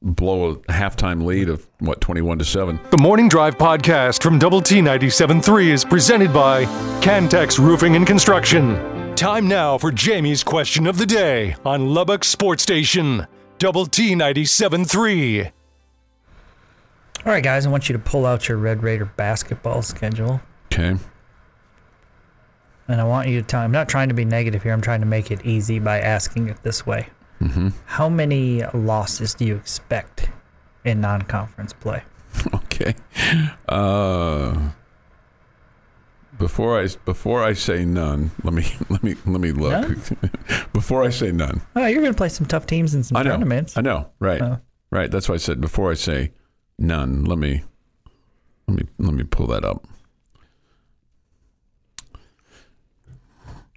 blow 0.00 0.50
a 0.50 0.56
halftime 0.72 1.24
lead 1.24 1.48
of 1.48 1.66
what 1.80 2.00
twenty 2.00 2.20
one 2.22 2.38
to 2.38 2.44
seven. 2.44 2.78
The 2.90 2.98
Morning 2.98 3.28
Drive 3.28 3.58
podcast 3.58 4.22
from 4.22 4.38
Double 4.38 4.60
T 4.60 4.76
97.3 4.80 5.66
is 5.68 5.84
presented 5.84 6.32
by 6.32 6.64
Cantex 7.00 7.58
Roofing 7.58 7.96
and 7.96 8.06
Construction. 8.06 9.14
Time 9.16 9.48
now 9.48 9.76
for 9.78 9.90
Jamie's 9.90 10.44
question 10.44 10.86
of 10.86 10.98
the 10.98 11.06
day 11.06 11.56
on 11.64 11.92
Lubbock 11.92 12.22
Sports 12.22 12.62
Station. 12.62 13.26
Double 13.58 13.86
T 13.86 14.14
97.3. 14.14 15.50
All 17.26 17.32
right, 17.32 17.42
guys, 17.42 17.66
I 17.66 17.70
want 17.70 17.88
you 17.88 17.94
to 17.94 17.98
pull 17.98 18.24
out 18.24 18.48
your 18.48 18.56
Red 18.58 18.84
Raider 18.84 19.04
basketball 19.04 19.82
schedule. 19.82 20.40
Okay. 20.72 20.96
And 22.88 23.00
I 23.00 23.04
want 23.04 23.28
you 23.28 23.40
to 23.40 23.46
tell 23.46 23.60
I'm 23.60 23.70
not 23.72 23.88
trying 23.88 24.08
to 24.08 24.14
be 24.14 24.24
negative 24.24 24.62
here. 24.62 24.72
I'm 24.72 24.80
trying 24.80 25.00
to 25.00 25.06
make 25.06 25.30
it 25.30 25.44
easy 25.44 25.78
by 25.78 26.00
asking 26.00 26.48
it 26.48 26.62
this 26.62 26.86
way. 26.86 27.06
Mm-hmm. 27.40 27.68
How 27.84 28.08
many 28.08 28.64
losses 28.74 29.34
do 29.34 29.44
you 29.44 29.56
expect 29.56 30.30
in 30.84 31.00
non 31.00 31.22
conference 31.22 31.72
play? 31.72 32.02
Okay. 32.54 32.94
Uh, 33.68 34.70
before 36.38 36.80
I 36.80 36.86
before 37.04 37.42
I 37.42 37.52
say 37.54 37.84
none, 37.84 38.30
let 38.44 38.54
me 38.54 38.64
let 38.88 39.02
me 39.02 39.16
let 39.26 39.40
me 39.40 39.50
look. 39.52 39.96
before 40.72 41.02
I 41.02 41.10
say 41.10 41.32
none, 41.32 41.60
Oh, 41.74 41.86
you're 41.86 42.00
going 42.00 42.12
to 42.12 42.16
play 42.16 42.28
some 42.28 42.46
tough 42.46 42.66
teams 42.66 42.94
in 42.94 43.02
some 43.02 43.16
I 43.16 43.22
know. 43.24 43.30
tournaments. 43.32 43.76
I 43.76 43.80
know. 43.80 44.08
Right. 44.20 44.40
Oh. 44.40 44.60
Right. 44.90 45.10
That's 45.10 45.28
why 45.28 45.34
I 45.34 45.38
said 45.38 45.60
before 45.60 45.90
I 45.90 45.94
say 45.94 46.30
none. 46.78 47.24
Let 47.24 47.38
me 47.38 47.62
let 48.68 48.76
me 48.78 48.84
let 48.98 49.14
me 49.14 49.24
pull 49.24 49.48
that 49.48 49.64
up. 49.64 49.84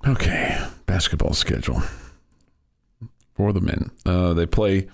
Okay, 0.07 0.59
basketball 0.87 1.33
schedule 1.33 1.81
for 3.35 3.53
the 3.53 3.61
men. 3.61 3.91
Uh, 4.05 4.33
they 4.33 4.45
play 4.45 4.87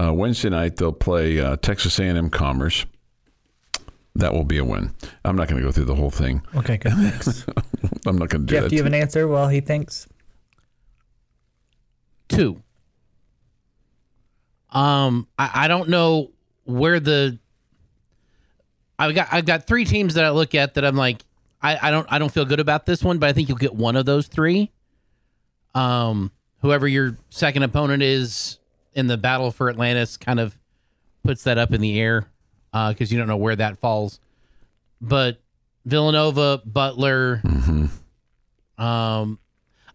uh, 0.00 0.12
Wednesday 0.12 0.48
night. 0.48 0.76
They'll 0.76 0.92
play 0.92 1.38
uh, 1.40 1.56
Texas 1.56 1.98
A&M 1.98 2.30
Commerce. 2.30 2.86
That 4.14 4.32
will 4.32 4.44
be 4.44 4.56
a 4.56 4.64
win. 4.64 4.94
I'm 5.26 5.36
not 5.36 5.48
going 5.48 5.60
to 5.60 5.66
go 5.66 5.70
through 5.72 5.84
the 5.84 5.94
whole 5.94 6.10
thing. 6.10 6.40
Okay, 6.54 6.78
good. 6.78 6.92
Thanks. 6.94 7.44
I'm 8.06 8.16
not 8.16 8.30
going 8.30 8.46
to 8.46 8.46
do 8.46 8.54
Jeff, 8.54 8.62
that. 8.64 8.68
do 8.70 8.76
you 8.76 8.82
have 8.82 8.86
an 8.86 8.94
answer? 8.94 9.28
Well, 9.28 9.48
he 9.48 9.60
thinks. 9.60 10.06
Two. 12.28 12.62
Um, 14.70 15.28
I, 15.38 15.50
I 15.54 15.68
don't 15.68 15.90
know 15.90 16.30
where 16.64 16.98
the. 16.98 17.38
I've 18.98 19.14
got 19.14 19.28
I've 19.30 19.44
got 19.44 19.66
three 19.66 19.84
teams 19.84 20.14
that 20.14 20.24
I 20.24 20.30
look 20.30 20.54
at 20.54 20.74
that 20.74 20.84
I'm 20.84 20.96
like 20.96 21.22
I, 21.66 21.88
I 21.88 21.90
don't 21.90 22.06
I 22.10 22.18
don't 22.20 22.30
feel 22.32 22.44
good 22.44 22.60
about 22.60 22.86
this 22.86 23.02
one, 23.02 23.18
but 23.18 23.28
I 23.28 23.32
think 23.32 23.48
you'll 23.48 23.58
get 23.58 23.74
one 23.74 23.96
of 23.96 24.06
those 24.06 24.28
three. 24.28 24.70
Um, 25.74 26.30
whoever 26.62 26.86
your 26.86 27.18
second 27.28 27.64
opponent 27.64 28.04
is 28.04 28.58
in 28.94 29.08
the 29.08 29.16
battle 29.16 29.50
for 29.50 29.68
Atlantis 29.68 30.16
kind 30.16 30.38
of 30.38 30.56
puts 31.24 31.42
that 31.42 31.58
up 31.58 31.72
in 31.72 31.80
the 31.80 32.00
air 32.00 32.28
because 32.72 33.10
you 33.10 33.18
don't 33.18 33.26
know 33.26 33.36
where 33.36 33.56
that 33.56 33.78
falls. 33.78 34.20
But 35.00 35.40
Villanova, 35.84 36.62
Butler, 36.64 37.42
um, 38.78 39.38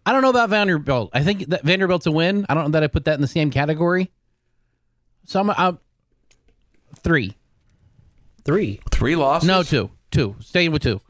I 0.04 0.12
don't 0.12 0.20
know 0.20 0.30
about 0.30 0.50
Vanderbilt. 0.50 1.10
I 1.14 1.22
think 1.22 1.48
that 1.48 1.62
Vanderbilt's 1.62 2.06
a 2.06 2.12
win. 2.12 2.44
I 2.50 2.54
don't 2.54 2.64
know 2.64 2.70
that 2.70 2.82
I 2.82 2.86
put 2.88 3.06
that 3.06 3.14
in 3.14 3.22
the 3.22 3.26
same 3.26 3.50
category. 3.50 4.10
So 5.24 5.40
I'm, 5.40 5.50
I'm 5.50 5.78
three. 7.02 7.34
Three. 8.44 8.80
Three 8.90 9.16
losses? 9.16 9.48
No, 9.48 9.62
two. 9.62 9.90
Two. 10.10 10.36
Staying 10.40 10.72
with 10.72 10.82
two. 10.82 11.00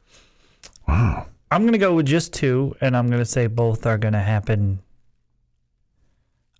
Wow. 0.92 1.26
I'm 1.50 1.62
going 1.62 1.72
to 1.72 1.78
go 1.78 1.94
with 1.94 2.04
just 2.06 2.34
two, 2.34 2.76
and 2.82 2.94
I'm 2.94 3.06
going 3.08 3.18
to 3.20 3.24
say 3.24 3.46
both 3.46 3.86
are 3.86 3.96
going 3.96 4.12
to 4.12 4.20
happen 4.20 4.80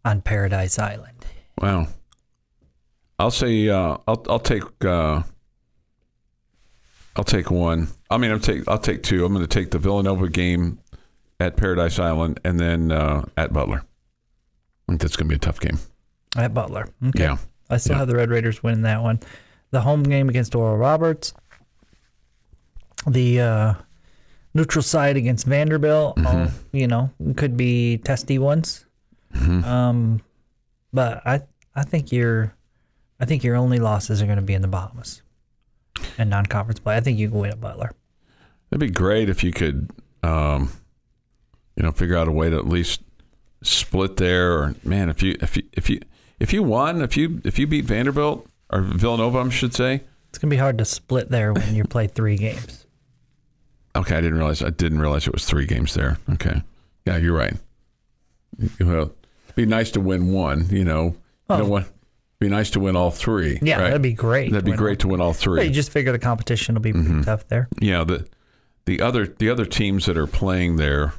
on 0.06 0.22
Paradise 0.22 0.78
Island. 0.78 1.24
Wow. 1.60 1.88
I'll 3.18 3.30
say 3.30 3.68
uh, 3.68 3.98
I'll 4.08 4.24
I'll 4.28 4.40
take 4.40 4.62
uh, 4.84 5.22
I'll 7.14 7.24
take 7.24 7.50
one. 7.50 7.88
I 8.10 8.16
mean, 8.16 8.30
I'll 8.32 8.40
take 8.40 8.66
I'll 8.66 8.78
take 8.78 9.02
two. 9.02 9.24
I'm 9.24 9.32
going 9.34 9.46
to 9.46 9.58
take 9.60 9.70
the 9.70 9.78
Villanova 9.78 10.28
game 10.30 10.78
at 11.38 11.56
Paradise 11.56 11.98
Island 11.98 12.40
and 12.42 12.58
then 12.58 12.90
uh, 12.90 13.24
at 13.36 13.52
Butler. 13.52 13.84
I 14.88 14.92
think 14.92 15.02
that's 15.02 15.14
going 15.16 15.26
to 15.28 15.32
be 15.32 15.36
a 15.36 15.38
tough 15.38 15.60
game. 15.60 15.78
At 16.36 16.54
Butler. 16.54 16.88
Okay. 17.08 17.22
Yeah. 17.24 17.36
I 17.68 17.76
still 17.76 17.94
Yeah. 17.94 17.98
have 17.98 18.08
the 18.08 18.16
Red 18.16 18.30
Raiders 18.30 18.62
winning 18.62 18.82
that 18.82 19.02
one. 19.02 19.20
The 19.72 19.82
home 19.82 20.02
game 20.02 20.28
against 20.30 20.54
Oral 20.54 20.78
Roberts. 20.78 21.34
The 23.06 23.40
uh, 23.40 23.74
neutral 24.54 24.82
side 24.82 25.16
against 25.16 25.46
Vanderbilt. 25.46 26.24
all, 26.24 26.48
you 26.72 26.86
know, 26.86 27.10
could 27.36 27.56
be 27.56 27.98
testy 27.98 28.38
ones. 28.38 28.84
Um, 29.34 30.20
but 30.92 31.26
I 31.26 31.42
I 31.74 31.82
think 31.84 32.12
your 32.12 32.54
I 33.20 33.24
think 33.24 33.42
your 33.44 33.56
only 33.56 33.78
losses 33.78 34.20
are 34.20 34.26
going 34.26 34.36
to 34.36 34.42
be 34.42 34.54
in 34.54 34.62
the 34.62 34.68
Bahamas. 34.68 35.22
and 36.18 36.28
non-conference 36.30 36.80
play. 36.80 36.96
I 36.96 37.00
think 37.00 37.18
you 37.18 37.28
can 37.30 37.38
win 37.38 37.50
at 37.50 37.60
Butler. 37.60 37.92
It'd 38.70 38.80
be 38.80 38.90
great 38.90 39.28
if 39.28 39.44
you 39.44 39.52
could, 39.52 39.90
um, 40.22 40.70
you 41.76 41.82
know, 41.82 41.92
figure 41.92 42.16
out 42.16 42.28
a 42.28 42.32
way 42.32 42.50
to 42.50 42.56
at 42.56 42.66
least 42.66 43.02
split 43.62 44.16
there. 44.16 44.52
Or 44.52 44.74
man, 44.84 45.08
if 45.08 45.22
you 45.22 45.36
if 45.40 45.56
you 45.56 45.62
if 45.72 45.88
you 45.88 46.00
if 46.40 46.52
you 46.52 46.62
won, 46.62 47.00
if 47.02 47.16
you 47.16 47.40
if 47.44 47.58
you 47.58 47.66
beat 47.66 47.84
Vanderbilt 47.84 48.46
or 48.70 48.80
Villanova, 48.82 49.38
I 49.38 49.48
should 49.50 49.74
say. 49.74 50.02
It's 50.28 50.38
gonna 50.38 50.50
be 50.50 50.56
hard 50.56 50.78
to 50.78 50.84
split 50.84 51.28
there 51.30 51.52
when 51.52 51.74
you 51.74 51.84
play 51.84 52.06
three 52.06 52.36
games. 52.36 52.81
Okay, 53.94 54.16
I 54.16 54.20
didn't 54.20 54.38
realize 54.38 54.62
I 54.62 54.70
didn't 54.70 55.00
realize 55.00 55.26
it 55.26 55.32
was 55.34 55.44
three 55.44 55.66
games 55.66 55.94
there. 55.94 56.18
Okay, 56.34 56.62
yeah, 57.06 57.16
you're 57.18 57.36
right. 57.36 57.54
Well, 58.80 59.02
it'd 59.02 59.54
be 59.56 59.66
nice 59.66 59.90
to 59.92 60.00
win 60.00 60.32
one. 60.32 60.66
You 60.70 60.84
know, 60.84 61.16
Oh. 61.48 61.56
you 61.56 61.62
know 61.64 61.68
what? 61.68 61.88
Be 62.38 62.48
nice 62.48 62.70
to 62.70 62.80
win 62.80 62.96
all 62.96 63.10
three. 63.10 63.58
Yeah, 63.62 63.76
right? 63.80 63.84
that'd 63.88 64.02
be 64.02 64.12
great. 64.12 64.50
That'd 64.50 64.64
be 64.64 64.72
great 64.72 64.98
to 65.00 65.08
win 65.08 65.20
all 65.20 65.32
three. 65.32 65.64
you 65.64 65.70
just 65.70 65.90
figure 65.92 66.10
the 66.12 66.18
competition 66.18 66.74
will 66.74 66.82
be 66.82 66.92
Mm-hmm. 66.92 67.22
tough 67.22 67.46
there. 67.48 67.68
Yeah, 67.80 68.02
the 68.04 68.26
the 68.86 69.00
other 69.00 69.26
the 69.26 69.48
other 69.48 69.64
teams 69.64 70.06
that 70.06 70.16
are 70.18 70.26
playing 70.26 70.76
there, 70.76 71.12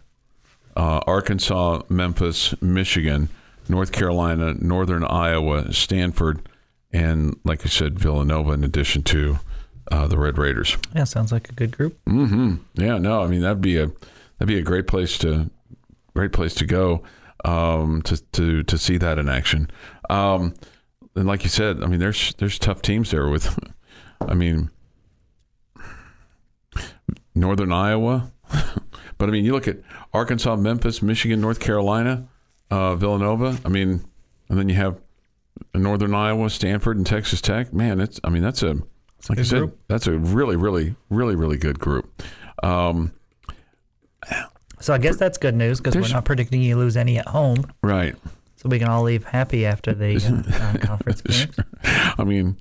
uh, 0.76 1.00
Arkansas, 1.08 1.84
Memphis, 1.90 2.60
Michigan, 2.62 3.30
North 3.70 3.92
Carolina, 3.92 4.54
Northern 4.60 5.04
Iowa, 5.06 5.72
Stanford, 5.72 6.42
and 6.92 7.40
like 7.46 7.66
I 7.66 7.70
said, 7.70 8.00
Villanova. 8.00 8.52
In 8.52 8.64
addition 8.66 9.04
to 9.04 9.40
uh, 9.92 10.08
the 10.08 10.18
Red 10.18 10.38
Raiders. 10.38 10.78
Yeah, 10.96 11.04
sounds 11.04 11.32
like 11.32 11.50
a 11.50 11.54
good 11.54 11.76
group. 11.76 12.04
Mm-hmm. 12.06 12.56
Yeah, 12.76 12.98
no, 12.98 13.22
I 13.22 13.28
mean 13.28 13.42
that'd 13.42 13.62
be 13.62 13.78
a 13.78 13.88
that'd 13.88 14.48
be 14.48 14.58
a 14.58 14.64
great 14.64 14.88
place 14.88 15.18
to 15.20 15.50
great 16.14 16.32
place 16.32 16.54
to 16.56 16.66
go 16.66 17.04
um, 17.46 18.02
to 18.04 18.18
to 18.32 18.64
to 18.64 18.78
see 18.78 18.98
that 18.98 19.20
in 19.20 19.30
action. 19.30 19.70
Um, 20.10 20.54
and 21.16 21.28
like 21.28 21.44
you 21.44 21.50
said, 21.50 21.84
I 21.84 21.88
mean 21.88 22.00
there's 22.00 22.34
there's 22.36 22.60
tough 22.60 22.82
teams 22.82 23.12
there 23.12 23.28
with, 23.30 23.58
I 24.22 24.34
mean, 24.34 24.70
Northern 27.36 27.72
Iowa, 27.72 28.32
but 29.18 29.30
I 29.30 29.32
mean 29.32 29.46
you 29.46 29.52
look 29.52 29.68
at 29.68 29.78
Arkansas, 30.14 30.56
Memphis, 30.56 31.02
Michigan, 31.02 31.42
North 31.42 31.60
Carolina, 31.60 32.28
uh, 32.72 32.96
Villanova. 32.96 33.60
I 33.66 33.70
mean, 33.70 34.06
and 34.50 34.58
then 34.58 34.70
you 34.70 34.76
have 34.76 35.00
Northern 35.76 36.14
Iowa, 36.14 36.50
Stanford, 36.50 36.98
and 36.98 37.06
Texas 37.06 37.42
Tech. 37.42 37.74
Man, 37.74 38.00
it's 38.00 38.20
I 38.24 38.30
mean 38.30 38.44
that's 38.44 38.64
a 38.64 38.78
like 39.30 39.40
I 39.40 39.44
said, 39.44 39.72
that's 39.88 40.08
a 40.08 40.12
really, 40.18 40.56
really, 40.56 40.96
really, 41.10 41.36
really 41.36 41.58
good 41.58 41.80
group. 41.80 42.22
Um, 42.62 43.14
So 44.80 44.94
I 44.94 44.98
guess 44.98 45.16
that's 45.16 45.38
good 45.38 45.56
news 45.56 45.80
because 45.80 45.96
we're 45.96 46.14
not 46.14 46.26
predicting 46.26 46.62
you 46.62 46.76
lose 46.78 46.98
any 46.98 47.18
at 47.18 47.28
home, 47.28 47.72
right. 47.82 48.16
so 48.58 48.68
we 48.68 48.80
can 48.80 48.90
all 48.90 49.04
leave 49.04 49.24
happy 49.24 49.66
after 49.66 49.94
the 49.94 50.18
uh, 50.18 50.60
non-conference 50.60 51.22
games. 51.22 51.56
I 51.84 52.24
mean, 52.26 52.58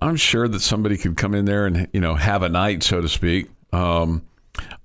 I'm 0.00 0.16
sure 0.16 0.48
that 0.48 0.60
somebody 0.60 0.96
could 0.96 1.18
come 1.18 1.34
in 1.34 1.44
there 1.44 1.66
and 1.66 1.88
you 1.92 2.00
know 2.00 2.14
have 2.14 2.42
a 2.42 2.48
night, 2.48 2.82
so 2.82 3.02
to 3.02 3.08
speak. 3.08 3.48
Um, 3.72 4.22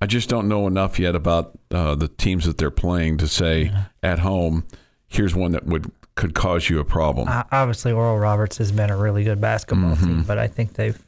I 0.00 0.06
just 0.06 0.28
don't 0.28 0.46
know 0.46 0.66
enough 0.66 0.98
yet 0.98 1.14
about 1.14 1.58
uh, 1.70 1.94
the 1.94 2.08
teams 2.08 2.44
that 2.44 2.58
they're 2.58 2.70
playing 2.70 3.16
to 3.18 3.28
say 3.28 3.72
at 4.02 4.18
home. 4.18 4.66
Here's 5.08 5.34
one 5.34 5.52
that 5.52 5.64
would 5.64 5.90
could 6.16 6.34
cause 6.34 6.68
you 6.68 6.80
a 6.80 6.84
problem. 6.84 7.28
Uh, 7.28 7.44
obviously, 7.52 7.92
Oral 7.92 8.18
Roberts 8.18 8.58
has 8.58 8.72
been 8.72 8.90
a 8.90 8.96
really 8.96 9.22
good 9.22 9.40
basketball 9.40 9.92
Mm-hmm. 9.94 10.06
team, 10.06 10.22
but 10.24 10.38
I 10.38 10.48
think 10.48 10.72
they've 10.74 11.00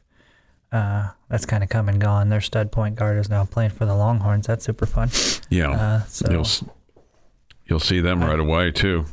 uh, 0.71 1.09
that's 1.29 1.45
kind 1.47 1.63
of 1.63 1.69
come 1.69 1.89
and 1.89 1.99
gone. 1.99 2.29
Their 2.29 2.41
stud 2.41 2.71
point 2.71 2.95
guard 2.95 3.17
is 3.17 3.27
now 3.29 3.43
playing 3.43 3.71
for 3.71 3.85
the 3.85 3.95
Longhorns. 3.95 4.45
That's 4.47 4.63
super 4.63 4.85
fun. 4.85 5.09
yeah, 5.49 5.71
Uh, 5.71 6.03
so 6.05 6.31
you'll 6.31 6.47
you'll 7.65 7.79
see 7.79 7.99
them 7.99 8.21
right 8.21 8.39
away 8.39 8.71
too. 8.71 9.05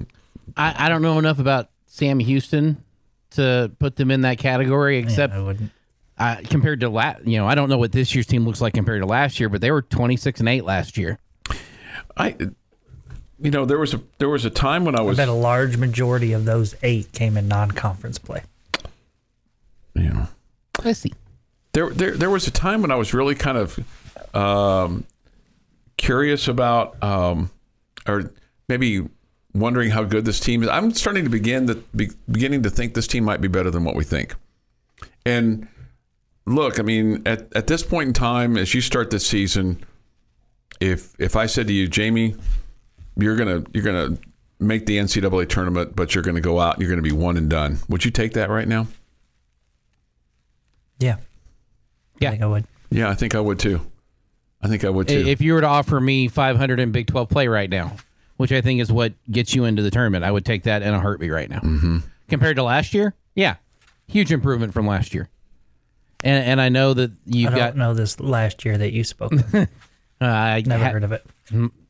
I, 0.57 0.87
I 0.87 0.89
don't 0.89 1.03
know 1.03 1.19
enough 1.19 1.39
about 1.39 1.71
Sam 1.87 2.19
Houston 2.19 2.83
to 3.31 3.73
put 3.79 3.97
them 3.97 4.11
in 4.11 4.21
that 4.21 4.39
category, 4.39 4.99
except 4.99 5.33
yeah, 5.33 5.41
I 5.41 5.43
wouldn't. 5.43 5.71
uh, 6.19 6.37
compared 6.45 6.81
to 6.81 6.89
last, 6.91 7.27
you 7.27 7.39
know, 7.39 7.47
I 7.47 7.55
don't 7.55 7.69
know 7.71 7.79
what 7.79 7.93
this 7.93 8.15
year's 8.15 8.27
team 8.27 8.45
looks 8.45 8.61
like 8.61 8.75
compared 8.75 9.01
to 9.03 9.07
last 9.07 9.41
year, 9.41 9.49
but 9.49 9.61
they 9.63 9.71
were 9.71 9.83
26 9.83 10.41
and 10.41 10.49
8 10.49 10.63
last 10.65 10.97
year. 10.99 11.19
I, 12.17 12.37
you 13.39 13.51
know, 13.51 13.65
there 13.65 13.79
was 13.79 13.95
a 13.95 14.01
there 14.19 14.29
was 14.29 14.45
a 14.45 14.51
time 14.51 14.85
when 14.85 14.97
I 14.97 15.01
was. 15.03 15.19
I 15.19 15.23
was 15.23 15.29
bet 15.29 15.29
a 15.29 15.33
large 15.33 15.77
majority 15.77 16.33
of 16.33 16.45
those 16.45 16.75
eight 16.83 17.13
came 17.13 17.37
in 17.37 17.49
non-conference 17.49 18.19
play. 18.19 18.43
Yeah, 19.95 20.27
I 20.83 20.93
see. 20.93 21.13
there, 21.73 21.91
there 21.91 22.17
there 22.17 22.31
was 22.31 22.47
a 22.47 22.51
time 22.51 22.83
when 22.83 22.91
I 22.91 22.97
was 22.97 23.15
really 23.15 23.35
kind 23.35 23.59
of 23.59 23.79
um, 24.35 25.05
curious 25.97 26.49
about, 26.49 27.03
um, 27.03 27.51
or 28.07 28.33
maybe 28.69 29.07
wondering 29.55 29.91
how 29.91 30.05
good 30.05 30.25
this 30.25 30.41
team 30.41 30.63
is. 30.63 30.69
I'm 30.69 30.93
starting 30.93 31.25
to 31.25 31.31
begin 31.31 31.67
the 31.67 31.83
be, 31.95 32.11
beginning 32.31 32.63
to 32.65 32.71
think 32.71 32.95
this 32.95 33.07
team 33.07 33.25
might 33.25 33.41
be 33.41 33.49
better 33.49 33.71
than 33.71 33.85
what 33.85 33.95
we 33.95 34.05
think. 34.05 34.35
And 35.25 35.69
look, 36.47 36.79
I 36.79 36.83
mean, 36.83 37.23
at 37.27 37.55
at 37.57 37.67
this 37.67 37.83
point 37.83 38.09
in 38.09 38.13
time, 38.13 38.57
as 38.57 38.75
you 38.75 38.81
start 38.81 39.11
this 39.11 39.27
season, 39.27 39.85
if 40.81 41.15
if 41.19 41.37
I 41.37 41.47
said 41.47 41.67
to 41.67 41.73
you, 41.73 41.89
Jamie, 41.89 42.37
you're 43.17 43.37
gonna 43.37 43.65
you're 43.73 43.85
gonna 43.85 44.17
make 44.59 44.87
the 44.87 44.99
NCAA 44.99 45.49
tournament, 45.49 45.95
but 45.97 46.15
you're 46.15 46.25
gonna 46.25 46.41
go 46.41 46.61
out 46.61 46.75
and 46.75 46.83
you're 46.83 46.91
gonna 46.91 47.03
be 47.03 47.13
one 47.13 47.37
and 47.37 47.49
done, 47.49 47.79
would 47.89 48.05
you 48.05 48.11
take 48.11 48.33
that 48.35 48.51
right 48.51 48.69
now? 48.69 48.87
Yeah, 50.99 51.17
Yeah. 52.21 52.29
I 52.29 52.31
think 52.33 52.43
I 52.43 52.47
would. 52.47 52.65
Yeah, 52.91 53.11
I 53.11 53.15
think 53.15 53.35
I 53.35 53.41
would 53.41 53.59
too. 53.59 53.81
I 54.63 54.69
think 54.69 54.85
I 54.85 54.91
would 54.91 55.09
too. 55.09 55.25
If 55.27 55.41
you 55.41 55.53
were 55.53 55.61
to 55.61 55.67
offer 55.67 56.01
me 56.01 56.29
500 56.29 56.81
in 56.81 56.93
Big 56.93 57.07
12 57.07 57.29
play 57.29 57.49
right 57.49 57.69
now, 57.69 57.97
which 58.37 58.53
I 58.53 58.61
think 58.61 58.81
is 58.81 58.91
what 58.91 59.13
gets 59.31 59.55
you 59.55 59.65
into 59.65 59.83
the 59.83 59.91
tournament, 59.91 60.25
I 60.25 60.31
would 60.31 60.45
take 60.45 60.63
that 60.65 60.83
in 60.83 60.95
a 60.95 61.01
heartbeat 61.01 61.31
right 61.31 61.51
now. 61.51 61.61
Mm-hmm. 61.61 61.99
Compared 62.29 62.57
to 62.57 62.63
last 62.63 62.95
year, 62.95 63.15
yeah, 63.35 63.57
huge 64.07 64.33
improvement 64.33 64.73
from 64.73 64.87
last 64.87 65.15
year. 65.15 65.29
And 66.25 66.45
and 66.45 66.61
I 66.61 66.71
know 66.71 66.95
that 66.95 67.13
you've 67.27 67.51
don't 67.51 67.59
got 67.59 67.77
know 67.77 67.93
this 67.93 68.19
last 68.19 68.65
year 68.65 68.79
that 68.79 68.93
you 68.93 69.05
spoke. 69.05 69.33
of. 70.21 70.27
uh, 70.27 70.31
I 70.31 70.63
Never 70.67 70.85
ha- 70.85 70.91
heard 70.91 71.05
of 71.05 71.13
it. 71.13 71.25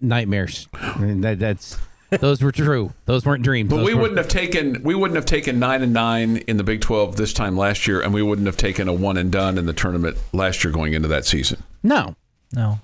nightmares. 0.01 0.69
That, 0.99 1.39
that's 1.39 1.79
those 2.21 2.41
were 2.43 2.53
true. 2.53 2.93
Those 3.07 3.25
weren't 3.27 3.43
dreams. 3.43 3.69
But 3.71 3.79
Those 3.79 3.87
we 3.87 3.95
wouldn't 3.95 4.19
have 4.19 4.29
taken 4.29 4.83
we 4.85 4.95
wouldn't 4.95 5.17
have 5.17 5.27
taken 5.27 5.59
nine 5.59 5.83
and 5.83 5.93
nine 5.93 6.37
in 6.47 6.57
the 6.57 6.63
Big 6.65 6.81
Twelve 6.81 7.17
this 7.17 7.33
time 7.33 7.57
last 7.57 7.87
year, 7.87 8.01
and 8.01 8.15
we 8.15 8.23
wouldn't 8.23 8.47
have 8.47 8.57
taken 8.57 8.87
a 8.89 8.93
one 8.93 9.17
and 9.17 9.33
done 9.33 9.59
in 9.59 9.67
the 9.67 9.73
tournament 9.73 10.17
last 10.33 10.63
year 10.63 10.73
going 10.73 10.93
into 10.93 11.09
that 11.09 11.25
season. 11.25 11.63
No, 11.83 12.15
No, 12.55 12.81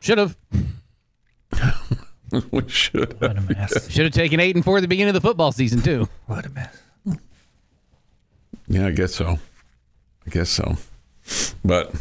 should 0.00 0.18
have 0.18 0.36
we 2.50 2.68
should. 2.68 3.20
what 3.20 3.36
a 3.36 3.40
mess. 3.42 3.90
should 3.90 4.04
have 4.04 4.12
taken 4.14 4.38
eight 4.40 4.54
and 4.54 4.64
four 4.64 4.78
at 4.78 4.80
the 4.80 4.88
beginning 4.88 5.14
of 5.14 5.20
the 5.22 5.26
football 5.26 5.52
season 5.52 5.80
too. 5.82 6.08
what 6.26 6.46
a 6.46 6.50
mess. 6.50 6.76
Yeah, 8.68 8.86
I 8.86 8.90
guess 8.90 9.14
so. 9.14 9.38
I 10.26 10.30
guess 10.30 10.50
so. 10.50 10.76
But 11.64 11.92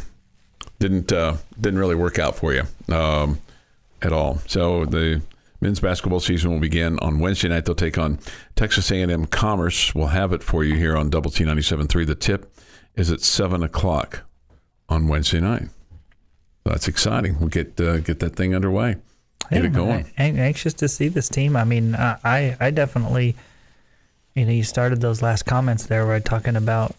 didn't 0.79 1.11
uh, 1.11 1.37
didn't 1.59 1.79
really 1.79 1.95
work 1.95 2.19
out 2.19 2.35
for 2.35 2.53
you 2.53 2.63
um, 2.93 3.39
at 4.01 4.13
all. 4.13 4.39
So 4.47 4.85
the 4.85 5.21
men's 5.61 5.79
basketball 5.79 6.19
season 6.19 6.51
will 6.51 6.59
begin 6.59 6.99
on 6.99 7.19
Wednesday 7.19 7.49
night. 7.49 7.65
They'll 7.65 7.75
take 7.75 7.97
on 7.97 8.19
Texas 8.55 8.91
A&M 8.91 9.25
Commerce. 9.25 9.95
We'll 9.95 10.07
have 10.07 10.33
it 10.33 10.43
for 10.43 10.63
you 10.63 10.75
here 10.75 10.95
on 10.95 11.09
Double 11.09 11.31
T 11.31 11.43
97.3. 11.43 12.05
The 12.05 12.15
tip 12.15 12.53
is 12.95 13.11
at 13.11 13.21
seven 13.21 13.63
o'clock 13.63 14.23
on 14.89 15.07
Wednesday 15.07 15.39
night. 15.39 15.69
That's 16.63 16.87
exciting. 16.87 17.39
We'll 17.39 17.49
get 17.49 17.79
uh, 17.79 17.99
get 17.99 18.19
that 18.19 18.35
thing 18.35 18.53
underway. 18.53 18.97
Get 19.49 19.63
it 19.63 19.73
going. 19.73 20.11
I'm 20.17 20.37
anxious 20.37 20.73
to 20.75 20.89
see 20.89 21.07
this 21.07 21.29
team. 21.29 21.55
I 21.55 21.63
mean, 21.63 21.95
I, 21.95 22.57
I, 22.59 22.69
definitely, 22.71 23.35
you 24.35 24.43
know, 24.43 24.51
you 24.51 24.63
started 24.63 24.99
those 24.99 25.21
last 25.21 25.43
comments 25.43 25.85
there 25.85 26.05
where 26.05 26.19
talking 26.19 26.57
about 26.57 26.93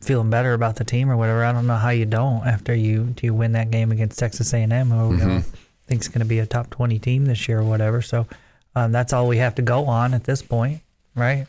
feeling 0.00 0.30
better 0.30 0.52
about 0.52 0.76
the 0.76 0.84
team 0.84 1.10
or 1.10 1.16
whatever. 1.16 1.44
I 1.44 1.52
don't 1.52 1.66
know 1.66 1.76
how 1.76 1.90
you 1.90 2.06
don't 2.06 2.46
after 2.46 2.74
you 2.74 3.04
do 3.04 3.26
you 3.26 3.34
win 3.34 3.52
that 3.52 3.70
game 3.70 3.92
against 3.92 4.18
Texas 4.18 4.52
A&M, 4.52 4.90
who 4.90 5.08
we 5.08 5.22
all 5.22 5.42
think 5.86 6.02
is 6.02 6.08
going 6.08 6.20
to 6.20 6.26
be 6.26 6.38
a 6.38 6.46
top 6.46 6.70
twenty 6.70 6.98
team 6.98 7.24
this 7.24 7.48
year 7.48 7.60
or 7.60 7.64
whatever. 7.64 8.02
So 8.02 8.26
um, 8.74 8.92
that's 8.92 9.12
all 9.12 9.26
we 9.26 9.38
have 9.38 9.54
to 9.56 9.62
go 9.62 9.86
on 9.86 10.14
at 10.14 10.24
this 10.24 10.42
point, 10.42 10.80
right? 11.14 11.46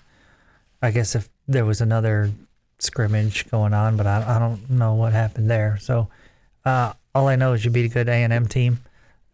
I 0.81 0.91
guess 0.91 1.15
if 1.15 1.27
there 1.47 1.65
was 1.65 1.81
another 1.81 2.31
scrimmage 2.79 3.49
going 3.49 3.73
on, 3.73 3.97
but 3.97 4.07
I, 4.07 4.35
I 4.35 4.39
don't 4.39 4.69
know 4.69 4.93
what 4.93 5.13
happened 5.13 5.49
there. 5.49 5.77
So 5.81 6.07
uh, 6.65 6.93
all 7.15 7.27
I 7.27 7.35
know 7.35 7.53
is 7.53 7.65
you 7.65 7.71
beat 7.71 7.85
a 7.85 7.93
good 7.93 8.09
A&M 8.09 8.47
team. 8.47 8.79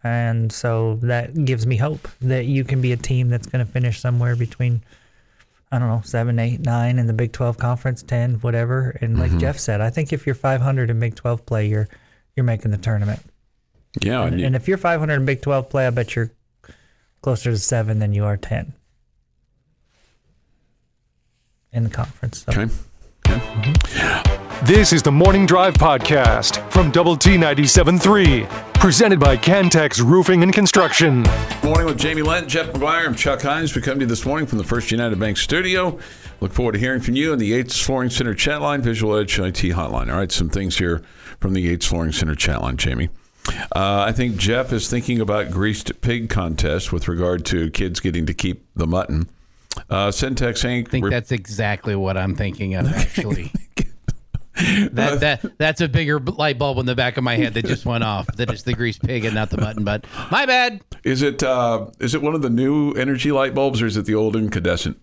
And 0.03 0.51
so 0.51 0.95
that 1.03 1.45
gives 1.45 1.65
me 1.65 1.77
hope 1.77 2.09
that 2.21 2.45
you 2.45 2.63
can 2.63 2.81
be 2.81 2.91
a 2.91 2.97
team 2.97 3.29
that's 3.29 3.47
going 3.47 3.65
to 3.65 3.71
finish 3.71 3.99
somewhere 4.01 4.35
between, 4.35 4.81
I 5.73 5.79
don't 5.79 5.87
know, 5.87 6.01
seven, 6.05 6.37
eight, 6.37 6.59
nine 6.59 6.99
in 6.99 7.07
the 7.07 7.13
Big 7.13 7.31
12 7.31 7.57
conference, 7.57 8.03
10, 8.03 8.35
whatever. 8.35 8.95
And 9.01 9.17
like 9.17 9.31
mm-hmm. 9.31 9.39
Jeff 9.39 9.57
said, 9.57 9.81
I 9.81 9.89
think 9.89 10.13
if 10.13 10.27
you're 10.27 10.35
500 10.35 10.91
in 10.91 10.99
Big 10.99 11.15
12 11.15 11.47
play, 11.47 11.65
you're, 11.65 11.89
you're 12.35 12.43
making 12.43 12.69
the 12.69 12.77
tournament. 12.77 13.19
Yeah, 13.99 14.23
and 14.23 14.39
And, 14.39 14.55
if 14.55 14.67
you're 14.67 14.77
500 14.77 15.15
in 15.15 15.25
Big 15.25 15.41
12 15.41 15.71
play, 15.71 15.87
I 15.87 15.89
bet 15.89 16.15
you're 16.15 16.29
closer 17.23 17.49
to 17.49 17.57
seven 17.57 17.97
than 17.97 18.13
you 18.13 18.23
are 18.23 18.37
10 18.37 18.73
in 21.71 21.83
the 21.85 21.89
conference. 21.89 22.45
So. 22.45 22.51
okay. 22.51 22.71
Mm-hmm. 23.23 24.42
This 24.61 24.93
is 24.93 25.03
the 25.03 25.11
Morning 25.11 25.45
Drive 25.45 25.73
Podcast 25.73 26.71
from 26.71 26.89
Double 26.89 27.17
T 27.17 27.31
97.3. 27.31 28.47
Presented 28.75 29.19
by 29.19 29.35
Cantex 29.35 29.99
Roofing 29.99 30.41
and 30.41 30.53
Construction. 30.53 31.23
Morning 31.63 31.85
with 31.85 31.97
Jamie 31.97 32.21
Lent, 32.21 32.47
Jeff 32.47 32.67
McGuire, 32.71 33.07
and 33.07 33.17
Chuck 33.17 33.41
Heinz. 33.41 33.75
We 33.75 33.81
come 33.81 33.95
to 33.95 34.01
you 34.01 34.07
this 34.07 34.25
morning 34.25 34.45
from 34.47 34.59
the 34.59 34.63
First 34.63 34.89
United 34.89 35.19
Bank 35.19 35.35
studio. 35.35 35.99
Look 36.39 36.53
forward 36.53 36.73
to 36.73 36.79
hearing 36.79 37.01
from 37.01 37.15
you 37.17 37.33
on 37.33 37.39
the 37.39 37.47
Yates 37.47 37.77
Flooring 37.81 38.09
Center 38.09 38.33
chat 38.33 38.61
line, 38.61 38.81
Visual 38.81 39.17
Edge 39.17 39.37
IT 39.37 39.55
hotline. 39.55 40.09
All 40.09 40.17
right, 40.19 40.31
some 40.31 40.49
things 40.49 40.77
here 40.77 41.01
from 41.41 41.53
the 41.53 41.61
Yates 41.61 41.85
Flooring 41.85 42.13
Center 42.13 42.35
chat 42.35 42.61
line, 42.61 42.77
Jamie. 42.77 43.09
Uh, 43.75 44.05
I 44.07 44.13
think 44.13 44.37
Jeff 44.37 44.71
is 44.71 44.89
thinking 44.89 45.19
about 45.19 45.51
greased 45.51 45.99
pig 45.99 46.29
contest 46.29 46.93
with 46.93 47.09
regard 47.09 47.45
to 47.47 47.69
kids 47.71 47.99
getting 47.99 48.25
to 48.27 48.33
keep 48.33 48.65
the 48.75 48.87
mutton. 48.87 49.27
Uh, 49.89 50.07
Centex 50.07 50.63
Inc. 50.63 50.87
I 50.87 50.89
think 50.89 51.09
that's 51.09 51.33
exactly 51.33 51.95
what 51.97 52.15
I'm 52.15 52.35
thinking 52.35 52.75
of, 52.75 52.87
actually. 52.93 53.51
that 54.91 55.19
that 55.21 55.57
that's 55.57 55.81
a 55.81 55.87
bigger 55.87 56.19
light 56.19 56.59
bulb 56.59 56.77
in 56.77 56.85
the 56.85 56.95
back 56.95 57.17
of 57.17 57.23
my 57.23 57.35
head 57.35 57.55
that 57.55 57.65
just 57.65 57.85
went 57.85 58.03
off. 58.03 58.27
That 58.35 58.53
is 58.53 58.63
the 58.63 58.73
grease 58.73 58.99
pig 58.99 59.25
and 59.25 59.33
not 59.33 59.49
the 59.49 59.57
mutton. 59.57 59.83
But 59.83 60.05
my 60.29 60.45
bad. 60.45 60.81
Is 61.03 61.23
it 61.23 61.41
uh, 61.41 61.87
is 61.99 62.13
it 62.13 62.21
one 62.21 62.35
of 62.35 62.43
the 62.43 62.51
new 62.51 62.91
energy 62.91 63.31
light 63.31 63.55
bulbs 63.55 63.81
or 63.81 63.87
is 63.87 63.97
it 63.97 64.05
the 64.05 64.13
old 64.13 64.35
incandescent? 64.35 64.99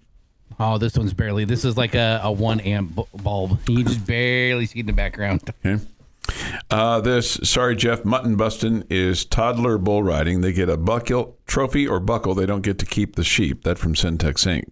Oh, 0.60 0.78
this 0.78 0.96
one's 0.96 1.14
barely. 1.14 1.44
This 1.44 1.64
is 1.64 1.76
like 1.76 1.94
a, 1.94 2.20
a 2.22 2.30
one 2.30 2.60
amp 2.60 2.94
bu- 2.94 3.04
bulb. 3.22 3.58
You 3.68 3.82
just 3.82 4.06
barely 4.06 4.66
see 4.66 4.78
it 4.78 4.82
in 4.82 4.86
the 4.86 4.92
background. 4.92 5.42
Okay. 5.64 5.82
Uh, 6.70 7.00
this 7.00 7.40
sorry 7.42 7.74
Jeff 7.74 8.04
mutton 8.04 8.36
bustin 8.36 8.84
is 8.88 9.24
toddler 9.24 9.78
bull 9.78 10.02
riding. 10.04 10.42
They 10.42 10.52
get 10.52 10.68
a 10.68 10.76
buckle 10.76 11.36
trophy 11.46 11.88
or 11.88 11.98
buckle. 11.98 12.34
They 12.34 12.46
don't 12.46 12.60
get 12.60 12.78
to 12.78 12.86
keep 12.86 13.16
the 13.16 13.24
sheep. 13.24 13.64
That 13.64 13.78
from 13.78 13.94
Centex 13.94 14.46
Inc. 14.46 14.68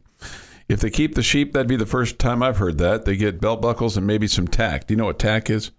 If 0.68 0.80
they 0.80 0.90
keep 0.90 1.14
the 1.14 1.22
sheep, 1.22 1.52
that'd 1.52 1.66
be 1.66 1.76
the 1.76 1.86
first 1.86 2.18
time 2.18 2.42
I've 2.42 2.58
heard 2.58 2.78
that. 2.78 3.04
They 3.06 3.16
get 3.16 3.40
belt 3.40 3.62
buckles 3.62 3.96
and 3.96 4.06
maybe 4.06 4.28
some 4.28 4.46
tack. 4.46 4.86
Do 4.86 4.94
you 4.94 4.98
know 4.98 5.06
what 5.06 5.18
tack 5.18 5.48
is? 5.48 5.70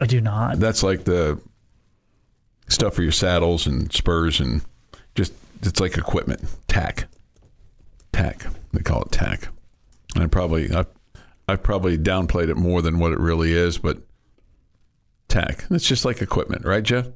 I 0.00 0.06
do 0.06 0.20
not. 0.20 0.58
That's 0.58 0.82
like 0.82 1.04
the 1.04 1.40
stuff 2.68 2.94
for 2.94 3.02
your 3.02 3.12
saddles 3.12 3.66
and 3.66 3.92
spurs 3.92 4.40
and 4.40 4.62
just 5.14 5.32
it's 5.62 5.78
like 5.78 5.98
equipment. 5.98 6.42
Tack. 6.66 7.06
Tack. 8.12 8.46
They 8.72 8.82
call 8.82 9.02
it 9.02 9.12
tack. 9.12 9.48
And 10.14 10.24
I 10.24 10.26
probably 10.26 10.74
I 10.74 10.86
I've 11.46 11.62
probably 11.62 11.98
downplayed 11.98 12.48
it 12.48 12.56
more 12.56 12.82
than 12.82 12.98
what 12.98 13.12
it 13.12 13.20
really 13.20 13.52
is, 13.52 13.78
but 13.78 13.98
tack. 15.28 15.64
It's 15.70 15.86
just 15.86 16.04
like 16.04 16.22
equipment, 16.22 16.64
right, 16.64 16.82
Jeff? 16.82 17.08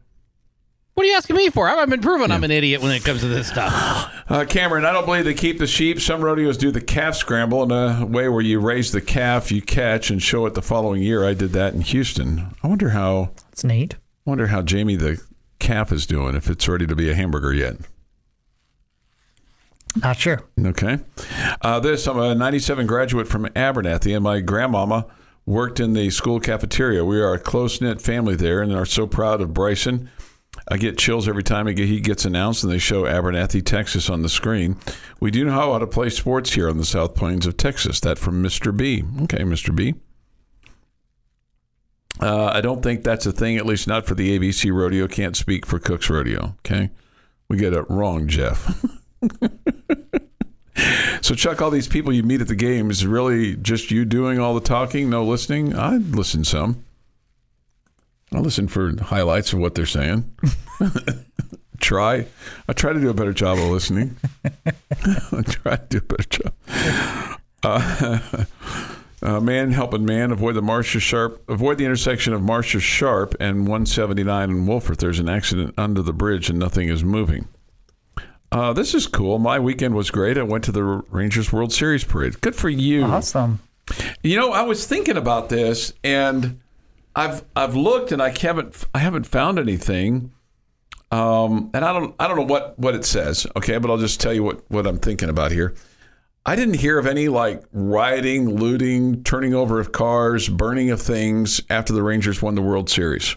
What 0.94 1.04
are 1.04 1.08
you 1.08 1.16
asking 1.16 1.36
me 1.36 1.50
for? 1.50 1.68
I've 1.68 1.90
been 1.90 2.00
proven 2.00 2.30
I'm 2.30 2.44
an 2.44 2.52
idiot 2.52 2.80
when 2.80 2.92
it 2.92 3.04
comes 3.04 3.20
to 3.20 3.28
this 3.28 3.48
stuff. 3.48 4.10
Uh, 4.26 4.42
Cameron, 4.46 4.86
I 4.86 4.92
don't 4.92 5.04
believe 5.04 5.26
they 5.26 5.34
keep 5.34 5.58
the 5.58 5.66
sheep. 5.66 6.00
Some 6.00 6.22
rodeos 6.22 6.56
do 6.56 6.70
the 6.70 6.80
calf 6.80 7.14
scramble 7.14 7.62
in 7.62 7.70
a 7.70 8.06
way 8.06 8.26
where 8.26 8.40
you 8.40 8.58
raise 8.58 8.90
the 8.90 9.02
calf, 9.02 9.52
you 9.52 9.60
catch, 9.60 10.08
and 10.08 10.22
show 10.22 10.46
it 10.46 10.54
the 10.54 10.62
following 10.62 11.02
year. 11.02 11.26
I 11.26 11.34
did 11.34 11.52
that 11.52 11.74
in 11.74 11.82
Houston. 11.82 12.54
I 12.62 12.68
wonder 12.68 12.88
how 12.88 13.32
It's 13.52 13.62
neat. 13.64 13.96
I 14.26 14.30
wonder 14.30 14.46
how 14.46 14.62
Jamie 14.62 14.96
the 14.96 15.20
calf 15.58 15.92
is 15.92 16.06
doing 16.06 16.34
if 16.34 16.48
it's 16.48 16.66
ready 16.66 16.86
to 16.86 16.96
be 16.96 17.10
a 17.10 17.14
hamburger 17.14 17.52
yet. 17.52 17.76
Not 19.96 20.16
sure. 20.16 20.40
Okay. 20.58 21.00
Uh, 21.60 21.80
this, 21.80 22.08
I'm 22.08 22.18
a 22.18 22.34
97 22.34 22.86
graduate 22.86 23.28
from 23.28 23.44
Abernathy, 23.48 24.14
and 24.14 24.24
my 24.24 24.40
grandmama 24.40 25.06
worked 25.44 25.80
in 25.80 25.92
the 25.92 26.08
school 26.08 26.40
cafeteria. 26.40 27.04
We 27.04 27.20
are 27.20 27.34
a 27.34 27.38
close 27.38 27.78
knit 27.82 28.00
family 28.00 28.36
there 28.36 28.62
and 28.62 28.72
are 28.74 28.86
so 28.86 29.06
proud 29.06 29.42
of 29.42 29.52
Bryson. 29.52 30.08
I 30.68 30.76
get 30.76 30.98
chills 30.98 31.28
every 31.28 31.42
time 31.42 31.66
he 31.66 32.00
gets 32.00 32.24
announced 32.24 32.64
and 32.64 32.72
they 32.72 32.78
show 32.78 33.02
Abernathy, 33.02 33.64
Texas 33.64 34.08
on 34.08 34.22
the 34.22 34.28
screen. 34.28 34.76
We 35.20 35.30
do 35.30 35.44
know 35.44 35.52
how 35.52 35.78
to 35.78 35.86
play 35.86 36.08
sports 36.10 36.52
here 36.54 36.68
on 36.68 36.78
the 36.78 36.84
South 36.84 37.14
Plains 37.14 37.46
of 37.46 37.56
Texas. 37.56 38.00
That 38.00 38.18
from 38.18 38.42
Mr. 38.42 38.74
B. 38.74 39.04
Okay, 39.22 39.38
Mr. 39.38 39.74
B. 39.74 39.94
Uh, 42.20 42.46
I 42.46 42.60
don't 42.60 42.82
think 42.82 43.02
that's 43.02 43.26
a 43.26 43.32
thing, 43.32 43.56
at 43.56 43.66
least 43.66 43.88
not 43.88 44.06
for 44.06 44.14
the 44.14 44.38
ABC 44.38 44.72
rodeo. 44.72 45.08
Can't 45.08 45.36
speak 45.36 45.66
for 45.66 45.78
Cook's 45.78 46.08
Rodeo. 46.08 46.54
Okay. 46.60 46.90
We 47.48 47.56
get 47.56 47.72
it 47.72 47.84
wrong, 47.90 48.28
Jeff. 48.28 48.84
So, 51.24 51.34
Chuck, 51.34 51.62
all 51.62 51.70
these 51.70 51.88
people 51.88 52.12
you 52.12 52.22
meet 52.22 52.42
at 52.42 52.48
the 52.48 52.54
game 52.54 52.90
is 52.90 53.02
it 53.02 53.08
really 53.08 53.56
just 53.56 53.90
you 53.90 54.04
doing 54.04 54.38
all 54.38 54.54
the 54.54 54.60
talking, 54.60 55.08
no 55.08 55.24
listening? 55.24 55.74
I'd 55.74 56.14
listen 56.14 56.44
some. 56.44 56.84
I 58.34 58.40
listen 58.40 58.66
for 58.66 58.92
highlights 59.00 59.52
of 59.52 59.60
what 59.60 59.74
they're 59.74 59.86
saying. 59.86 60.30
try. 61.80 62.26
I 62.68 62.72
try 62.72 62.92
to 62.92 63.00
do 63.00 63.08
a 63.10 63.14
better 63.14 63.32
job 63.32 63.58
of 63.58 63.64
listening. 63.64 64.16
I 64.44 65.42
try 65.42 65.76
to 65.76 65.86
do 65.88 65.98
a 65.98 66.00
better 66.00 66.28
job. 66.28 66.52
Uh, 67.62 68.44
uh, 69.22 69.40
man 69.40 69.70
helping 69.70 70.04
man, 70.04 70.32
avoid 70.32 70.54
the 70.54 70.62
Marsha 70.62 71.00
Sharp, 71.00 71.48
avoid 71.48 71.78
the 71.78 71.84
intersection 71.84 72.32
of 72.32 72.40
Marsha 72.40 72.80
Sharp 72.80 73.36
and 73.38 73.60
179 73.60 74.50
in 74.50 74.66
Wolfforth. 74.66 74.96
There's 74.96 75.20
an 75.20 75.28
accident 75.28 75.74
under 75.78 76.02
the 76.02 76.12
bridge 76.12 76.50
and 76.50 76.58
nothing 76.58 76.88
is 76.88 77.04
moving. 77.04 77.46
Uh, 78.50 78.72
this 78.72 78.94
is 78.94 79.06
cool. 79.06 79.38
My 79.38 79.58
weekend 79.58 79.94
was 79.94 80.10
great. 80.10 80.38
I 80.38 80.42
went 80.42 80.64
to 80.64 80.72
the 80.72 80.82
Rangers 80.82 81.52
World 81.52 81.72
Series 81.72 82.04
parade. 82.04 82.40
Good 82.40 82.56
for 82.56 82.68
you. 82.68 83.04
Awesome. 83.04 83.60
You 84.22 84.36
know, 84.36 84.52
I 84.52 84.62
was 84.62 84.86
thinking 84.86 85.16
about 85.16 85.48
this, 85.50 85.92
and 86.02 86.60
I've 87.16 87.44
I've 87.54 87.76
looked, 87.76 88.12
and 88.12 88.22
I 88.22 88.34
haven't 88.38 88.84
I 88.94 88.98
haven't 88.98 89.26
found 89.26 89.58
anything. 89.58 90.32
Um, 91.10 91.70
and 91.74 91.84
I 91.84 91.92
don't 91.92 92.14
I 92.18 92.26
don't 92.26 92.36
know 92.36 92.44
what 92.44 92.78
what 92.78 92.94
it 92.94 93.04
says. 93.04 93.46
Okay, 93.56 93.78
but 93.78 93.90
I'll 93.90 93.98
just 93.98 94.20
tell 94.20 94.32
you 94.32 94.42
what 94.42 94.68
what 94.70 94.86
I'm 94.86 94.98
thinking 94.98 95.28
about 95.28 95.52
here. 95.52 95.74
I 96.46 96.56
didn't 96.56 96.74
hear 96.74 96.98
of 96.98 97.06
any 97.06 97.28
like 97.28 97.62
rioting, 97.72 98.56
looting, 98.56 99.22
turning 99.22 99.54
over 99.54 99.80
of 99.80 99.92
cars, 99.92 100.48
burning 100.48 100.90
of 100.90 101.00
things 101.00 101.60
after 101.70 101.92
the 101.92 102.02
Rangers 102.02 102.42
won 102.42 102.54
the 102.54 102.62
World 102.62 102.90
Series. 102.90 103.36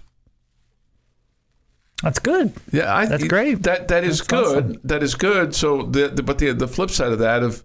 That's 2.04 2.20
good. 2.20 2.54
Yeah, 2.72 2.94
I, 2.94 3.06
That's 3.06 3.24
great. 3.24 3.64
That 3.64 3.88
that 3.88 4.04
is 4.04 4.20
That's 4.20 4.28
good. 4.28 4.66
awesome. 4.66 4.82
That 4.84 5.04
is 5.04 5.16
good. 5.16 5.56
So 5.56 5.84
the, 5.84 6.10
the 6.10 6.24
but 6.24 6.38
the 6.38 6.52
the 6.54 6.68
flip 6.68 6.90
side 6.90 7.12
of 7.12 7.20
that 7.20 7.44
of 7.44 7.64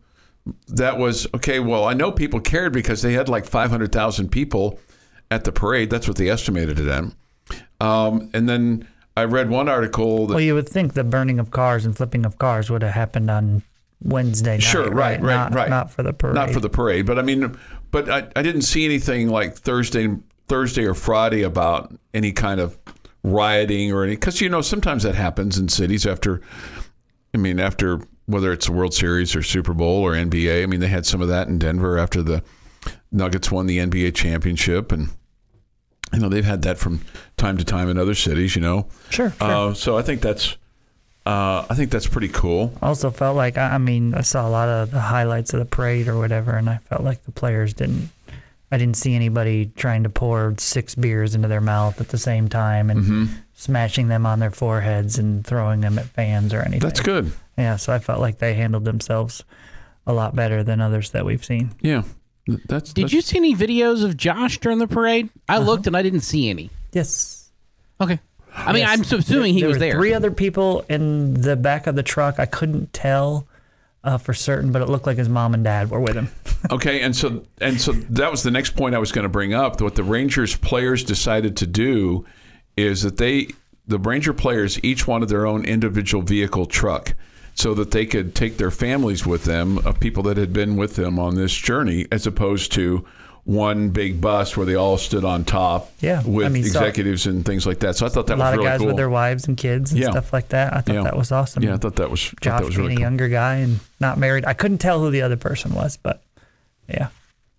that 0.68 0.98
was 0.98 1.26
okay. 1.34 1.58
Well, 1.60 1.84
I 1.84 1.94
know 1.94 2.12
people 2.12 2.40
cared 2.40 2.72
because 2.72 3.02
they 3.02 3.12
had 3.12 3.28
like 3.28 3.44
five 3.46 3.70
hundred 3.70 3.92
thousand 3.92 4.30
people 4.30 4.78
at 5.32 5.44
the 5.44 5.52
parade. 5.52 5.90
That's 5.90 6.06
what 6.06 6.16
they 6.16 6.28
estimated 6.28 6.78
it 6.78 6.88
at. 6.88 7.04
Um, 7.80 8.30
and 8.34 8.48
then 8.48 8.86
I 9.16 9.24
read 9.24 9.50
one 9.50 9.68
article 9.68 10.26
that 10.26 10.34
Well, 10.34 10.42
you 10.42 10.54
would 10.54 10.68
think 10.68 10.94
the 10.94 11.04
burning 11.04 11.38
of 11.38 11.50
cars 11.50 11.84
and 11.84 11.96
flipping 11.96 12.24
of 12.24 12.38
cars 12.38 12.70
would 12.70 12.82
have 12.82 12.92
happened 12.92 13.30
on 13.30 13.62
Wednesday 14.02 14.52
night. 14.52 14.62
Sure, 14.62 14.90
right, 14.90 15.20
right, 15.20 15.34
not, 15.34 15.54
right. 15.54 15.68
Not 15.70 15.90
for 15.90 16.02
the 16.02 16.12
parade. 16.12 16.34
not 16.34 16.50
for 16.50 16.60
the 16.60 16.68
parade, 16.68 17.06
but 17.06 17.18
I 17.18 17.22
mean, 17.22 17.56
but 17.90 18.08
I, 18.08 18.28
I 18.36 18.42
didn't 18.42 18.62
see 18.62 18.84
anything 18.84 19.28
like 19.28 19.56
Thursday, 19.56 20.08
Thursday 20.48 20.84
or 20.84 20.94
Friday 20.94 21.42
about 21.42 21.94
any 22.14 22.32
kind 22.32 22.60
of 22.60 22.78
rioting 23.24 23.92
or 23.92 24.02
any 24.04 24.12
because 24.12 24.40
you 24.40 24.48
know 24.48 24.60
sometimes 24.60 25.02
that 25.04 25.14
happens 25.14 25.58
in 25.58 25.68
cities 25.68 26.06
after. 26.06 26.40
I 27.34 27.38
mean, 27.38 27.58
after 27.58 28.00
whether 28.26 28.52
it's 28.52 28.66
the 28.66 28.72
World 28.72 28.94
Series 28.94 29.34
or 29.34 29.42
Super 29.42 29.74
Bowl 29.74 30.02
or 30.02 30.12
NBA. 30.12 30.62
I 30.62 30.66
mean, 30.66 30.80
they 30.80 30.88
had 30.88 31.06
some 31.06 31.20
of 31.20 31.28
that 31.28 31.48
in 31.48 31.58
Denver 31.58 31.98
after 31.98 32.22
the 32.22 32.42
Nuggets 33.10 33.50
won 33.50 33.66
the 33.66 33.78
NBA 33.78 34.14
championship, 34.14 34.92
and 34.92 35.10
you 36.12 36.20
know 36.20 36.28
they've 36.28 36.44
had 36.44 36.62
that 36.62 36.78
from 36.78 37.00
time 37.36 37.56
to 37.58 37.64
time 37.64 37.88
in 37.88 37.98
other 37.98 38.14
cities. 38.14 38.54
You 38.56 38.62
know, 38.62 38.86
Sure. 39.10 39.30
sure. 39.30 39.36
uh, 39.40 39.74
so 39.74 39.96
I 39.98 40.02
think 40.02 40.20
that's. 40.20 40.56
Uh, 41.24 41.64
I 41.70 41.74
think 41.76 41.92
that's 41.92 42.08
pretty 42.08 42.28
cool. 42.28 42.72
I 42.82 42.88
also 42.88 43.10
felt 43.10 43.36
like 43.36 43.56
I 43.56 43.74
I 43.74 43.78
mean 43.78 44.12
I 44.14 44.22
saw 44.22 44.46
a 44.48 44.50
lot 44.50 44.68
of 44.68 44.90
the 44.90 45.00
highlights 45.00 45.54
of 45.54 45.60
the 45.60 45.66
parade 45.66 46.08
or 46.08 46.18
whatever, 46.18 46.56
and 46.56 46.68
I 46.68 46.78
felt 46.78 47.02
like 47.02 47.22
the 47.24 47.30
players 47.32 47.72
didn't. 47.74 48.10
I 48.72 48.78
didn't 48.78 48.96
see 48.96 49.14
anybody 49.14 49.70
trying 49.76 50.02
to 50.02 50.08
pour 50.08 50.54
six 50.58 50.94
beers 50.94 51.34
into 51.34 51.46
their 51.46 51.60
mouth 51.60 52.00
at 52.00 52.08
the 52.08 52.18
same 52.18 52.48
time 52.48 52.90
and 52.90 53.00
Mm-hmm. 53.02 53.24
smashing 53.54 54.08
them 54.08 54.24
on 54.26 54.38
their 54.40 54.50
foreheads 54.50 55.18
and 55.18 55.46
throwing 55.46 55.80
them 55.82 55.98
at 55.98 56.06
fans 56.06 56.52
or 56.54 56.60
anything. 56.62 56.80
That's 56.80 57.00
good. 57.00 57.32
Yeah, 57.58 57.76
so 57.76 57.92
I 57.92 57.98
felt 58.00 58.18
like 58.18 58.38
they 58.38 58.54
handled 58.54 58.84
themselves 58.86 59.44
a 60.06 60.12
lot 60.12 60.34
better 60.34 60.64
than 60.64 60.80
others 60.80 61.10
that 61.10 61.24
we've 61.26 61.44
seen. 61.44 61.70
Yeah, 61.82 62.02
that's. 62.46 62.92
Did 62.92 63.04
that's, 63.04 63.12
you 63.12 63.20
see 63.20 63.38
any 63.38 63.54
videos 63.54 64.04
of 64.04 64.16
Josh 64.16 64.58
during 64.58 64.78
the 64.78 64.88
parade? 64.88 65.30
I 65.48 65.58
looked 65.58 65.86
and 65.86 65.96
I 65.96 66.02
didn't 66.02 66.20
see 66.20 66.48
any. 66.50 66.70
Yes. 66.92 67.50
Okay. 68.00 68.18
I 68.54 68.72
mean, 68.72 68.82
Yes. 68.82 69.12
I'm 69.12 69.18
assuming 69.18 69.54
he 69.54 69.60
there 69.60 69.68
was 69.68 69.76
were 69.76 69.80
there. 69.80 69.94
Three 69.94 70.12
other 70.12 70.30
people 70.30 70.84
in 70.88 71.34
the 71.34 71.56
back 71.56 71.86
of 71.86 71.94
the 71.94 72.02
truck. 72.02 72.38
I 72.38 72.46
couldn't 72.46 72.92
tell 72.92 73.46
uh, 74.04 74.18
for 74.18 74.34
certain, 74.34 74.72
but 74.72 74.82
it 74.82 74.88
looked 74.88 75.06
like 75.06 75.16
his 75.16 75.28
mom 75.28 75.54
and 75.54 75.64
dad 75.64 75.90
were 75.90 76.00
with 76.00 76.14
him. 76.14 76.28
Okay, 76.70 77.00
and 77.00 77.14
so 77.16 77.42
and 77.60 77.80
so 77.80 77.90
that 77.90 78.30
was 78.30 78.44
the 78.44 78.50
next 78.52 78.76
point 78.76 78.94
I 78.94 78.98
was 78.98 79.10
going 79.10 79.24
to 79.24 79.28
bring 79.28 79.52
up. 79.52 79.80
What 79.80 79.96
the 79.96 80.04
Rangers 80.04 80.54
players 80.56 81.02
decided 81.02 81.56
to 81.56 81.66
do 81.66 82.24
is 82.76 83.02
that 83.02 83.16
they, 83.16 83.48
the 83.88 83.98
Ranger 83.98 84.32
players, 84.32 84.78
each 84.84 85.08
wanted 85.08 85.28
their 85.28 85.44
own 85.44 85.64
individual 85.64 86.22
vehicle 86.22 86.66
truck, 86.66 87.16
so 87.54 87.74
that 87.74 87.90
they 87.90 88.06
could 88.06 88.34
take 88.34 88.56
their 88.56 88.70
families 88.70 89.26
with 89.26 89.44
them 89.44 89.78
of 89.78 90.00
people 90.00 90.22
that 90.24 90.36
had 90.36 90.52
been 90.52 90.76
with 90.76 90.96
them 90.96 91.18
on 91.18 91.34
this 91.34 91.52
journey, 91.54 92.06
as 92.10 92.26
opposed 92.26 92.72
to 92.72 93.04
one 93.44 93.88
big 93.90 94.20
bus 94.20 94.56
where 94.56 94.64
they 94.64 94.76
all 94.76 94.96
stood 94.96 95.24
on 95.24 95.44
top, 95.44 95.90
Yeah, 96.00 96.22
with 96.24 96.46
I 96.46 96.48
mean, 96.48 96.62
so- 96.62 96.68
executives 96.78 97.26
and 97.26 97.44
things 97.44 97.66
like 97.66 97.80
that. 97.80 97.96
So 97.96 98.06
I 98.06 98.08
thought 98.08 98.28
that 98.28 98.36
a 98.36 98.36
lot 98.36 98.52
was 98.56 98.58
of 98.60 98.64
guys 98.64 98.78
cool. 98.78 98.86
with 98.86 98.96
their 98.96 99.10
wives 99.10 99.48
and 99.48 99.56
kids 99.56 99.90
and 99.90 100.00
Yeah. 100.00 100.10
stuff 100.12 100.32
like 100.32 100.48
that. 100.50 100.72
I 100.72 100.80
thought 100.80 100.94
Yeah. 100.94 101.02
that 101.02 101.16
was 101.16 101.32
awesome. 101.32 101.62
yeah, 101.64 101.74
I 101.74 101.76
thought 101.76 101.96
that 101.96 102.08
was 102.10 102.24
thought 102.24 102.40
that 102.42 102.64
was 102.64 102.76
being 102.76 102.80
really 102.82 102.92
a 102.94 102.96
cool. 102.98 103.02
younger 103.02 103.28
guy 103.28 103.56
and 103.56 103.80
not 103.98 104.16
married. 104.16 104.44
I 104.46 104.52
couldn't 104.52 104.78
tell 104.78 105.00
who 105.00 105.10
the 105.10 105.22
other 105.22 105.36
person 105.36 105.74
was, 105.74 105.98
but 106.00 106.22
yeah. 106.88 107.08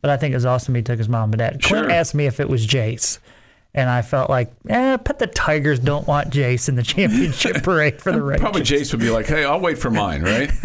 But 0.01 0.09
I 0.09 0.17
think 0.17 0.31
it 0.31 0.35
was 0.37 0.45
awesome 0.45 0.73
he 0.75 0.81
took 0.81 0.97
his 0.99 1.09
mom 1.09 1.31
and 1.33 1.39
dad. 1.39 1.61
Clint 1.61 1.91
asked 1.91 2.15
me 2.15 2.25
if 2.27 2.39
it 2.39 2.47
was 2.49 2.65
Jace. 2.65 3.19
And 3.75 3.89
I 3.89 4.03
felt 4.03 4.29
like, 4.29 4.51
eh, 4.69 4.97
but 4.97 5.17
the 5.17 5.25
Tigers 5.25 5.79
don't 5.79 6.07
want 6.07 6.29
Jace 6.29 6.69
in 6.69 6.75
the 6.75 6.83
championship 6.83 7.63
parade 7.63 8.01
for 8.01 8.11
the 8.11 8.21
Rangers. 8.23 8.41
Probably 8.41 8.61
Jace 8.61 8.91
would 8.91 9.01
be 9.01 9.09
like, 9.09 9.25
"Hey, 9.25 9.43
I'll 9.45 9.59
wait 9.59 9.79
for 9.79 9.89
mine, 9.89 10.21
right? 10.21 10.51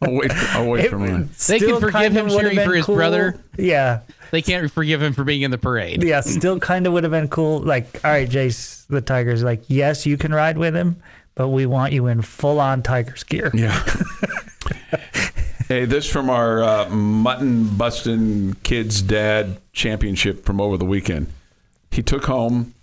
I'll 0.00 0.12
wait. 0.12 0.32
For, 0.32 0.58
I'll 0.58 0.68
wait 0.68 0.84
It 0.84 0.90
for 0.90 0.98
mine." 0.98 1.30
They 1.48 1.58
can 1.58 1.80
forgive 1.80 2.12
him 2.12 2.28
cheering 2.28 2.60
for 2.60 2.74
his 2.74 2.86
cool. 2.86 2.94
brother. 2.94 3.40
Yeah. 3.56 4.00
They 4.30 4.42
can't 4.42 4.70
forgive 4.70 5.02
him 5.02 5.14
for 5.14 5.24
being 5.24 5.42
in 5.42 5.50
the 5.50 5.58
parade. 5.58 6.02
Yeah, 6.02 6.20
still 6.20 6.60
kind 6.60 6.86
of 6.86 6.92
would 6.92 7.02
have 7.02 7.10
been 7.10 7.28
cool. 7.28 7.60
Like, 7.60 8.04
all 8.04 8.10
right, 8.10 8.28
Jace, 8.28 8.86
the 8.86 9.00
Tigers, 9.00 9.42
like, 9.42 9.62
yes, 9.68 10.04
you 10.04 10.18
can 10.18 10.34
ride 10.34 10.58
with 10.58 10.76
him, 10.76 11.02
but 11.34 11.48
we 11.48 11.64
want 11.64 11.94
you 11.94 12.06
in 12.08 12.20
full 12.20 12.60
on 12.60 12.82
Tigers 12.82 13.24
gear. 13.24 13.50
Yeah. 13.54 13.72
hey, 15.66 15.86
this 15.86 16.08
from 16.10 16.28
our 16.28 16.62
uh, 16.62 16.88
mutton 16.90 17.68
busting 17.76 18.54
kids 18.62 19.00
dad 19.00 19.56
championship 19.72 20.44
from 20.44 20.60
over 20.60 20.76
the 20.76 20.84
weekend. 20.84 21.28
He 21.90 22.02
took 22.02 22.26
home. 22.26 22.74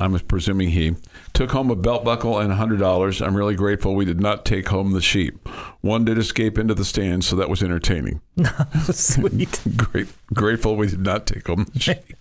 I'm 0.00 0.18
presuming 0.18 0.70
he 0.70 0.96
took 1.32 1.52
home 1.52 1.70
a 1.70 1.76
belt 1.76 2.04
buckle 2.04 2.38
and 2.38 2.52
a 2.52 2.56
$100. 2.56 3.24
I'm 3.24 3.36
really 3.36 3.54
grateful 3.54 3.94
we 3.94 4.04
did 4.04 4.20
not 4.20 4.44
take 4.44 4.68
home 4.68 4.92
the 4.92 5.00
sheep. 5.00 5.48
One 5.80 6.04
did 6.04 6.18
escape 6.18 6.58
into 6.58 6.74
the 6.74 6.84
stands, 6.84 7.26
so 7.26 7.36
that 7.36 7.48
was 7.48 7.62
entertaining. 7.62 8.20
Sweet. 8.90 9.60
Great, 9.76 10.08
grateful 10.34 10.74
we 10.76 10.88
did 10.88 11.02
not 11.02 11.26
take 11.26 11.46
home 11.46 11.66
the 11.72 11.78
sheep. 11.80 12.18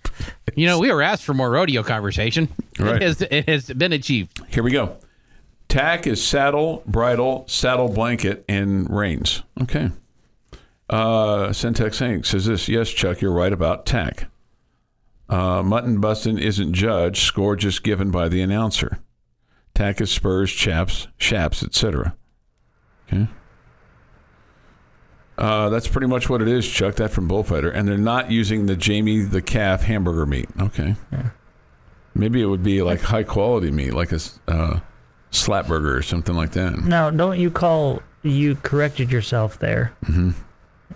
You 0.56 0.68
know, 0.68 0.78
we 0.80 0.92
were 0.92 1.02
asked 1.02 1.24
for 1.24 1.34
more 1.34 1.50
rodeo 1.50 1.82
conversation. 1.82 2.50
Right. 2.78 2.98
It, 2.98 3.02
has, 3.02 3.22
it 3.22 3.50
has 3.50 3.68
been 3.68 3.94
achieved. 3.94 4.42
Here 4.50 4.62
we 4.62 4.72
go. 4.72 4.98
Tack 5.68 6.06
is 6.06 6.24
saddle, 6.24 6.84
bridle, 6.86 7.46
saddle 7.48 7.88
blanket, 7.88 8.44
and 8.48 8.90
reins. 8.90 9.42
Okay. 9.62 9.90
Uh, 10.90 11.48
Centex 11.50 12.02
Inc. 12.06 12.26
says 12.26 12.46
this. 12.46 12.68
Yes, 12.68 12.90
Chuck, 12.90 13.22
you're 13.22 13.32
right 13.32 13.54
about 13.54 13.86
tack. 13.86 14.28
Uh, 15.32 15.64
mutton 15.64 16.02
busting 16.02 16.38
isn't 16.38 16.74
judged, 16.74 17.24
score 17.24 17.56
just 17.56 17.84
given 17.84 18.12
by 18.12 18.28
the 18.28 18.42
announcer. 18.42 19.00
Tack 19.74 20.02
is 20.02 20.12
spurs, 20.12 20.52
chaps, 20.52 21.08
shaps, 21.18 21.64
etc. 21.64 22.16
Okay. 23.08 23.28
Uh, 25.38 25.70
that's 25.70 25.88
pretty 25.88 26.08
much 26.08 26.30
what 26.30 26.42
it 26.42 26.50
is, 26.50 26.70
Chuck. 26.70 26.96
That 26.96 27.12
from 27.12 27.30
Bullfighter, 27.30 27.72
and 27.72 27.88
they're 27.88 27.98
not 27.98 28.30
using 28.30 28.66
the 28.66 28.76
Jamie 28.76 29.22
the 29.22 29.42
calf 29.42 29.84
hamburger 29.84 30.26
meat. 30.26 30.50
Okay. 30.60 30.96
Yeah. 31.12 31.30
Maybe 32.14 32.42
it 32.42 32.46
would 32.46 32.62
be 32.62 32.82
like 32.82 33.00
high 33.00 33.24
quality 33.24 33.72
meat, 33.72 33.94
like 33.94 34.12
a 34.12 34.20
uh, 34.50 34.80
slap 35.32 35.68
burger 35.68 35.96
or 35.98 36.02
something 36.02 36.36
like 36.36 36.52
that. 36.52 36.78
Now, 36.78 37.10
don't 37.10 37.40
you 37.40 37.50
call 37.50 38.02
you 38.22 38.56
corrected 38.56 39.12
yourself 39.12 39.58
there? 39.60 39.94
Mm-hmm. 40.04 40.32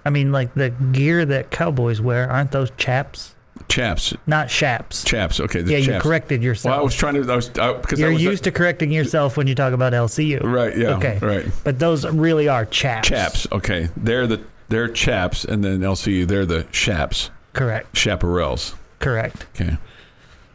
I 0.04 0.10
mean, 0.10 0.34
like 0.34 0.54
the 0.54 0.70
gear 0.70 1.26
that 1.26 1.52
cowboys 1.52 2.02
wear, 2.02 2.30
aren't 2.30 2.52
those 2.52 2.72
chaps? 2.78 3.35
Chaps, 3.70 4.14
Not 4.28 4.50
shaps. 4.50 5.04
chaps. 5.04 5.40
Okay, 5.40 5.62
the 5.62 5.72
yeah, 5.72 5.78
you 5.78 5.86
chaps. 5.86 6.04
corrected 6.04 6.42
Well, 6.42 6.46
yourself. 6.46 6.76
I 6.78 6.82
was 6.82 6.96
trying 6.96 7.16
to. 7.16 7.32
I 7.32 7.36
was 7.36 7.50
I, 7.58 7.74
because 7.74 8.00
You're 8.00 8.10
I 8.10 8.14
was 8.14 8.24
used 8.24 8.44
to 8.44 8.52
correcting 8.52 8.92
yourself 8.92 9.38
when 9.38 9.48
you 9.48 9.56
talk 9.56 9.74
about 9.74 9.94
LCU. 9.94 10.44
Right, 10.44 10.78
yeah, 10.78 10.96
Okay. 10.98 11.18
right. 11.22 11.46
But 11.64 11.80
those 11.80 12.06
really 12.06 12.48
are 12.48 12.66
chaps. 12.66 13.08
chaps. 13.08 13.48
Okay, 13.52 13.90
they're 13.98 14.28
the 14.28 14.44
they're 14.70 14.88
chaps, 14.88 15.46
and 15.46 15.64
then 15.64 15.80
LCU 15.80 16.28
they're 16.28 16.46
the 16.46 16.68
shaps, 16.72 17.32
Correct. 17.54 17.94
chaparrals. 17.94 18.76
Correct. 19.00 19.46
Okay. 19.56 19.78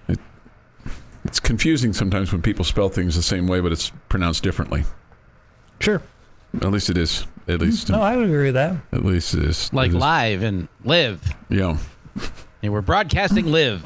It, 0.09 0.19
it's 1.25 1.41
confusing 1.41 1.93
sometimes 1.93 2.33
when 2.33 2.43
people 2.43 2.65
spell 2.65 2.89
things 2.91 3.17
the 3.17 3.23
same 3.23 3.47
way, 3.47 3.61
but 3.61 3.73
it's 3.73 3.93
pronounced 4.09 4.43
differently. 4.43 4.85
Sure. 5.81 6.03
At 6.55 6.71
least 6.71 6.91
it 6.91 6.99
is. 6.99 7.23
At 7.49 7.55
mm-hmm. 7.55 7.65
least. 7.65 7.89
No, 7.89 8.03
I 8.03 8.17
would 8.17 8.27
agree 8.27 8.47
with 8.47 8.55
that. 8.55 8.77
At 8.93 9.05
least 9.05 9.35
it 9.35 9.45
is. 9.45 9.73
Like 9.73 9.91
it 9.91 9.95
is. 9.95 10.01
live 10.01 10.43
and 10.43 10.69
live. 10.85 11.35
Yeah. 11.49 11.79
And 12.63 12.73
we're 12.73 12.83
broadcasting 12.83 13.51
live. 13.51 13.83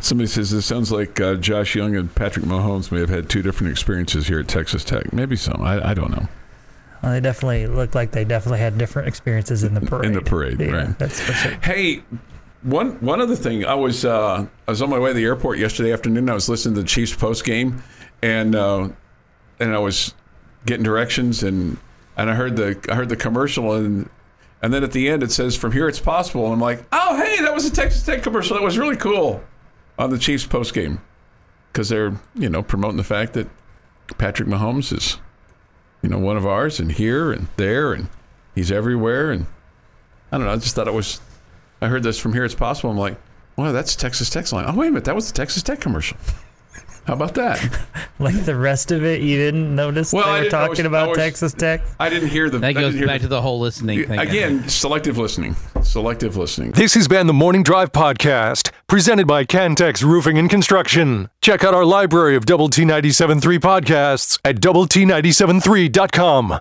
Somebody 0.00 0.28
says 0.28 0.50
this 0.50 0.64
sounds 0.64 0.90
like 0.90 1.20
uh, 1.20 1.34
Josh 1.34 1.74
Jung 1.74 1.94
and 1.94 2.12
Patrick 2.14 2.44
Mahomes 2.46 2.90
may 2.90 3.00
have 3.00 3.10
had 3.10 3.28
two 3.28 3.42
different 3.42 3.70
experiences 3.70 4.26
here 4.26 4.40
at 4.40 4.48
Texas 4.48 4.82
Tech. 4.82 5.12
Maybe 5.12 5.36
so. 5.36 5.52
I, 5.60 5.90
I 5.90 5.94
don't 5.94 6.10
know. 6.10 6.26
Well, 7.02 7.12
they 7.12 7.20
definitely 7.20 7.66
looked 7.66 7.94
like 7.94 8.10
they 8.12 8.24
definitely 8.24 8.60
had 8.60 8.78
different 8.78 9.08
experiences 9.08 9.62
in 9.62 9.74
the 9.74 9.80
parade. 9.80 10.06
In 10.06 10.12
the 10.14 10.22
parade, 10.22 10.60
Yeah, 10.60 10.70
right. 10.70 10.98
That's 10.98 11.20
for 11.20 11.32
sure. 11.32 11.52
Hey, 11.62 12.02
one 12.62 12.92
one 13.00 13.20
other 13.20 13.36
thing. 13.36 13.64
I 13.64 13.74
was 13.74 14.04
uh, 14.04 14.46
I 14.66 14.70
was 14.70 14.80
on 14.82 14.90
my 14.90 14.98
way 14.98 15.10
to 15.10 15.14
the 15.14 15.24
airport 15.24 15.58
yesterday 15.58 15.92
afternoon. 15.92 16.28
I 16.30 16.34
was 16.34 16.48
listening 16.48 16.74
to 16.76 16.82
the 16.82 16.86
Chiefs 16.88 17.14
post 17.14 17.44
game, 17.44 17.82
and 18.22 18.54
uh, 18.54 18.88
and 19.60 19.74
I 19.74 19.78
was 19.78 20.14
getting 20.66 20.84
directions, 20.84 21.42
and 21.42 21.76
and 22.20 22.28
I 22.28 22.34
heard 22.34 22.54
the 22.54 22.78
I 22.90 22.94
heard 22.94 23.08
the 23.08 23.16
commercial, 23.16 23.72
and 23.72 24.08
and 24.62 24.74
then 24.74 24.84
at 24.84 24.92
the 24.92 25.08
end 25.08 25.22
it 25.22 25.32
says 25.32 25.56
from 25.56 25.72
here 25.72 25.88
it's 25.88 25.98
possible. 25.98 26.44
And 26.44 26.52
I'm 26.52 26.60
like, 26.60 26.84
oh 26.92 27.16
hey, 27.16 27.42
that 27.42 27.54
was 27.54 27.64
a 27.64 27.72
Texas 27.72 28.02
Tech 28.02 28.22
commercial. 28.22 28.56
That 28.56 28.62
was 28.62 28.76
really 28.78 28.96
cool 28.96 29.42
on 29.98 30.10
the 30.10 30.18
Chiefs 30.18 30.46
post 30.46 30.74
game 30.74 31.00
because 31.72 31.88
they're 31.88 32.12
you 32.34 32.50
know 32.50 32.62
promoting 32.62 32.98
the 32.98 33.04
fact 33.04 33.32
that 33.32 33.48
Patrick 34.18 34.48
Mahomes 34.48 34.92
is 34.92 35.16
you 36.02 36.10
know 36.10 36.18
one 36.18 36.36
of 36.36 36.46
ours, 36.46 36.78
and 36.78 36.92
here 36.92 37.32
and 37.32 37.48
there, 37.56 37.94
and 37.94 38.08
he's 38.54 38.70
everywhere, 38.70 39.30
and 39.30 39.46
I 40.30 40.36
don't 40.36 40.46
know. 40.46 40.52
I 40.52 40.56
just 40.56 40.74
thought 40.74 40.88
it 40.88 40.94
was. 40.94 41.22
I 41.80 41.88
heard 41.88 42.02
this 42.02 42.18
from 42.18 42.34
here. 42.34 42.44
It's 42.44 42.54
possible. 42.54 42.90
I'm 42.90 42.98
like, 42.98 43.18
wow, 43.56 43.72
that's 43.72 43.96
Texas 43.96 44.28
Tech's 44.28 44.52
line. 44.52 44.66
Oh 44.68 44.74
wait 44.74 44.88
a 44.88 44.90
minute, 44.90 45.06
that 45.06 45.14
was 45.14 45.32
the 45.32 45.36
Texas 45.36 45.62
Tech 45.62 45.80
commercial. 45.80 46.18
How 47.10 47.16
about 47.16 47.34
that? 47.34 47.58
Like 48.20 48.44
the 48.44 48.54
rest 48.54 48.92
of 48.92 49.02
it, 49.02 49.22
you 49.22 49.38
didn't 49.38 49.74
notice 49.74 50.12
Well, 50.12 50.28
I 50.28 50.32
they 50.32 50.38
were 50.40 50.44
was- 50.44 50.50
talking 50.52 50.84
I 50.84 50.88
about 50.88 51.08
was- 51.08 51.16
Texas 51.18 51.54
Tech. 51.54 51.80
I 51.98 52.10
didn't 52.10 52.28
hear 52.28 52.50
the. 52.50 52.58
That 52.58 52.74
goes 52.74 52.94
back 52.94 53.20
the- 53.22 53.24
to 53.24 53.28
the 53.28 53.40
whole 53.40 53.58
listening 53.58 54.04
thing. 54.06 54.18
Again, 54.20 54.68
selective 54.68 55.16
listening. 55.16 55.56
Selective 55.82 56.36
listening. 56.36 56.72
This 56.72 56.92
has 56.94 57.08
been 57.08 57.26
the 57.26 57.32
Morning 57.32 57.62
Drive 57.62 57.92
Podcast, 57.92 58.70
presented 58.88 59.26
by 59.26 59.46
Cantex 59.46 60.02
Roofing 60.04 60.36
and 60.36 60.50
Construction. 60.50 61.30
Check 61.40 61.64
out 61.64 61.72
our 61.72 61.86
library 61.86 62.36
of 62.36 62.44
Double 62.44 62.68
T 62.68 62.82
97.3 62.82 63.58
podcasts 63.58 64.38
at 64.44 64.60
Double 64.60 64.86
T 64.86 65.04
97.3.com. 65.06 66.58